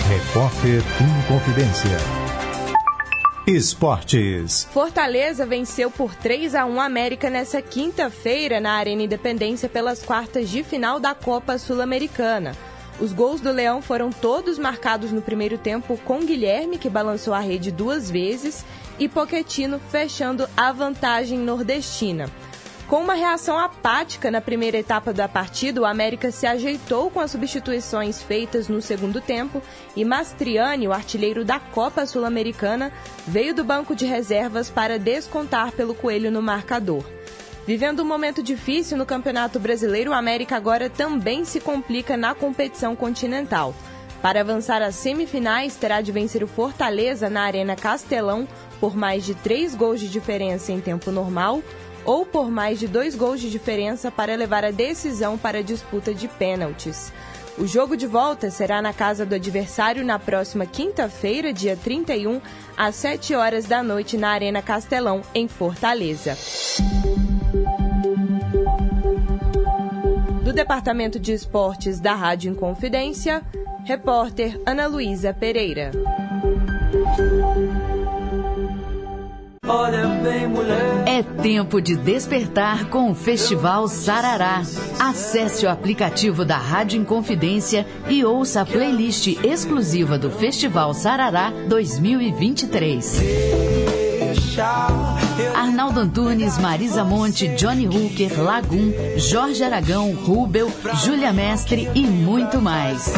Repórter 0.08 0.82
em 1.02 1.28
Confidência. 1.28 1.98
Esportes. 3.48 4.66
Fortaleza 4.72 5.46
venceu 5.46 5.92
por 5.92 6.16
3 6.16 6.56
a 6.56 6.66
1 6.66 6.80
América 6.80 7.30
nessa 7.30 7.62
quinta-feira 7.62 8.62
na 8.62 8.74
Arena 8.74 9.04
Independência 9.04 9.68
pelas 9.68 10.02
quartas 10.02 10.50
de 10.50 10.64
final 10.64 10.98
da 10.98 11.14
Copa 11.14 11.58
Sul-Americana. 11.58 12.56
Os 13.02 13.12
gols 13.12 13.42
do 13.42 13.52
Leão 13.52 13.82
foram 13.82 14.12
todos 14.12 14.58
marcados 14.58 15.12
no 15.12 15.22
primeiro 15.22 15.58
tempo 15.58 15.98
com 16.06 16.26
Guilherme, 16.26 16.78
que 16.78 16.90
balançou 16.90 17.34
a 17.34 17.40
rede 17.40 17.72
duas 17.72 18.10
vezes, 18.10 18.64
e 19.00 19.08
Poquetino 19.10 19.80
fechando 19.80 20.48
a 20.56 20.72
vantagem 20.72 21.40
nordestina. 21.40 22.30
Com 22.88 23.02
uma 23.02 23.14
reação 23.14 23.58
apática 23.58 24.30
na 24.30 24.42
primeira 24.42 24.78
etapa 24.78 25.14
da 25.14 25.28
partida, 25.28 25.82
o 25.82 25.86
América 25.86 26.30
se 26.32 26.46
ajeitou 26.46 27.10
com 27.10 27.20
as 27.20 27.32
substituições 27.32 28.22
feitas 28.22 28.68
no 28.68 28.82
segundo 28.82 29.20
tempo 29.22 29.62
e 29.96 30.06
Mastriani, 30.06 30.88
o 30.88 30.94
artilheiro 30.94 31.44
da 31.46 31.60
Copa 31.60 32.06
Sul-Americana, 32.06 32.92
veio 33.26 33.56
do 33.56 33.64
banco 33.64 33.96
de 33.96 34.06
reservas 34.06 34.70
para 34.70 35.00
descontar 35.00 35.72
pelo 35.72 35.96
Coelho 35.96 36.30
no 36.30 36.42
marcador. 36.42 37.04
Vivendo 37.66 38.02
um 38.02 38.06
momento 38.06 38.44
difícil 38.44 38.98
no 38.98 39.06
Campeonato 39.06 39.60
Brasileiro, 39.60 40.12
o 40.12 40.14
América 40.14 40.58
agora 40.58 40.90
também 40.90 41.46
se 41.46 41.62
complica 41.62 42.18
na 42.18 42.36
competição 42.36 42.96
continental. 42.96 43.74
Para 44.24 44.40
avançar 44.40 44.82
às 44.82 44.96
semifinais, 44.96 45.76
terá 45.76 46.00
de 46.00 46.10
vencer 46.10 46.46
o 46.46 46.48
Fortaleza 46.48 47.30
na 47.30 47.42
Arena 47.42 47.76
Castelão 47.76 48.48
por 48.80 48.96
mais 48.96 49.26
de 49.26 49.36
três 49.36 49.76
gols 49.76 50.00
de 50.00 50.08
diferença 50.08 50.72
em 50.72 50.80
tempo 50.80 51.12
normal 51.12 51.62
ou 52.06 52.26
por 52.26 52.50
mais 52.50 52.80
de 52.80 52.88
dois 52.88 53.16
gols 53.16 53.42
de 53.42 53.50
diferença 53.52 54.10
para 54.10 54.34
levar 54.36 54.64
a 54.64 54.72
decisão 54.72 55.38
para 55.38 55.58
a 55.58 55.62
disputa 55.62 56.14
de 56.14 56.30
pênaltis. 56.30 57.12
O 57.58 57.68
jogo 57.68 57.98
de 57.98 58.08
volta 58.08 58.50
será 58.50 58.82
na 58.82 58.94
casa 58.94 59.26
do 59.26 59.36
adversário 59.36 60.06
na 60.06 60.18
próxima 60.18 60.66
quinta-feira, 60.66 61.52
dia 61.52 61.76
31, 61.76 62.40
às 62.78 62.96
7 62.96 63.36
horas 63.36 63.66
da 63.66 63.84
noite, 63.84 64.16
na 64.16 64.30
Arena 64.30 64.62
Castelão, 64.62 65.22
em 65.36 65.50
Fortaleza. 65.50 66.38
Do 70.44 70.54
Departamento 70.54 71.20
de 71.20 71.34
Esportes 71.34 72.00
da 72.00 72.16
Rádio 72.16 72.52
Inconfidência, 72.52 73.44
Repórter 73.86 74.62
Ana 74.66 74.88
Luísa 74.88 75.34
Pereira. 75.34 75.92
Olha 79.68 80.08
bem, 80.24 80.48
mulher. 80.48 81.04
É 81.06 81.22
tempo 81.22 81.82
de 81.82 81.98
despertar 81.98 82.90
com 82.90 83.12
o 83.12 83.16
Festival 83.16 83.90
Sarará. 83.90 84.62
Acesse 85.00 85.66
o 85.66 85.70
aplicativo 85.70 86.46
da 86.46 86.58
Rádio 86.58 87.02
Inconfidência 87.02 87.86
e 88.08 88.24
ouça 88.24 88.62
a 88.62 88.66
playlist 88.66 89.28
exclusiva 89.44 90.18
do 90.18 90.32
Festival 90.32 90.94
Sarará 90.94 91.52
2023. 91.68 93.73
Arnaldo 95.56 96.00
Antunes, 96.00 96.58
Marisa 96.58 97.04
Monte, 97.04 97.48
Johnny 97.50 97.88
Hooker, 97.88 98.40
Lagum, 98.40 98.94
Jorge 99.18 99.64
Aragão, 99.64 100.14
Rubel, 100.14 100.72
Júlia 101.04 101.34
Mestre 101.34 101.90
e 101.96 102.06
muito 102.06 102.62
mais. 102.62 103.12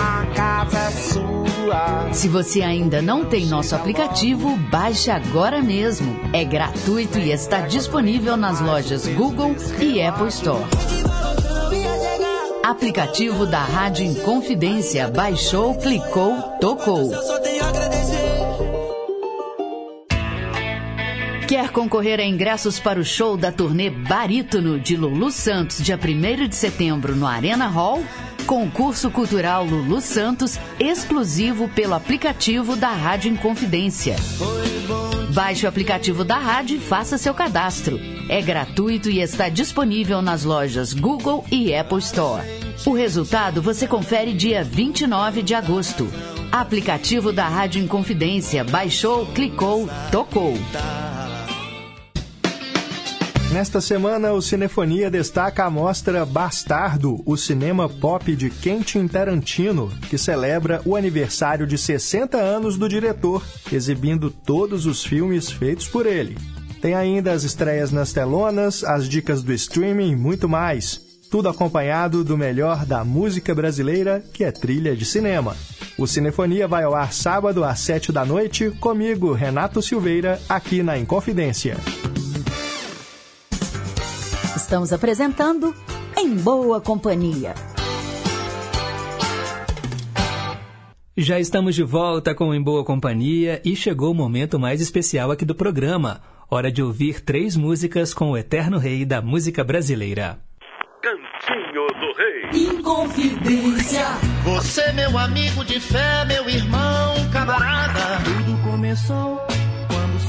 Se 2.13 2.29
você 2.29 2.61
ainda 2.61 3.01
não 3.01 3.25
tem 3.25 3.45
nosso 3.47 3.75
aplicativo, 3.75 4.55
baixe 4.69 5.11
agora 5.11 5.61
mesmo. 5.61 6.17
É 6.31 6.45
gratuito 6.45 7.19
e 7.19 7.31
está 7.31 7.61
disponível 7.61 8.38
nas 8.38 8.61
lojas 8.61 9.07
Google 9.07 9.55
e 9.79 10.01
Apple 10.01 10.27
Store. 10.29 10.63
Aplicativo 12.63 13.45
da 13.45 13.59
Rádio 13.59 14.05
Inconfidência. 14.05 15.07
Baixou, 15.07 15.75
clicou, 15.75 16.36
tocou. 16.59 17.11
Quer 21.56 21.70
concorrer 21.70 22.20
a 22.20 22.26
ingressos 22.26 22.82
para 22.82 22.99
o 22.99 23.06
show 23.06 23.38
da 23.38 23.49
turnê 23.49 23.89
Barítono 23.89 24.78
de 24.78 24.97
Lulu 24.97 25.32
Santos, 25.32 25.82
dia 25.82 25.97
1 25.97 26.49
de 26.49 26.53
setembro, 26.53 27.16
no 27.16 27.26
Arena 27.26 27.66
Hall? 27.66 28.03
Concurso 28.45 29.10
Cultural 29.10 29.64
Lulu 29.64 30.01
Santos, 30.01 30.60
exclusivo 30.78 31.70
pelo 31.70 31.93
aplicativo 31.93 32.76
da 32.76 32.89
Rádio 32.89 33.32
Inconfidência. 33.32 34.18
Baixe 35.34 35.66
o 35.66 35.70
aplicativo 35.70 36.26
da 36.26 36.38
rádio 36.38 36.76
e 36.76 36.82
faça 36.82 37.18
seu 37.18 37.34
cadastro. 37.34 38.01
É 38.28 38.41
gratuito 38.41 39.10
e 39.10 39.22
está 39.22 39.47
disponível 39.47 40.22
nas 40.22 40.43
lojas 40.43 40.91
Google 40.91 41.45
e 41.49 41.74
Apple 41.74 41.99
Store. 41.99 42.43
O 42.86 42.91
resultado 42.91 43.62
você 43.62 43.88
confere 43.88 44.34
dia 44.34 44.62
29 44.62 45.41
de 45.41 45.56
agosto. 45.56 46.06
Aplicativo 46.51 47.32
da 47.32 47.47
Rádio 47.47 47.82
Inconfidência. 47.82 48.62
Baixou, 48.66 49.26
clicou, 49.28 49.89
tocou. 50.12 50.53
Nesta 53.56 53.80
semana, 53.80 54.34
o 54.34 54.41
Cinefonia 54.41 55.10
destaca 55.10 55.64
a 55.64 55.70
mostra 55.70 56.26
Bastardo, 56.26 57.24
o 57.26 57.38
cinema 57.38 57.88
pop 57.88 58.36
de 58.36 58.49
Quentin 58.49 59.08
Tarantino, 59.08 59.89
que 60.10 60.18
celebra 60.18 60.82
o 60.84 60.93
aniversário 60.93 61.66
de 61.66 61.78
60 61.78 62.38
anos 62.38 62.78
do 62.78 62.89
diretor, 62.89 63.41
exibindo 63.72 64.30
todos 64.30 64.86
os 64.86 65.06
filmes 65.06 65.49
feitos 65.49 65.88
por 65.88 66.06
ele. 66.06 66.38
Tem 66.82 66.95
ainda 66.95 67.32
as 67.32 67.45
estreias 67.45 67.93
nas 67.93 68.12
telonas, 68.12 68.84
as 68.84 69.08
dicas 69.08 69.41
do 69.41 69.53
streaming 69.53 70.12
e 70.12 70.16
muito 70.18 70.49
mais. 70.49 70.99
Tudo 71.32 71.47
acompanhado 71.47 72.26
do 72.26 72.38
melhor 72.38 72.86
da 72.86 73.06
música 73.06 73.56
brasileira, 73.56 74.22
que 74.34 74.43
é 74.43 74.51
trilha 74.51 74.97
de 74.97 75.06
cinema. 75.06 75.56
O 75.97 76.06
Cinefonia 76.06 76.68
vai 76.68 76.84
ao 76.84 76.93
ar 76.93 77.14
sábado 77.14 77.64
às 77.64 77.80
7 77.80 78.12
da 78.12 78.26
noite, 78.26 78.70
comigo, 78.82 79.32
Renato 79.32 79.82
Silveira, 79.82 80.41
aqui 80.49 80.84
na 80.84 80.97
Inconfidência. 80.97 81.78
Estamos 84.66 84.91
apresentando 84.91 85.76
Em 86.18 86.36
Boa 86.36 86.82
Companhia. 86.82 87.53
Já 91.16 91.39
estamos 91.39 91.76
de 91.76 91.84
volta 91.84 92.34
com 92.34 92.51
Em 92.51 92.59
Boa 92.59 92.84
Companhia 92.84 93.61
e 93.63 93.76
chegou 93.76 94.09
o 94.09 94.16
momento 94.16 94.59
mais 94.59 94.82
especial 94.82 95.30
aqui 95.30 95.45
do 95.45 95.53
programa. 95.53 96.20
Hora 96.49 96.72
de 96.72 96.82
ouvir 96.82 97.22
três 97.22 97.55
músicas 97.55 98.11
com 98.11 98.32
o 98.32 98.38
eterno 98.38 98.80
rei 98.80 99.05
da 99.05 99.22
música 99.22 99.63
brasileira. 99.63 100.39
Cantinho 100.99 101.86
do 101.99 102.13
Rei. 102.18 102.76
Inconfidência. 102.80 104.07
Você, 104.45 104.91
meu 104.93 105.16
amigo 105.16 105.63
de 105.63 105.80
fé, 105.80 106.26
meu 106.26 106.49
irmão, 106.49 107.13
camarada. 107.32 108.18
Tudo 108.24 108.72
começou 108.72 109.45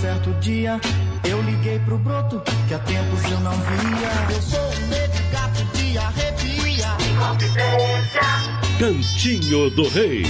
certo 0.07 0.31
dia 0.39 0.81
eu 1.29 1.43
liguei 1.43 1.81
pro 1.81 1.99
broto 1.99 2.41
que 2.69 2.75
há 2.75 2.79
tempos 2.79 3.25
eu 3.25 3.41
não 3.41 3.51
via. 3.51 4.13
Eu 4.31 4.41
sou 4.41 4.61
um 4.61 4.89
gato 5.33 5.65
de 5.77 5.99
arrepia. 5.99 6.97
Inconfidência. 7.11 8.21
Cantinho 8.79 9.69
do 9.71 9.89
Rei. 9.89 10.23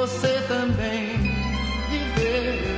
Você 0.02 0.42
também 0.48 1.16
viveu. 1.88 2.72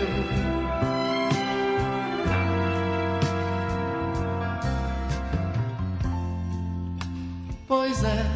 Pois 7.66 8.04
é. 8.04 8.26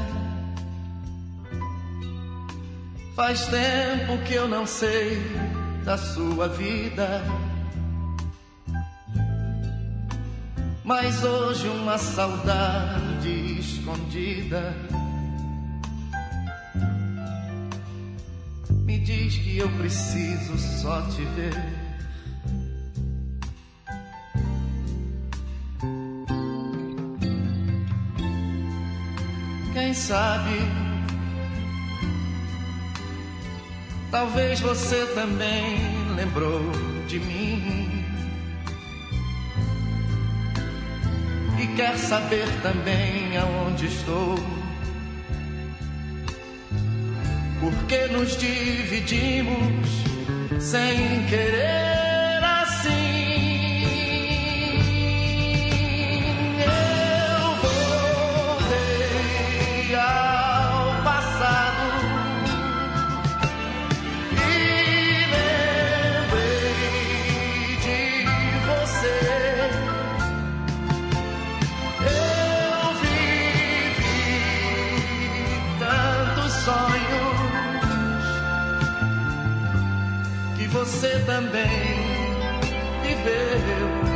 Faz 3.15 3.45
tempo 3.49 4.25
que 4.27 4.33
eu 4.33 4.49
não 4.49 4.65
sei 4.65 5.21
da 5.85 5.99
sua 5.99 6.49
vida. 6.49 7.23
Mas 10.83 11.23
hoje 11.23 11.69
uma 11.69 11.99
saudade 11.99 13.59
escondida 13.61 14.75
me 18.89 18.97
diz 18.97 19.37
que 19.37 19.59
eu 19.59 19.69
preciso 19.73 20.57
só 20.57 21.03
te 21.11 21.23
ver. 21.37 21.53
Quem 29.75 29.93
sabe, 29.93 30.59
talvez 34.11 34.59
você 34.61 35.05
também 35.15 35.77
lembrou 36.17 36.63
de 37.07 37.21
mim. 37.21 38.07
E 41.61 41.67
quer 41.77 41.99
saber 41.99 42.47
também 42.63 43.37
aonde 43.37 43.85
estou. 43.85 44.58
Porque 47.71 48.07
nos 48.07 48.39
dividimos 48.39 49.89
sem 50.59 51.27
querer 51.27 52.08
você 80.89 81.19
também 81.27 81.69
viveu. 83.03 84.09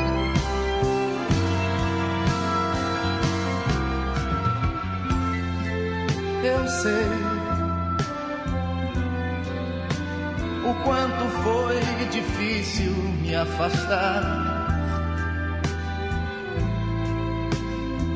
eu 6.44 6.68
sei 6.68 7.06
o 10.64 10.74
quanto 10.82 11.28
foi 11.44 11.80
difícil 12.10 12.92
me 13.20 13.34
afastar. 13.34 14.50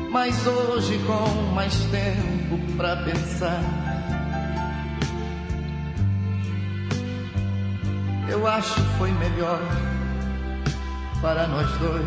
Mas 0.09 0.47
hoje, 0.47 0.97
com 1.05 1.53
mais 1.53 1.75
tempo 1.85 2.57
para 2.75 2.97
pensar, 2.97 3.76
acho 8.57 8.81
foi 8.97 9.11
melhor 9.11 9.61
para 11.21 11.47
nós 11.47 11.69
dois. 11.77 12.05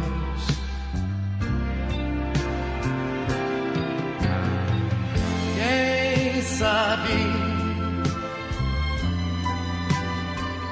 Quem 5.55 6.43
sabe, 6.43 7.15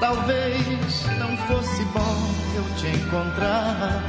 talvez 0.01 1.05
não 1.17 1.37
fosse 1.47 1.85
bom 1.85 2.17
eu 2.57 2.75
te 2.75 2.87
encontrar. 2.87 4.03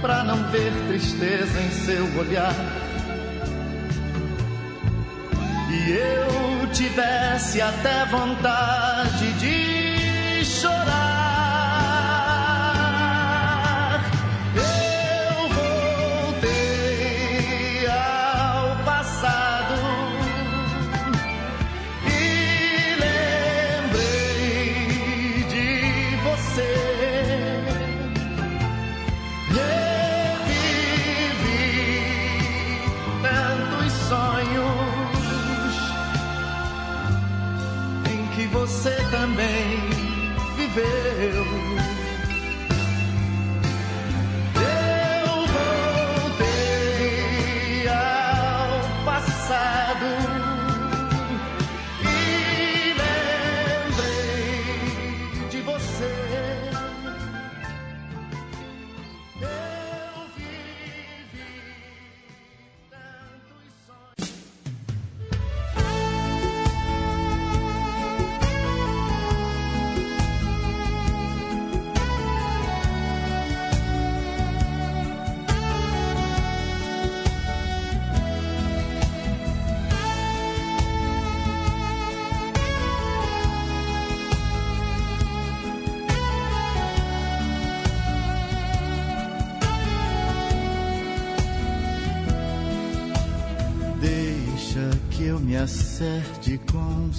Pra 0.00 0.24
não 0.24 0.42
ver 0.50 0.72
tristeza 0.88 1.60
em 1.60 1.70
seu 1.70 2.18
olhar. 2.18 2.54
E 5.70 5.90
eu 5.92 6.29
tivesse 6.80 7.60
até 7.60 8.06
vontade 8.06 9.34
de 9.34 9.69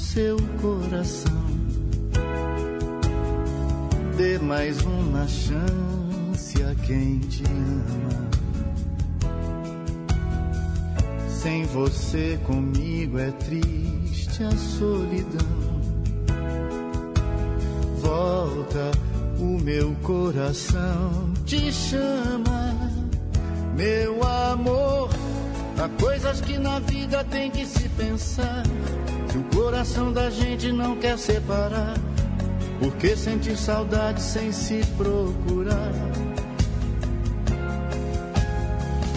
seu 0.01 0.35
coração. 0.59 1.45
Dê 4.17 4.37
mais 4.39 4.81
uma 4.81 5.27
chance 5.27 6.63
a 6.63 6.75
quem 6.83 7.19
te 7.19 7.43
ama. 7.45 8.29
Sem 11.29 11.65
você 11.65 12.37
comigo 12.45 13.19
é 13.19 13.31
triste 13.31 14.43
a 14.43 14.51
solidão. 14.51 15.81
Volta, 18.01 18.91
o 19.39 19.59
meu 19.59 19.95
coração 20.01 21.31
te 21.45 21.71
chama, 21.71 22.75
meu 23.77 24.21
amor. 24.23 25.20
Há 25.82 25.89
coisas 25.99 26.39
que 26.41 26.59
na 26.59 26.77
vida 26.79 27.23
tem 27.23 27.49
que 27.49 27.65
se 27.65 27.89
pensar. 27.89 28.61
Se 29.27 29.36
o 29.36 29.43
coração 29.45 30.13
da 30.13 30.29
gente 30.29 30.71
não 30.71 30.95
quer 30.95 31.17
separar, 31.17 31.95
por 32.79 32.93
que 32.97 33.15
sentir 33.15 33.57
saudade 33.57 34.21
sem 34.21 34.51
se 34.51 34.86
procurar? 34.95 35.91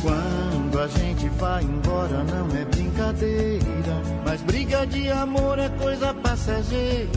Quando 0.00 0.80
a 0.80 0.88
gente 0.88 1.28
vai 1.38 1.62
embora 1.64 2.24
não 2.24 2.56
é 2.56 2.64
brincadeira, 2.64 4.02
mas 4.24 4.40
briga 4.40 4.86
de 4.86 5.10
amor 5.10 5.58
é 5.58 5.68
coisa 5.68 6.14
passageira. 6.14 7.10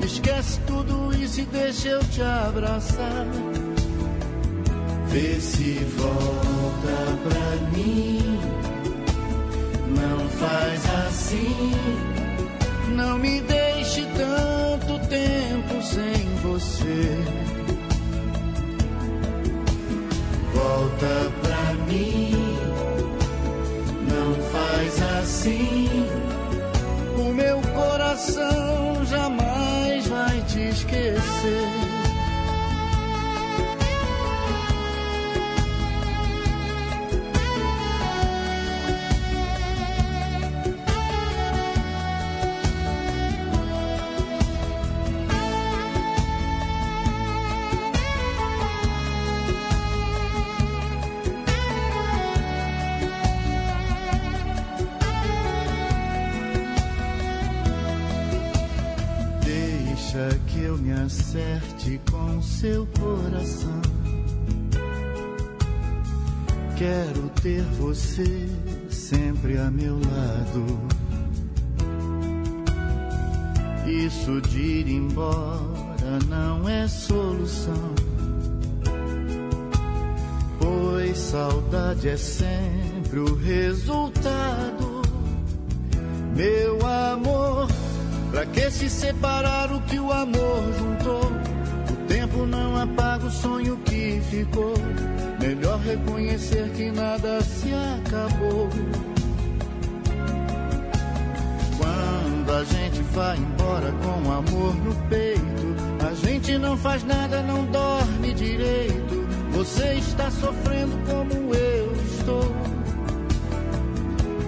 Esquece 0.00 0.60
tudo 0.60 1.12
isso 1.16 1.40
e 1.40 1.44
deixa 1.46 1.88
eu 1.88 2.00
te 2.04 2.22
abraçar. 2.22 3.26
Vê 5.08 5.40
se 5.40 5.72
volta 5.96 7.28
pra 7.28 7.76
mim. 7.76 8.25
Faz 10.38 10.84
assim. 11.06 11.72
Não 12.94 13.18
me 13.18 13.40
deixe 13.40 14.06
tanto 14.16 14.98
tempo 15.08 15.82
sem 15.82 16.24
você. 16.42 17.24
Volta 20.54 21.32
pra 21.42 21.74
mim. 21.88 22.32
Não 24.10 24.34
faz 24.52 25.02
assim. 25.20 25.88
O 27.18 27.32
meu 27.32 27.60
coração 27.74 29.04
jamais 29.06 30.06
vai 30.06 30.40
te 30.42 30.68
esquecer. 30.68 31.95
Seu 62.66 62.86
coração. 62.98 63.80
Quero 66.76 67.28
ter 67.40 67.62
você 67.78 68.48
sempre 68.90 69.56
a 69.56 69.70
meu 69.70 69.94
lado. 69.94 70.66
Isso 73.86 74.40
de 74.40 74.58
ir 74.58 74.88
embora 74.88 76.18
não 76.28 76.68
é 76.68 76.88
solução. 76.88 77.94
Pois 80.58 81.16
saudade 81.18 82.08
é 82.08 82.16
sempre 82.16 83.20
o 83.20 83.36
resultado. 83.36 85.02
Meu 86.34 86.84
amor, 86.84 87.68
pra 88.32 88.44
que 88.44 88.68
se 88.72 88.90
separar 88.90 89.70
o 89.72 89.80
que 89.82 90.00
o 90.00 90.12
amor 90.12 90.62
juntou? 90.76 91.45
Tempo 92.08 92.46
não 92.46 92.76
apaga 92.76 93.26
o 93.26 93.30
sonho 93.30 93.76
que 93.78 94.20
ficou. 94.30 94.74
Melhor 95.40 95.78
reconhecer 95.80 96.70
que 96.70 96.90
nada 96.90 97.40
se 97.42 97.68
acabou. 97.72 98.68
Quando 101.78 102.52
a 102.52 102.64
gente 102.64 103.02
vai 103.12 103.36
embora 103.36 103.92
com 104.02 104.32
amor 104.32 104.74
no 104.76 104.94
peito, 105.08 105.76
a 106.08 106.14
gente 106.14 106.56
não 106.58 106.76
faz 106.76 107.02
nada, 107.04 107.42
não 107.42 107.64
dorme 107.66 108.32
direito. 108.34 109.26
Você 109.52 109.94
está 109.94 110.30
sofrendo 110.30 110.96
como 111.06 111.54
eu 111.54 111.92
estou. 112.18 112.54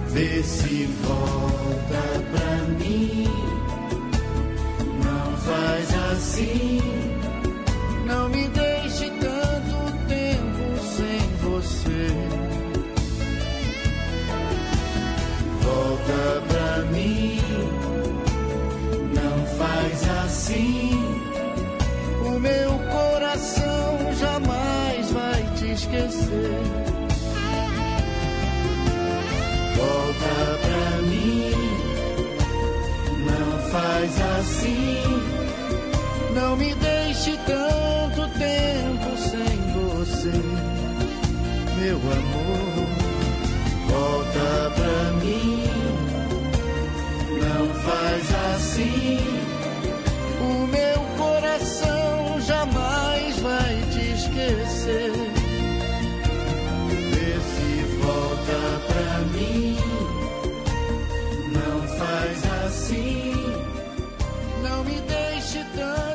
Vê 0.09 0.43
se 0.43 0.85
volta 1.03 2.01
pra 2.31 2.85
mim. 2.85 3.27
Não 5.03 5.37
faz 5.37 6.13
assim. 6.13 7.08
Não 8.09 8.27
me 8.27 8.47
deixe 8.47 9.07
tanto 9.11 9.77
tempo 10.07 10.65
sem 10.97 11.19
você. 11.43 12.07
Volta 15.61 16.41
pra 16.47 16.85
mim. 16.91 17.39
Não 19.13 19.45
faz 19.59 20.09
assim. 20.25 20.91
O 22.25 22.39
meu 22.39 22.71
coração 22.89 24.13
jamais 24.19 25.11
vai 25.11 25.43
te 25.55 25.71
esquecer. 25.73 26.63
Volta 29.75 30.35
pra 30.65 31.01
mim, 31.03 31.51
não 33.29 33.71
faz 33.71 34.11
assim. 34.39 34.97
Não 36.33 36.57
me 36.57 36.73
deixe 36.73 37.37
tanto 37.45 37.68
meu 41.89 41.97
amor. 41.97 42.87
Volta 43.87 44.71
pra 44.75 45.11
mim, 45.23 45.63
não 47.41 47.65
faz 47.81 48.25
assim. 48.53 49.19
O 50.39 50.67
meu 50.67 50.99
coração 51.17 52.39
jamais 52.41 53.39
vai 53.39 53.75
te 53.91 54.01
esquecer. 54.11 55.11
Vê 57.11 57.31
se 57.51 57.71
volta 58.03 58.59
pra 58.87 59.19
mim. 59.33 59.77
Não 61.57 61.87
faz 61.97 62.65
assim. 62.65 63.33
Não 64.61 64.83
me 64.83 65.01
deixe 65.01 65.65
tanto 65.75 66.08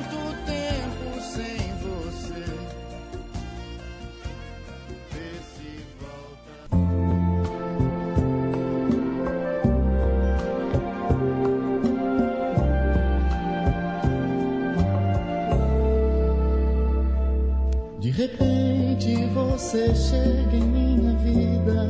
chega 20.14 20.56
em 20.56 20.64
minha 20.64 21.12
vida. 21.18 21.88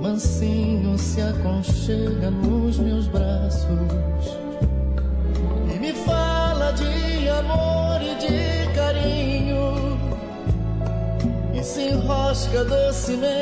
Mansinho 0.00 0.96
se 0.98 1.20
aconchega 1.20 2.30
nos 2.30 2.78
meus 2.78 3.06
braços. 3.08 4.38
E 5.74 5.78
me 5.78 5.92
fala 5.92 6.72
de 6.72 7.28
amor 7.28 8.00
e 8.02 8.14
de 8.16 8.74
carinho. 8.74 9.98
E 11.54 11.62
se 11.62 11.88
enrosca 11.88 12.64
docemente 12.64 13.33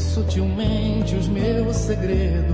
sutilmente 0.00 1.14
os 1.16 1.28
meus 1.28 1.76
segredos. 1.76 2.47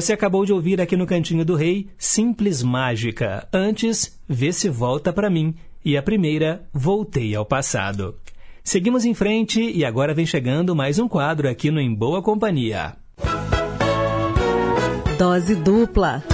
Você 0.00 0.14
acabou 0.14 0.46
de 0.46 0.52
ouvir 0.54 0.80
aqui 0.80 0.96
no 0.96 1.06
Cantinho 1.06 1.44
do 1.44 1.54
Rei 1.54 1.90
Simples 1.98 2.62
Mágica. 2.62 3.46
Antes, 3.52 4.18
Vê 4.26 4.50
se 4.50 4.66
volta 4.66 5.12
para 5.12 5.28
mim. 5.28 5.54
E 5.84 5.94
a 5.94 6.02
primeira, 6.02 6.66
Voltei 6.72 7.34
ao 7.34 7.44
Passado. 7.44 8.14
Seguimos 8.64 9.04
em 9.04 9.12
frente 9.12 9.60
e 9.60 9.84
agora 9.84 10.14
vem 10.14 10.24
chegando 10.24 10.74
mais 10.74 10.98
um 10.98 11.06
quadro 11.06 11.50
aqui 11.50 11.70
no 11.70 11.78
Em 11.78 11.94
Boa 11.94 12.22
Companhia. 12.22 12.96
Dose 15.18 15.54
dupla. 15.54 16.24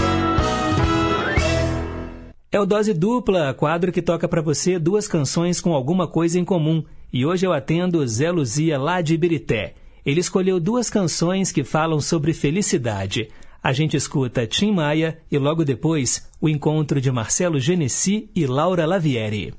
É 2.53 2.61
o 2.61 2.65
Dose 2.65 2.95
Dupla, 2.95 3.53
quadro 3.53 3.91
que 3.91 4.01
toca 4.01 4.29
para 4.29 4.41
você 4.41 4.79
duas 4.79 5.09
canções 5.09 5.61
com 5.61 5.75
alguma 5.75 6.07
coisa 6.07 6.39
em 6.39 6.45
comum. 6.45 6.85
E 7.13 7.27
hoje 7.27 7.45
eu 7.45 7.53
atendo 7.53 8.07
Zé 8.07 8.31
Luzia 8.31 8.79
lá 8.79 9.01
de 9.01 9.15
Ibirité. 9.15 9.75
Ele 10.05 10.21
escolheu 10.21 10.61
duas 10.61 10.89
canções 10.89 11.51
que 11.51 11.65
falam 11.65 12.01
sobre 12.01 12.33
felicidade. 12.33 13.29
A 13.67 13.73
gente 13.73 13.97
escuta 13.97 14.47
Tim 14.47 14.71
Maia 14.71 15.19
e 15.29 15.37
logo 15.37 15.65
depois 15.65 16.31
o 16.41 16.49
encontro 16.49 17.01
de 17.01 17.11
Marcelo 17.11 17.59
Genesi 17.59 18.31
e 18.33 18.47
Laura 18.47 18.87
Lavieri. 18.87 19.55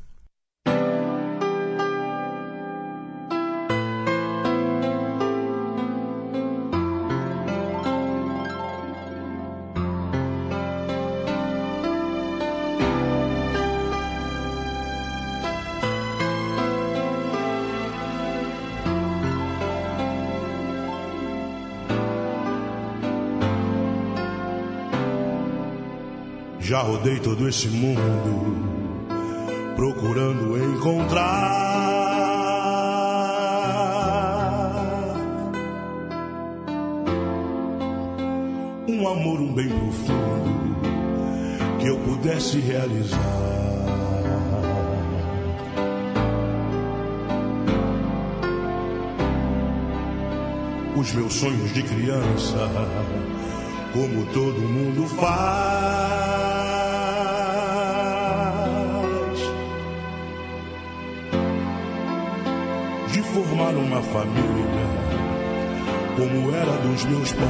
Rodei 26.98 27.20
todo 27.20 27.48
esse 27.48 27.68
mundo 27.68 28.58
procurando 29.76 30.58
encontrar 30.58 31.22
um 38.88 39.08
amor, 39.08 39.40
um 39.42 39.54
bem 39.54 39.70
profundo 39.70 40.76
que 41.80 41.88
eu 41.88 42.00
pudesse 42.00 42.60
realizar. 42.60 43.20
Os 50.96 51.14
meus 51.14 51.34
sonhos 51.36 51.72
de 51.76 51.84
criança, 51.84 52.72
como 53.94 54.26
todo 54.34 54.60
mundo 54.62 55.08
faz. 55.10 56.17
Formar 63.68 63.76
uma 63.76 64.02
família 64.02 64.88
como 66.16 66.56
era 66.56 66.72
dos 66.78 67.06
meus 67.06 67.32
pais. 67.34 67.48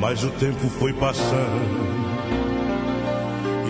Mas 0.00 0.22
o 0.22 0.30
tempo 0.32 0.68
foi 0.78 0.92
passando 0.92 1.96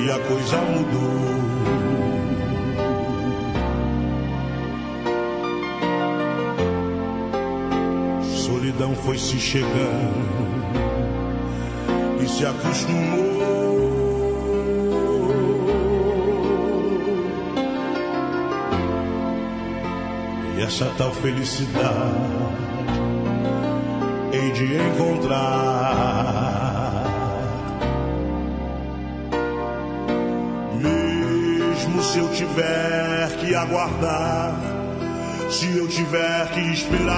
e 0.05 0.11
a 0.11 0.19
coisa 0.19 0.57
mudou. 0.59 1.47
Solidão 8.23 8.95
foi 8.95 9.17
se 9.19 9.39
chegando 9.39 10.27
e 12.23 12.29
se 12.29 12.45
acostumou. 12.45 13.66
Essa 20.67 20.93
tal 20.99 21.13
felicidade 21.13 21.77
hei 24.33 24.51
de 24.51 24.77
encontrar. 24.77 25.37
Mesmo 30.75 32.03
se 32.03 32.19
eu 32.19 32.29
tiver 32.33 33.37
que 33.39 33.55
aguardar, 33.55 34.59
se 35.51 35.79
eu 35.79 35.87
tiver 35.87 36.51
que 36.51 36.73
esperar. 36.73 37.17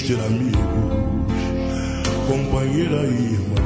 Filhos, 0.00 0.06
ter 0.06 0.26
amigos, 0.26 0.60
companheira 2.26 3.02
e 3.04 3.32
irmãos. 3.32 3.60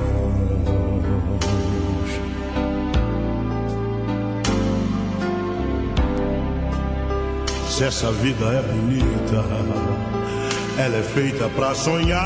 Se 7.68 7.84
essa 7.84 8.12
vida 8.12 8.44
é 8.46 8.62
bonita, 8.62 9.44
ela 10.78 10.96
é 10.96 11.02
feita 11.02 11.48
pra 11.50 11.74
sonhar. 11.74 12.20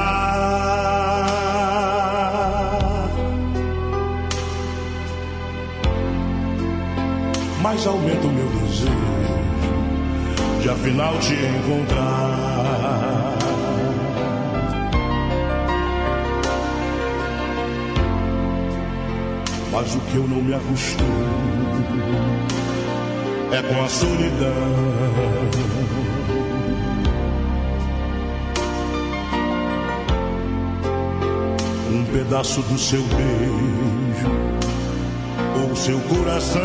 Mas 7.62 7.86
aumenta 7.86 8.26
o 8.26 8.30
meu 8.30 8.48
desejo 8.60 9.08
de 10.62 10.68
afinal 10.68 11.18
te 11.18 11.34
encontrar. 11.34 12.37
Mas 19.80 19.94
o 19.94 20.00
que 20.00 20.16
eu 20.16 20.26
não 20.26 20.42
me 20.42 20.52
acostumo 20.52 21.08
é 23.52 23.62
com 23.62 23.80
a 23.80 23.88
solidão. 23.88 24.48
um 31.92 32.04
pedaço 32.12 32.60
do 32.62 32.76
seu 32.76 33.00
beijo 33.02 34.28
ou 35.62 35.76
seu 35.76 36.00
coração. 36.00 36.60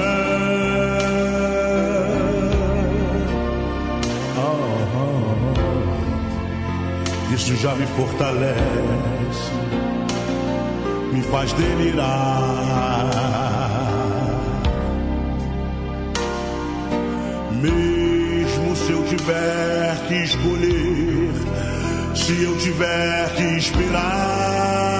Ah, 4.35 4.73
isso 7.31 7.56
já 7.57 7.76
me 7.76 7.85
fortalece, 7.85 9.52
me 11.11 11.22
faz 11.22 11.53
delirar. 11.53 12.83
Mesmo 17.64 18.76
se 18.76 18.91
eu 18.91 19.03
tiver 19.06 20.07
que 20.10 20.15
escolher, 20.15 21.31
se 22.14 22.44
eu 22.44 22.57
tiver 22.57 23.35
que 23.35 23.44
esperar. 23.57 24.93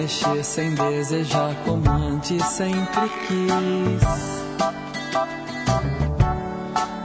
Mexer, 0.00 0.42
sem 0.42 0.74
desejar 0.74 1.54
como 1.64 1.90
antes 1.90 2.42
sempre 2.46 3.08
quis. 3.26 4.02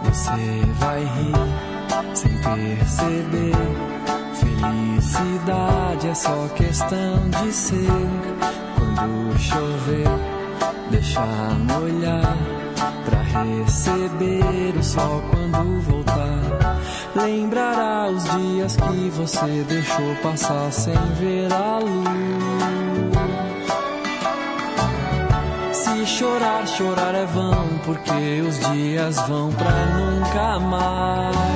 Você 0.03 0.61
vai 0.80 1.03
rir 1.03 2.15
sem 2.15 2.31
perceber. 2.38 3.55
Felicidade 4.34 6.07
é 6.07 6.15
só 6.15 6.47
questão 6.55 7.30
de 7.30 7.51
ser. 7.51 7.76
Quando 8.76 9.38
chover, 9.39 10.07
deixar 10.89 11.57
molhar 11.67 12.38
pra 13.03 13.22
receber 13.43 14.77
o 14.77 14.84
sol 14.84 15.22
quando 15.31 15.81
voltar. 15.81 16.80
Lembrará 17.15 18.09
os 18.09 18.23
dias 18.23 18.76
que 18.76 19.09
você 19.09 19.65
deixou 19.67 20.15
passar 20.22 20.72
sem 20.72 20.93
ver 21.19 21.51
a 21.51 21.80
luz. 21.80 22.05
Chorar, 26.65 27.15
é 27.15 27.25
vão, 27.25 27.79
porque 27.85 28.41
os 28.47 28.59
dias 28.71 29.17
vão 29.27 29.51
pra 29.51 29.85
nunca 29.85 30.59
mais. 30.59 31.55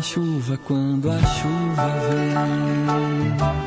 Chuva 0.00 0.58
quando 0.66 1.10
a 1.10 1.18
chuva 1.18 1.88
vem. 2.08 3.60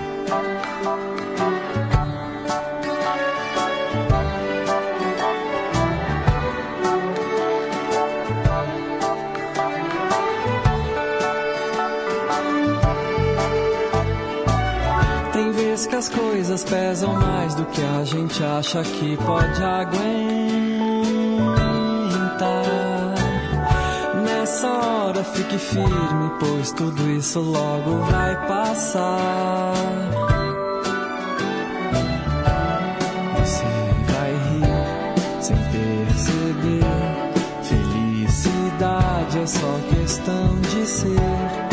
Que 15.89 15.97
as 15.97 16.07
coisas 16.09 16.63
pesam 16.63 17.13
mais 17.13 17.53
do 17.53 17.65
que 17.65 17.81
a 17.81 18.03
gente 18.03 18.43
acha 18.43 18.81
que 18.81 19.15
pode 19.17 19.61
aguentar 19.61 20.03
hora 25.13 25.23
fique 25.23 25.57
firme, 25.59 26.31
pois 26.39 26.71
tudo 26.71 27.09
isso 27.11 27.39
logo 27.39 27.99
vai 28.09 28.47
passar. 28.47 29.73
Você 33.37 33.63
vai 34.11 34.31
rir 34.31 35.43
sem 35.43 35.57
perceber. 35.71 36.83
Felicidade 37.61 39.39
é 39.39 39.45
só 39.45 39.79
questão 39.89 40.59
de 40.61 40.85
ser. 40.87 41.72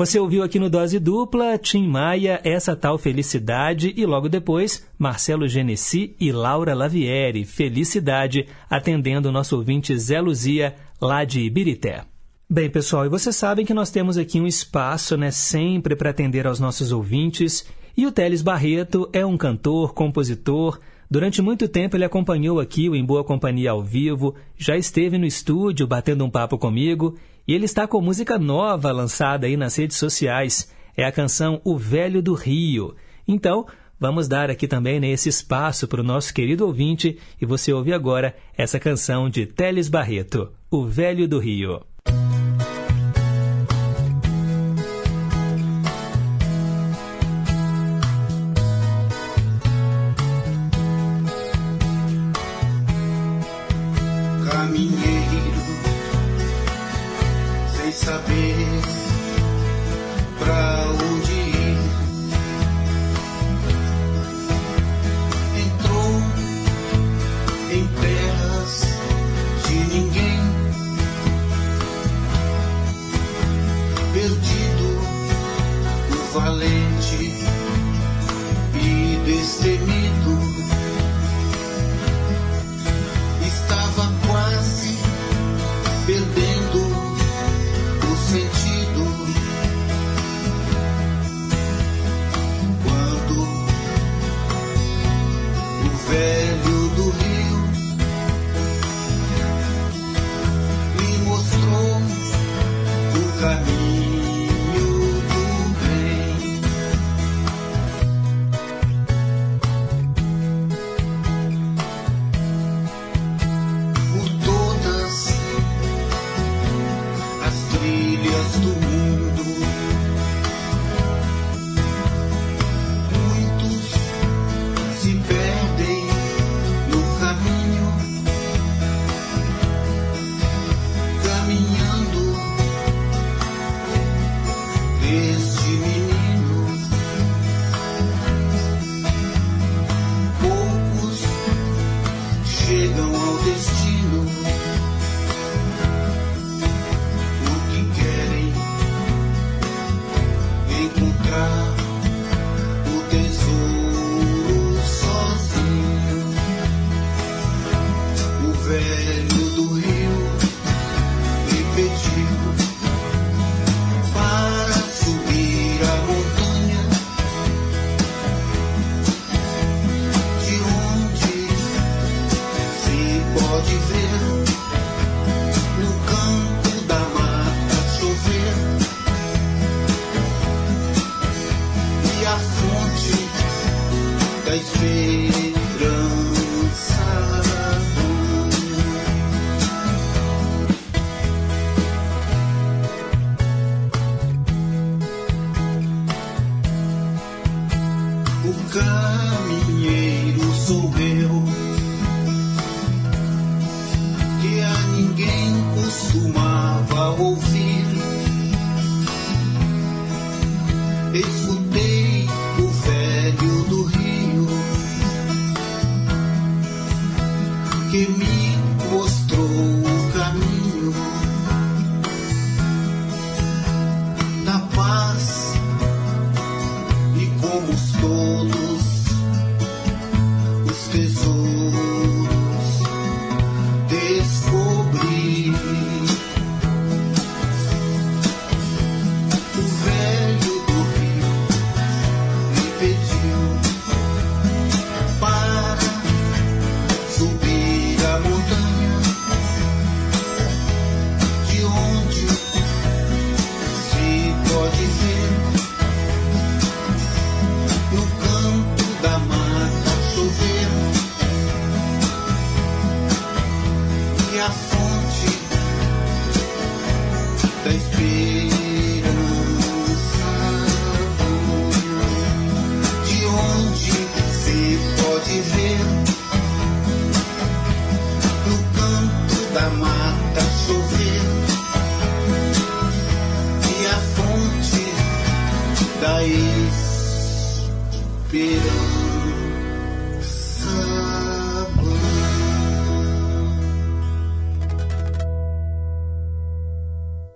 Você 0.00 0.18
ouviu 0.18 0.42
aqui 0.42 0.58
no 0.58 0.70
Dose 0.70 0.98
Dupla 0.98 1.58
Tim 1.58 1.86
Maia, 1.86 2.40
Essa 2.42 2.74
Tal 2.74 2.96
Felicidade 2.96 3.92
e 3.94 4.06
logo 4.06 4.30
depois 4.30 4.88
Marcelo 4.98 5.46
Genesi 5.46 6.16
e 6.18 6.32
Laura 6.32 6.72
Lavieri, 6.72 7.44
Felicidade, 7.44 8.46
atendendo 8.70 9.28
o 9.28 9.30
nosso 9.30 9.54
ouvinte 9.56 9.94
Zé 9.98 10.18
Luzia, 10.18 10.74
lá 10.98 11.22
de 11.22 11.42
Ibirité. 11.42 12.04
Bem, 12.48 12.70
pessoal, 12.70 13.04
e 13.04 13.10
vocês 13.10 13.36
sabem 13.36 13.66
que 13.66 13.74
nós 13.74 13.90
temos 13.90 14.16
aqui 14.16 14.40
um 14.40 14.46
espaço, 14.46 15.18
né, 15.18 15.30
sempre 15.30 15.94
para 15.94 16.08
atender 16.08 16.46
aos 16.46 16.58
nossos 16.58 16.92
ouvintes. 16.92 17.66
E 17.94 18.06
o 18.06 18.10
Teles 18.10 18.40
Barreto 18.40 19.06
é 19.12 19.26
um 19.26 19.36
cantor, 19.36 19.92
compositor. 19.92 20.80
Durante 21.10 21.42
muito 21.42 21.68
tempo 21.68 21.94
ele 21.94 22.06
acompanhou 22.06 22.58
aqui 22.58 22.88
o 22.88 22.96
Em 22.96 23.04
Boa 23.04 23.22
Companhia 23.22 23.72
ao 23.72 23.82
vivo, 23.82 24.34
já 24.56 24.78
esteve 24.78 25.18
no 25.18 25.26
estúdio 25.26 25.86
batendo 25.86 26.24
um 26.24 26.30
papo 26.30 26.56
comigo 26.56 27.18
e 27.46 27.54
ele 27.54 27.64
está 27.64 27.86
com 27.86 28.00
música 28.00 28.38
nova 28.38 28.92
lançada 28.92 29.46
aí 29.46 29.56
nas 29.56 29.76
redes 29.76 29.96
sociais. 29.96 30.70
É 30.96 31.04
a 31.04 31.12
canção 31.12 31.60
O 31.64 31.76
Velho 31.76 32.22
do 32.22 32.34
Rio. 32.34 32.94
Então, 33.26 33.66
vamos 33.98 34.28
dar 34.28 34.50
aqui 34.50 34.66
também 34.66 35.00
né, 35.00 35.08
esse 35.08 35.28
espaço 35.28 35.86
para 35.86 36.00
o 36.00 36.04
nosso 36.04 36.32
querido 36.32 36.66
ouvinte 36.66 37.18
e 37.40 37.46
você 37.46 37.72
ouve 37.72 37.92
agora 37.92 38.34
essa 38.56 38.78
canção 38.78 39.28
de 39.28 39.46
Teles 39.46 39.88
Barreto, 39.88 40.52
O 40.70 40.84
Velho 40.84 41.26
do 41.26 41.38
Rio. 41.38 41.82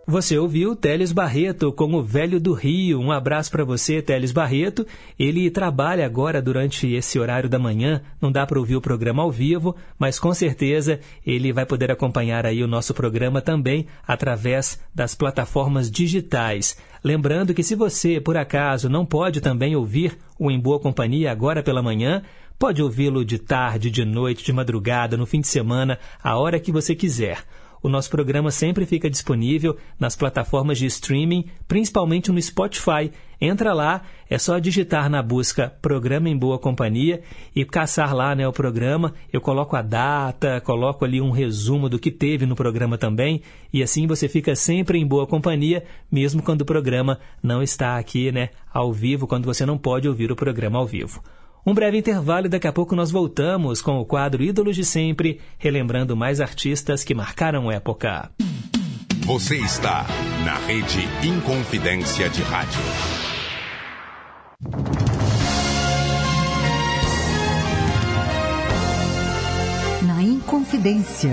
Você 0.07 0.37
ouviu 0.37 0.77
Teles 0.77 1.13
Barreto 1.13 1.73
com 1.73 1.95
o 1.95 2.03
Velho 2.03 2.39
do 2.39 2.53
Rio. 2.53 3.01
Um 3.01 3.11
abraço 3.11 3.51
para 3.51 3.65
você, 3.65 4.03
Teles 4.03 4.33
Barreto. 4.33 4.87
Ele 5.19 5.51
trabalha 5.51 6.05
agora 6.05 6.43
durante 6.43 6.87
esse 6.93 7.19
horário 7.19 7.49
da 7.49 7.59
manhã. 7.59 8.03
Não 8.21 8.31
dá 8.31 8.47
para 8.47 8.59
ouvir 8.59 8.77
o 8.77 8.83
programa 8.83 9.23
ao 9.23 9.31
vivo, 9.31 9.75
mas 9.99 10.19
com 10.19 10.35
certeza 10.35 11.01
ele 11.27 11.55
vai 11.55 11.65
poder 11.65 11.91
acompanhar 11.91 12.45
aí 12.45 12.63
o 12.63 12.69
nosso 12.69 12.93
programa 12.93 13.41
também 13.41 13.87
através 14.07 14.79
das 14.95 15.15
plataformas 15.15 15.91
digitais. 15.91 16.77
Lembrando 17.03 17.55
que 17.55 17.63
se 17.63 17.75
você, 17.75 18.21
por 18.21 18.37
acaso, 18.37 18.91
não 18.91 19.07
pode 19.07 19.41
também 19.41 19.75
ouvir 19.75 20.19
o 20.39 20.51
Em 20.51 20.61
Boa 20.61 20.79
Companhia 20.79 21.33
agora 21.33 21.63
pela 21.63 21.83
manhã, 21.83 22.23
pode 22.59 22.83
ouvi-lo 22.83 23.25
de 23.25 23.39
tarde, 23.39 23.91
de 23.91 24.05
noite, 24.05 24.45
de 24.45 24.53
madrugada, 24.53 25.17
no 25.17 25.25
fim 25.25 25.41
de 25.41 25.49
semana, 25.49 25.99
a 26.23 26.37
hora 26.37 26.61
que 26.61 26.71
você 26.71 26.95
quiser. 26.95 27.39
O 27.85 27.89
nosso 27.91 28.09
programa 28.09 28.51
sempre 28.51 28.87
fica 28.87 29.11
disponível 29.11 29.77
nas 30.01 30.17
plataformas 30.17 30.79
de 30.79 30.87
streaming, 30.87 31.51
principalmente 31.69 32.33
no 32.33 32.41
Spotify. 32.41 33.13
Entra 33.39 33.75
lá, 33.75 34.01
é 34.31 34.39
só 34.39 34.59
digitar 34.59 35.11
na 35.11 35.23
busca 35.23 35.71
Programa 35.83 36.31
em 36.31 36.35
Boa 36.35 36.59
Companhia 36.59 37.21
e 37.55 37.63
caçar 37.63 38.15
lá 38.17 38.35
né, 38.35 38.49
o 38.49 38.53
programa. 38.55 39.13
Eu 39.31 39.39
coloco 39.39 39.77
a 39.77 39.83
data, 39.83 40.63
coloco 40.63 41.05
ali 41.05 41.21
um 41.21 41.31
resumo 41.31 41.91
do 41.91 41.99
que 41.99 42.11
teve 42.11 42.47
no 42.47 42.57
programa 42.57 42.97
também, 42.97 43.43
e 43.71 43.83
assim 43.83 44.07
você 44.07 44.31
fica 44.31 44.57
sempre 44.57 44.99
em 44.99 45.07
boa 45.07 45.27
companhia, 45.27 45.85
mesmo 46.11 46.43
quando 46.43 46.63
o 46.63 46.67
programa 46.67 47.21
não 47.43 47.63
está 47.63 47.99
aqui 47.99 48.33
né, 48.33 48.49
ao 48.73 48.95
vivo, 48.95 49.27
quando 49.27 49.45
você 49.45 49.67
não 49.67 49.77
pode 49.77 50.09
ouvir 50.09 50.33
o 50.33 50.37
programa 50.37 50.79
ao 50.79 50.87
vivo. 50.87 51.23
Um 51.67 51.73
breve 51.73 51.97
intervalo 51.97 52.45
e 52.45 52.49
daqui 52.51 52.67
a 52.67 52.73
pouco 52.73 52.95
nós 52.95 53.11
voltamos 53.11 53.81
com 53.81 53.99
o 53.99 54.05
quadro 54.05 54.43
Ídolos 54.43 54.77
de 54.77 54.85
Sempre, 54.85 55.41
relembrando 55.57 56.15
mais 56.15 56.39
artistas 56.39 57.03
que 57.03 57.15
marcaram 57.15 57.73
época. 57.73 58.31
Você 59.25 59.57
está 59.57 60.07
na 60.45 60.57
rede 60.67 61.09
Inconfidência 61.27 62.29
de 62.29 62.43
Rádio. 62.43 62.83
Na 70.03 70.23
Inconfidência. 70.23 71.33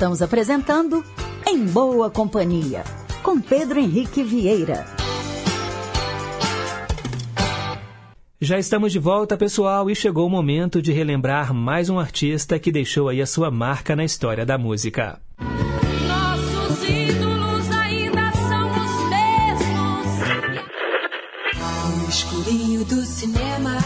Estamos 0.00 0.22
apresentando 0.22 1.04
Em 1.46 1.62
Boa 1.62 2.08
Companhia, 2.08 2.84
com 3.22 3.38
Pedro 3.38 3.78
Henrique 3.78 4.22
Vieira. 4.22 4.86
Já 8.40 8.58
estamos 8.58 8.92
de 8.92 8.98
volta, 8.98 9.36
pessoal, 9.36 9.90
e 9.90 9.94
chegou 9.94 10.26
o 10.26 10.30
momento 10.30 10.80
de 10.80 10.90
relembrar 10.90 11.52
mais 11.52 11.90
um 11.90 11.98
artista 11.98 12.58
que 12.58 12.72
deixou 12.72 13.10
aí 13.10 13.20
a 13.20 13.26
sua 13.26 13.50
marca 13.50 13.94
na 13.94 14.02
história 14.02 14.46
da 14.46 14.56
música. 14.56 15.20
Nossos 15.38 16.88
ídolos 16.88 17.70
ainda 17.70 18.32
são 18.32 18.70
os 18.70 19.10
mesmos. 19.10 20.16
No 21.98 22.08
escurinho 22.08 22.84
do 22.86 23.02
cinema. 23.02 23.76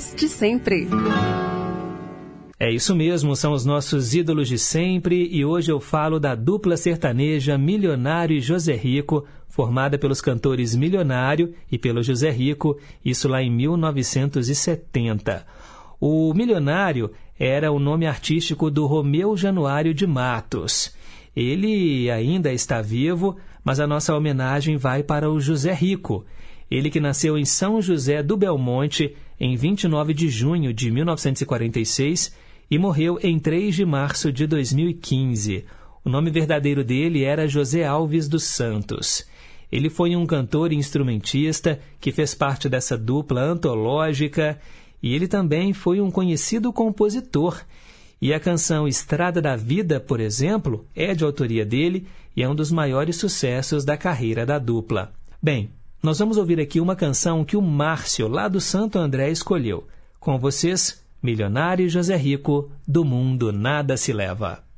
Ídolos 0.00 0.14
de 0.16 0.28
sempre. 0.28 0.88
É 2.58 2.70
isso 2.70 2.96
mesmo, 2.96 3.36
são 3.36 3.52
os 3.52 3.66
nossos 3.66 4.14
ídolos 4.14 4.48
de 4.48 4.58
sempre 4.58 5.28
e 5.30 5.44
hoje 5.44 5.70
eu 5.70 5.78
falo 5.78 6.18
da 6.18 6.34
dupla 6.34 6.76
sertaneja 6.76 7.58
Milionário 7.58 8.36
e 8.36 8.40
José 8.40 8.74
Rico, 8.74 9.26
formada 9.48 9.98
pelos 9.98 10.22
cantores 10.22 10.74
Milionário 10.74 11.54
e 11.70 11.78
pelo 11.78 12.02
José 12.02 12.30
Rico, 12.30 12.78
isso 13.04 13.28
lá 13.28 13.42
em 13.42 13.50
1970. 13.50 15.46
O 16.00 16.32
Milionário 16.32 17.10
era 17.38 17.70
o 17.70 17.78
nome 17.78 18.06
artístico 18.06 18.70
do 18.70 18.86
Romeu 18.86 19.36
Januário 19.36 19.92
de 19.92 20.06
Matos. 20.06 20.94
Ele 21.36 22.10
ainda 22.10 22.52
está 22.52 22.80
vivo, 22.80 23.36
mas 23.62 23.78
a 23.80 23.86
nossa 23.86 24.14
homenagem 24.14 24.76
vai 24.76 25.02
para 25.02 25.30
o 25.30 25.40
José 25.40 25.72
Rico. 25.74 26.24
Ele 26.70 26.88
que 26.88 27.00
nasceu 27.00 27.36
em 27.36 27.44
São 27.44 27.82
José 27.82 28.22
do 28.22 28.36
Belmonte 28.36 29.16
em 29.40 29.56
29 29.56 30.12
de 30.12 30.28
junho 30.28 30.72
de 30.72 30.90
1946 30.90 32.36
e 32.70 32.78
morreu 32.78 33.18
em 33.22 33.38
3 33.38 33.74
de 33.74 33.86
março 33.86 34.30
de 34.30 34.46
2015. 34.46 35.64
O 36.04 36.10
nome 36.10 36.30
verdadeiro 36.30 36.84
dele 36.84 37.24
era 37.24 37.48
José 37.48 37.84
Alves 37.84 38.28
dos 38.28 38.44
Santos. 38.44 39.26
Ele 39.72 39.88
foi 39.88 40.14
um 40.14 40.26
cantor 40.26 40.72
e 40.72 40.76
instrumentista 40.76 41.80
que 41.98 42.12
fez 42.12 42.34
parte 42.34 42.68
dessa 42.68 42.98
dupla 42.98 43.40
antológica 43.40 44.60
e 45.02 45.14
ele 45.14 45.26
também 45.26 45.72
foi 45.72 46.00
um 46.00 46.10
conhecido 46.10 46.70
compositor. 46.72 47.62
E 48.20 48.34
a 48.34 48.40
canção 48.40 48.86
Estrada 48.86 49.40
da 49.40 49.56
Vida, 49.56 49.98
por 49.98 50.20
exemplo, 50.20 50.86
é 50.94 51.14
de 51.14 51.24
autoria 51.24 51.64
dele 51.64 52.06
e 52.36 52.42
é 52.42 52.48
um 52.48 52.54
dos 52.54 52.70
maiores 52.70 53.16
sucessos 53.16 53.84
da 53.86 53.96
carreira 53.96 54.44
da 54.44 54.58
dupla. 54.58 55.12
Bem, 55.42 55.70
nós 56.02 56.18
vamos 56.18 56.38
ouvir 56.38 56.58
aqui 56.58 56.80
uma 56.80 56.96
canção 56.96 57.44
que 57.44 57.56
o 57.56 57.62
Márcio, 57.62 58.26
lá 58.26 58.48
do 58.48 58.60
Santo 58.60 58.98
André, 58.98 59.30
escolheu. 59.30 59.86
Com 60.18 60.38
vocês, 60.38 61.04
Milionário 61.22 61.90
José 61.90 62.16
Rico, 62.16 62.70
do 62.88 63.04
Mundo 63.04 63.52
Nada 63.52 63.98
Se 63.98 64.10
Leva. 64.10 64.69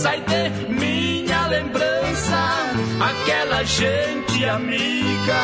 Sai 0.00 0.22
de 0.22 0.72
minha 0.72 1.46
lembrança, 1.48 2.40
aquela 3.10 3.62
gente 3.64 4.44
amiga. 4.46 5.42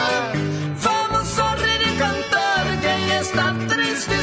Vamos 0.77 1.29
sorrir 1.29 1.83
e 1.83 1.93
cantar, 1.99 2.65
quem 2.81 3.19
está 3.19 3.55
triste 3.69 4.16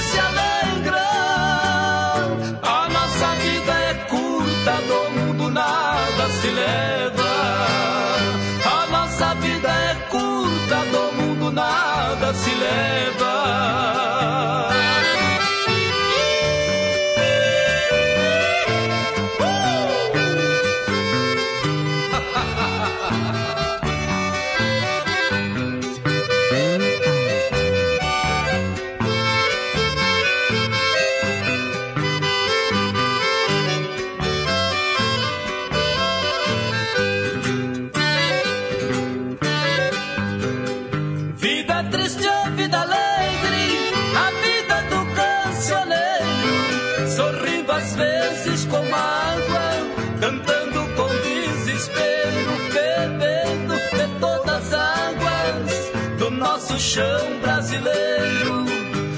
nosso 56.74 56.80
chão 56.80 57.40
brasileiro. 57.40 58.66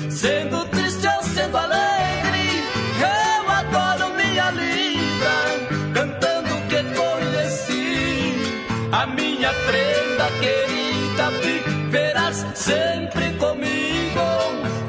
Sendo 0.10 0.66
triste 0.66 1.08
ou 1.08 1.24
sendo 1.24 1.58
alegre, 1.58 2.64
eu 3.00 3.50
adoro 3.50 4.14
minha 4.16 4.52
linda 4.52 5.94
cantando 5.94 6.56
o 6.56 6.62
que 6.68 6.84
conheci. 6.84 8.34
A 8.92 9.08
minha 9.08 9.54
prenda 9.54 10.30
querida 10.42 11.32
viverás 11.42 12.46
sempre 12.56 13.34
comigo, 13.34 14.22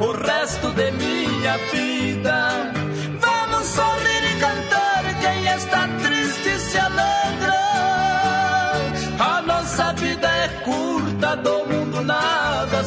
o 0.01 0.13
resto 0.13 0.71
de 0.73 0.91
minha 0.93 1.57
vida. 1.73 2.73
Vamos 3.21 3.67
sorrir 3.67 4.37
e 4.37 4.41
cantar 4.41 5.05
quem 5.21 5.47
está 5.55 5.89
triste. 5.99 6.16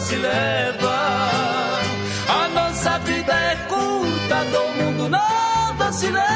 Se 0.10 0.16
leva. 0.16 0.98
A 2.28 2.50
nossa 2.50 2.98
vida 3.00 3.32
é 3.32 3.56
curta, 3.68 4.44
do 4.46 4.84
mundo 4.84 5.10
nada 5.10 5.92
se 5.92 6.08
leva. 6.10 6.30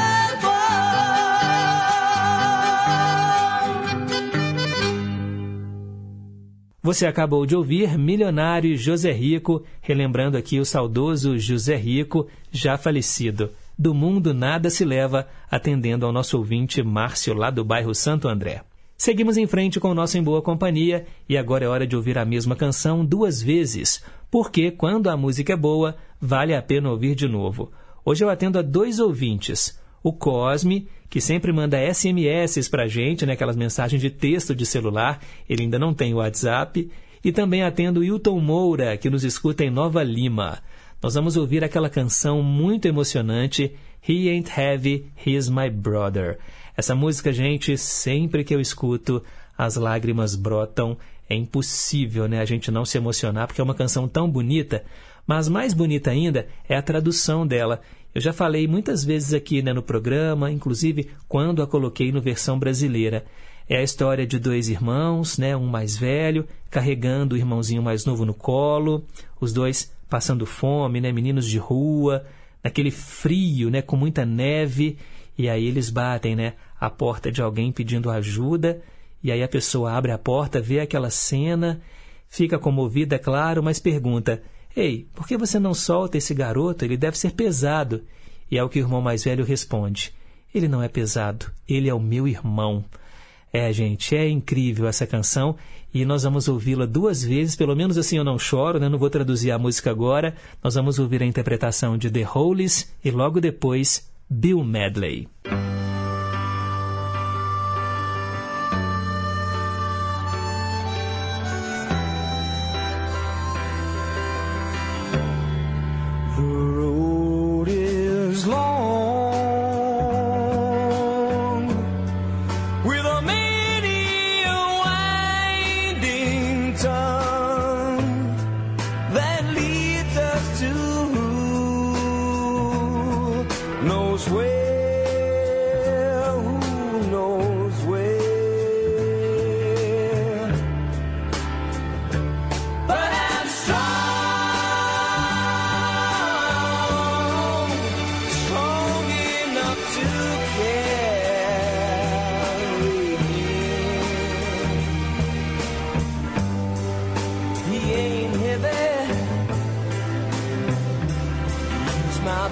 Você 6.80 7.06
acabou 7.06 7.44
de 7.46 7.56
ouvir 7.56 7.98
Milionário 7.98 8.76
José 8.76 9.10
Rico, 9.10 9.64
relembrando 9.80 10.36
aqui 10.36 10.60
o 10.60 10.64
saudoso 10.64 11.36
José 11.36 11.74
Rico, 11.74 12.28
já 12.52 12.76
falecido. 12.76 13.50
Do 13.76 13.92
mundo 13.92 14.32
nada 14.32 14.70
se 14.70 14.84
leva, 14.84 15.26
atendendo 15.50 16.06
ao 16.06 16.12
nosso 16.12 16.38
ouvinte 16.38 16.80
Márcio, 16.80 17.34
lá 17.34 17.50
do 17.50 17.64
bairro 17.64 17.92
Santo 17.92 18.28
André. 18.28 18.62
Seguimos 18.96 19.36
em 19.36 19.46
frente 19.46 19.80
com 19.80 19.90
o 19.90 19.94
nosso 19.94 20.16
Em 20.16 20.22
Boa 20.22 20.40
Companhia 20.40 21.06
e 21.28 21.36
agora 21.36 21.64
é 21.64 21.68
hora 21.68 21.86
de 21.86 21.96
ouvir 21.96 22.16
a 22.16 22.24
mesma 22.24 22.54
canção 22.54 23.04
duas 23.04 23.42
vezes, 23.42 24.02
porque 24.30 24.70
quando 24.70 25.10
a 25.10 25.16
música 25.16 25.52
é 25.52 25.56
boa, 25.56 25.96
vale 26.20 26.54
a 26.54 26.62
pena 26.62 26.90
ouvir 26.90 27.14
de 27.14 27.28
novo. 27.28 27.72
Hoje 28.04 28.24
eu 28.24 28.30
atendo 28.30 28.58
a 28.58 28.62
dois 28.62 29.00
ouvintes 29.00 29.78
o 30.04 30.12
Cosme, 30.12 30.86
que 31.08 31.18
sempre 31.18 31.50
manda 31.50 31.78
SMS 31.92 32.68
para 32.68 32.82
a 32.82 32.86
gente, 32.86 33.24
né, 33.24 33.32
aquelas 33.32 33.56
mensagens 33.56 34.02
de 34.02 34.10
texto 34.10 34.54
de 34.54 34.66
celular, 34.66 35.18
ele 35.48 35.62
ainda 35.62 35.78
não 35.78 35.94
tem 35.94 36.12
o 36.12 36.18
WhatsApp, 36.18 36.90
e 37.24 37.32
também 37.32 37.62
atendo 37.62 38.00
o 38.00 38.04
Hilton 38.04 38.38
Moura, 38.38 38.98
que 38.98 39.08
nos 39.08 39.24
escuta 39.24 39.64
em 39.64 39.70
Nova 39.70 40.02
Lima. 40.02 40.58
Nós 41.02 41.14
vamos 41.14 41.38
ouvir 41.38 41.64
aquela 41.64 41.88
canção 41.88 42.42
muito 42.42 42.86
emocionante, 42.86 43.74
He 44.06 44.28
Ain't 44.28 44.50
Heavy, 44.54 45.06
He's 45.24 45.48
My 45.48 45.70
Brother. 45.70 46.38
Essa 46.76 46.94
música, 46.94 47.32
gente, 47.32 47.78
sempre 47.78 48.42
que 48.42 48.54
eu 48.54 48.60
escuto, 48.60 49.22
as 49.56 49.76
lágrimas 49.76 50.34
brotam. 50.34 50.96
É 51.28 51.34
impossível, 51.34 52.28
né, 52.28 52.40
a 52.40 52.44
gente 52.44 52.70
não 52.70 52.84
se 52.84 52.98
emocionar, 52.98 53.46
porque 53.46 53.60
é 53.60 53.64
uma 53.64 53.74
canção 53.74 54.06
tão 54.06 54.28
bonita, 54.28 54.84
mas 55.26 55.48
mais 55.48 55.72
bonita 55.72 56.10
ainda 56.10 56.46
é 56.68 56.76
a 56.76 56.82
tradução 56.82 57.46
dela. 57.46 57.80
Eu 58.14 58.20
já 58.20 58.32
falei 58.32 58.68
muitas 58.68 59.02
vezes 59.02 59.32
aqui 59.32 59.62
né, 59.62 59.72
no 59.72 59.82
programa, 59.82 60.50
inclusive 60.50 61.08
quando 61.26 61.62
a 61.62 61.66
coloquei 61.66 62.12
no 62.12 62.20
versão 62.20 62.58
brasileira. 62.58 63.24
É 63.66 63.78
a 63.78 63.82
história 63.82 64.26
de 64.26 64.38
dois 64.38 64.68
irmãos, 64.68 65.38
né, 65.38 65.56
um 65.56 65.66
mais 65.66 65.96
velho, 65.96 66.46
carregando 66.70 67.34
o 67.34 67.38
irmãozinho 67.38 67.82
mais 67.82 68.04
novo 68.04 68.26
no 68.26 68.34
colo, 68.34 69.02
os 69.40 69.52
dois 69.52 69.90
passando 70.10 70.44
fome, 70.44 71.00
né, 71.00 71.10
meninos 71.10 71.48
de 71.48 71.56
rua, 71.56 72.24
naquele 72.62 72.90
frio, 72.90 73.70
né, 73.70 73.80
com 73.80 73.96
muita 73.96 74.26
neve, 74.26 74.98
e 75.36 75.48
aí 75.48 75.66
eles 75.66 75.90
batem 75.90 76.36
né, 76.36 76.54
a 76.80 76.88
porta 76.88 77.30
de 77.30 77.42
alguém 77.42 77.72
pedindo 77.72 78.10
ajuda, 78.10 78.80
e 79.22 79.32
aí 79.32 79.42
a 79.42 79.48
pessoa 79.48 79.92
abre 79.92 80.12
a 80.12 80.18
porta, 80.18 80.60
vê 80.60 80.80
aquela 80.80 81.10
cena, 81.10 81.80
fica 82.28 82.58
comovida, 82.58 83.16
é 83.16 83.18
claro, 83.18 83.62
mas 83.62 83.78
pergunta: 83.78 84.42
Ei, 84.76 85.06
por 85.14 85.26
que 85.26 85.36
você 85.36 85.58
não 85.58 85.72
solta 85.72 86.18
esse 86.18 86.34
garoto? 86.34 86.84
Ele 86.84 86.96
deve 86.96 87.16
ser 87.16 87.32
pesado. 87.32 88.02
E 88.50 88.58
é 88.58 88.62
o 88.62 88.68
que 88.68 88.78
o 88.78 88.82
irmão 88.84 89.00
mais 89.00 89.24
velho 89.24 89.44
responde: 89.44 90.12
Ele 90.54 90.68
não 90.68 90.82
é 90.82 90.88
pesado, 90.88 91.46
ele 91.68 91.88
é 91.88 91.94
o 91.94 92.00
meu 92.00 92.28
irmão. 92.28 92.84
É, 93.52 93.72
gente, 93.72 94.16
é 94.16 94.28
incrível 94.28 94.88
essa 94.88 95.06
canção 95.06 95.56
e 95.94 96.04
nós 96.04 96.24
vamos 96.24 96.48
ouvi-la 96.48 96.86
duas 96.86 97.22
vezes, 97.22 97.54
pelo 97.54 97.76
menos 97.76 97.96
assim 97.96 98.16
eu 98.16 98.24
não 98.24 98.36
choro, 98.36 98.80
né? 98.80 98.88
não 98.88 98.98
vou 98.98 99.08
traduzir 99.08 99.52
a 99.52 99.58
música 99.58 99.92
agora. 99.92 100.34
Nós 100.62 100.74
vamos 100.74 100.98
ouvir 100.98 101.22
a 101.22 101.26
interpretação 101.26 101.96
de 101.96 102.10
The 102.10 102.24
Hollies 102.24 102.92
e 103.04 103.12
logo 103.12 103.40
depois 103.40 104.10
Bill 104.28 104.64
Medley. 104.64 105.28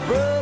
bird. 0.08 0.41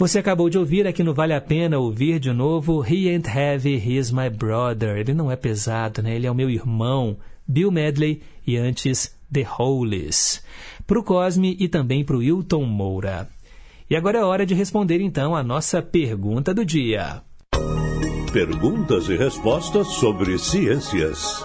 Você 0.00 0.18
acabou 0.18 0.48
de 0.48 0.56
ouvir 0.56 0.86
aqui 0.86 1.02
no 1.02 1.12
Vale 1.12 1.34
a 1.34 1.42
Pena 1.42 1.78
ouvir 1.78 2.18
de 2.18 2.32
novo 2.32 2.82
He 2.82 3.10
Ain't 3.10 3.28
Heavy, 3.28 3.74
He's 3.74 4.10
My 4.10 4.30
Brother. 4.30 4.96
Ele 4.96 5.12
não 5.12 5.30
é 5.30 5.36
pesado, 5.36 6.00
né? 6.00 6.16
Ele 6.16 6.26
é 6.26 6.30
o 6.30 6.34
meu 6.34 6.48
irmão. 6.48 7.18
Bill 7.46 7.70
Medley 7.70 8.22
e 8.46 8.56
antes 8.56 9.14
The 9.30 9.42
Hollies. 9.42 10.42
Para 10.86 10.98
o 10.98 11.04
Cosme 11.04 11.54
e 11.60 11.68
também 11.68 12.02
para 12.02 12.16
o 12.16 12.20
Wilton 12.20 12.64
Moura. 12.64 13.28
E 13.90 13.94
agora 13.94 14.20
é 14.20 14.24
hora 14.24 14.46
de 14.46 14.54
responder 14.54 15.02
então 15.02 15.36
a 15.36 15.42
nossa 15.42 15.82
pergunta 15.82 16.54
do 16.54 16.64
dia. 16.64 17.20
Perguntas 18.32 19.06
e 19.06 19.18
respostas 19.18 19.86
sobre 19.86 20.38
ciências. 20.38 21.44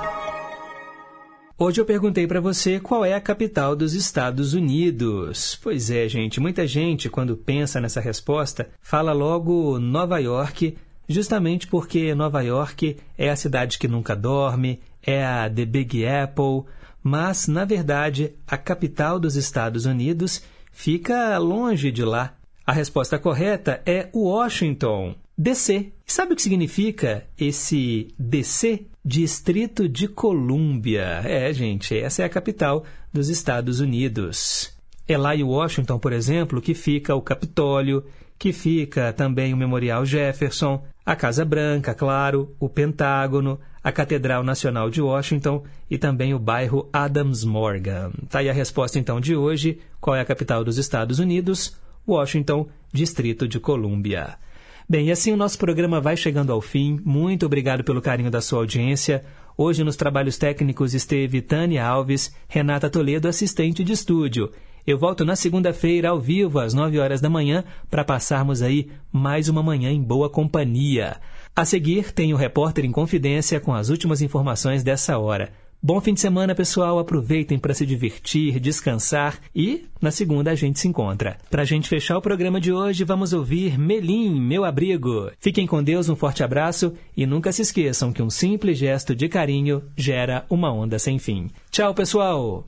Hoje 1.58 1.80
eu 1.80 1.86
perguntei 1.86 2.28
para 2.28 2.42
você 2.42 2.82
qual 2.82 3.06
é 3.06 3.14
a 3.14 3.22
capital 3.22 3.78
dos 3.78 3.94
Estados 3.94 4.54
Unidos. 4.54 5.58
Pois 5.64 5.90
é, 5.90 6.06
gente, 6.10 6.38
muita 6.42 6.68
gente, 6.68 7.10
quando 7.10 7.38
pensa 7.38 7.80
nessa 7.80 8.02
resposta, 8.02 8.68
fala 8.82 9.14
logo 9.14 9.80
Nova 9.80 10.20
York, 10.20 10.78
justamente 11.08 11.66
porque 11.66 12.14
Nova 12.14 12.42
York 12.42 12.98
é 13.18 13.30
a 13.30 13.38
cidade 13.38 13.80
que 13.80 13.88
nunca 13.88 14.18
dorme, 14.18 14.82
é 15.02 15.26
a 15.26 15.50
The 15.50 15.64
Big 15.64 16.06
Apple, 16.06 16.70
mas, 17.02 17.48
na 17.48 17.64
verdade, 17.64 18.34
a 18.46 18.58
capital 18.58 19.18
dos 19.18 19.38
Estados 19.38 19.86
Unidos 19.86 20.44
fica 20.74 21.38
longe 21.38 21.90
de 21.90 22.04
lá. 22.04 22.34
A 22.68 22.74
resposta 22.74 23.18
correta 23.18 23.82
é 23.86 24.10
Washington, 24.14 25.16
DC. 25.38 25.94
E 26.08 26.12
sabe 26.12 26.34
o 26.34 26.36
que 26.36 26.42
significa 26.42 27.26
esse 27.38 28.14
DC? 28.18 28.86
Distrito 29.04 29.88
de 29.88 30.08
Colômbia. 30.08 31.22
É, 31.24 31.54
gente, 31.54 31.98
essa 31.98 32.24
é 32.24 32.26
a 32.26 32.30
capital 32.30 32.84
dos 33.14 33.30
Estados 33.30 33.80
Unidos. 33.80 34.74
É 35.08 35.18
lá 35.18 35.36
em 35.36 35.44
Washington, 35.44 36.00
por 36.00 36.12
exemplo, 36.12 36.62
que 36.62 36.74
fica 36.74 37.14
o 37.14 37.22
Capitólio, 37.22 38.04
que 38.38 38.52
fica 38.52 39.14
também 39.14 39.54
o 39.54 39.58
Memorial 39.58 40.06
Jefferson, 40.06 40.84
a 41.06 41.16
Casa 41.16 41.46
Branca, 41.46 41.94
claro, 41.94 42.56
o 42.60 42.68
Pentágono, 42.68 43.60
a 43.84 43.92
Catedral 43.92 44.44
Nacional 44.44 44.90
de 44.90 45.02
Washington 45.02 45.64
e 45.90 45.98
também 45.98 46.34
o 46.34 46.40
bairro 46.40 46.90
Adams 46.92 47.44
Morgan. 47.44 48.12
Tá 48.30 48.40
aí 48.40 48.50
a 48.50 48.54
resposta 48.54 48.98
então 48.98 49.20
de 49.22 49.36
hoje. 49.36 49.80
Qual 50.02 50.16
é 50.16 50.22
a 50.22 50.26
capital 50.26 50.64
dos 50.64 50.78
Estados 50.78 51.20
Unidos? 51.20 51.78
Washington, 52.08 52.68
Distrito 52.92 53.48
de 53.48 53.60
Colômbia. 53.60 54.38
Bem, 54.88 55.08
e 55.08 55.12
assim 55.12 55.32
o 55.32 55.38
nosso 55.38 55.58
programa 55.58 56.00
vai 56.00 56.16
chegando 56.16 56.54
ao 56.54 56.62
fim. 56.62 57.00
Muito 57.04 57.44
obrigado 57.44 57.84
pelo 57.84 58.04
carinho 58.04 58.30
da 58.30 58.40
sua 58.40 58.60
audiência. 58.60 59.26
Hoje 59.58 59.84
nos 59.84 59.96
trabalhos 59.96 60.38
técnicos 60.38 60.94
esteve 60.94 61.42
Tânia 61.42 61.84
Alves, 61.84 62.36
Renata 62.48 62.88
Toledo, 62.88 63.28
assistente 63.28 63.84
de 63.84 63.94
estúdio. 63.94 64.52
Eu 64.86 65.00
volto 65.00 65.26
na 65.26 65.36
segunda-feira 65.36 66.10
ao 66.10 66.20
vivo 66.20 66.60
às 66.60 66.76
9 66.76 67.00
horas 67.00 67.20
da 67.20 67.32
manhã 67.32 67.64
para 67.90 68.06
passarmos 68.06 68.62
aí 68.62 68.92
mais 69.12 69.50
uma 69.50 69.64
manhã 69.64 69.90
em 69.90 70.04
boa 70.04 70.30
companhia. 70.30 71.20
A 71.56 71.66
seguir 71.66 72.12
tem 72.12 72.32
o 72.32 72.38
repórter 72.38 72.86
em 72.86 72.92
confidência 72.92 73.60
com 73.60 73.74
as 73.74 73.90
últimas 73.90 74.22
informações 74.22 74.84
dessa 74.84 75.18
hora. 75.18 75.52
Bom 75.88 76.02
fim 76.02 76.16
de 76.16 76.20
semana, 76.20 76.56
pessoal. 76.56 76.98
Aproveitem 76.98 77.60
para 77.60 77.72
se 77.72 77.86
divertir, 77.86 78.60
descansar 78.60 79.40
e 79.54 79.86
na 80.02 80.10
segunda 80.10 80.50
a 80.50 80.56
gente 80.56 80.80
se 80.80 80.88
encontra. 80.88 81.38
Para 81.48 81.62
a 81.62 81.66
gente 81.66 81.88
fechar 81.88 82.18
o 82.18 82.22
programa 82.24 82.60
de 82.60 82.74
hoje, 82.74 83.04
vamos 83.04 83.34
ouvir 83.34 83.78
Melim, 83.78 84.42
Meu 84.42 84.66
Abrigo. 84.66 85.30
Fiquem 85.40 85.68
com 85.68 85.84
Deus, 85.84 86.10
um 86.10 86.16
forte 86.16 86.44
abraço 86.44 86.96
e 87.16 87.28
nunca 87.28 87.52
se 87.52 87.62
esqueçam 87.62 88.12
que 88.12 88.24
um 88.24 88.32
simples 88.32 88.80
gesto 88.80 89.16
de 89.16 89.30
carinho 89.30 89.84
gera 89.96 90.44
uma 90.50 90.74
onda 90.74 90.98
sem 90.98 91.20
fim. 91.20 91.52
Tchau, 91.70 91.94
pessoal! 91.94 92.68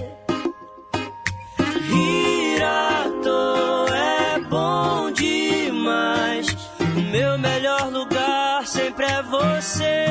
Melhor 7.81 7.91
lugar 7.91 8.67
sempre 8.67 9.05
é 9.05 9.21
você. 9.23 10.05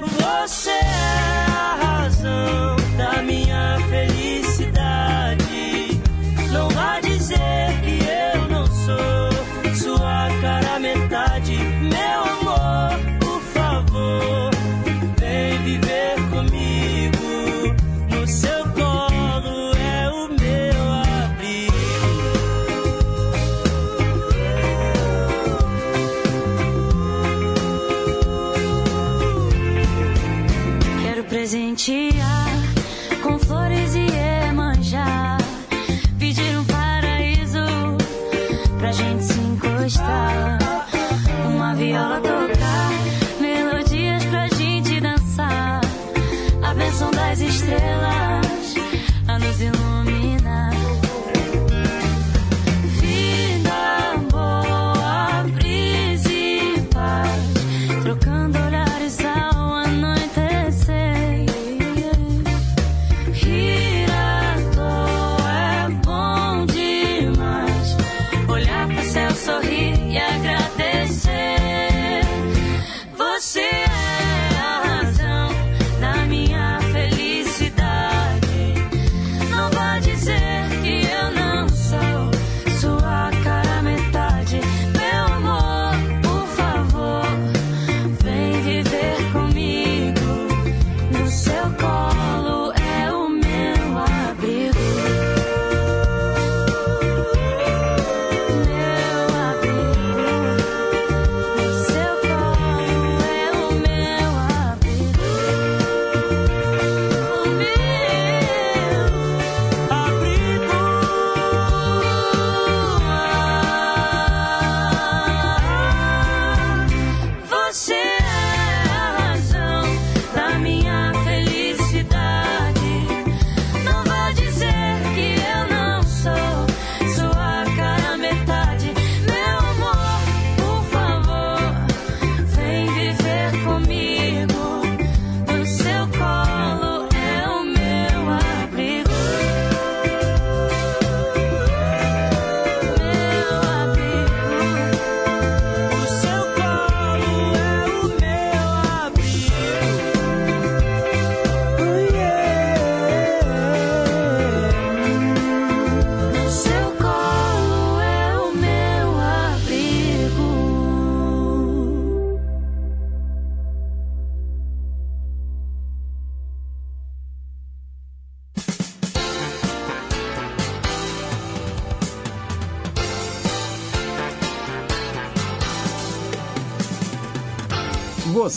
Você 0.00 0.70
é 0.70 1.46
a 1.48 1.78
razão 1.82 2.76
da 2.96 3.22
minha 3.22 3.78
felicidade. 3.88 4.49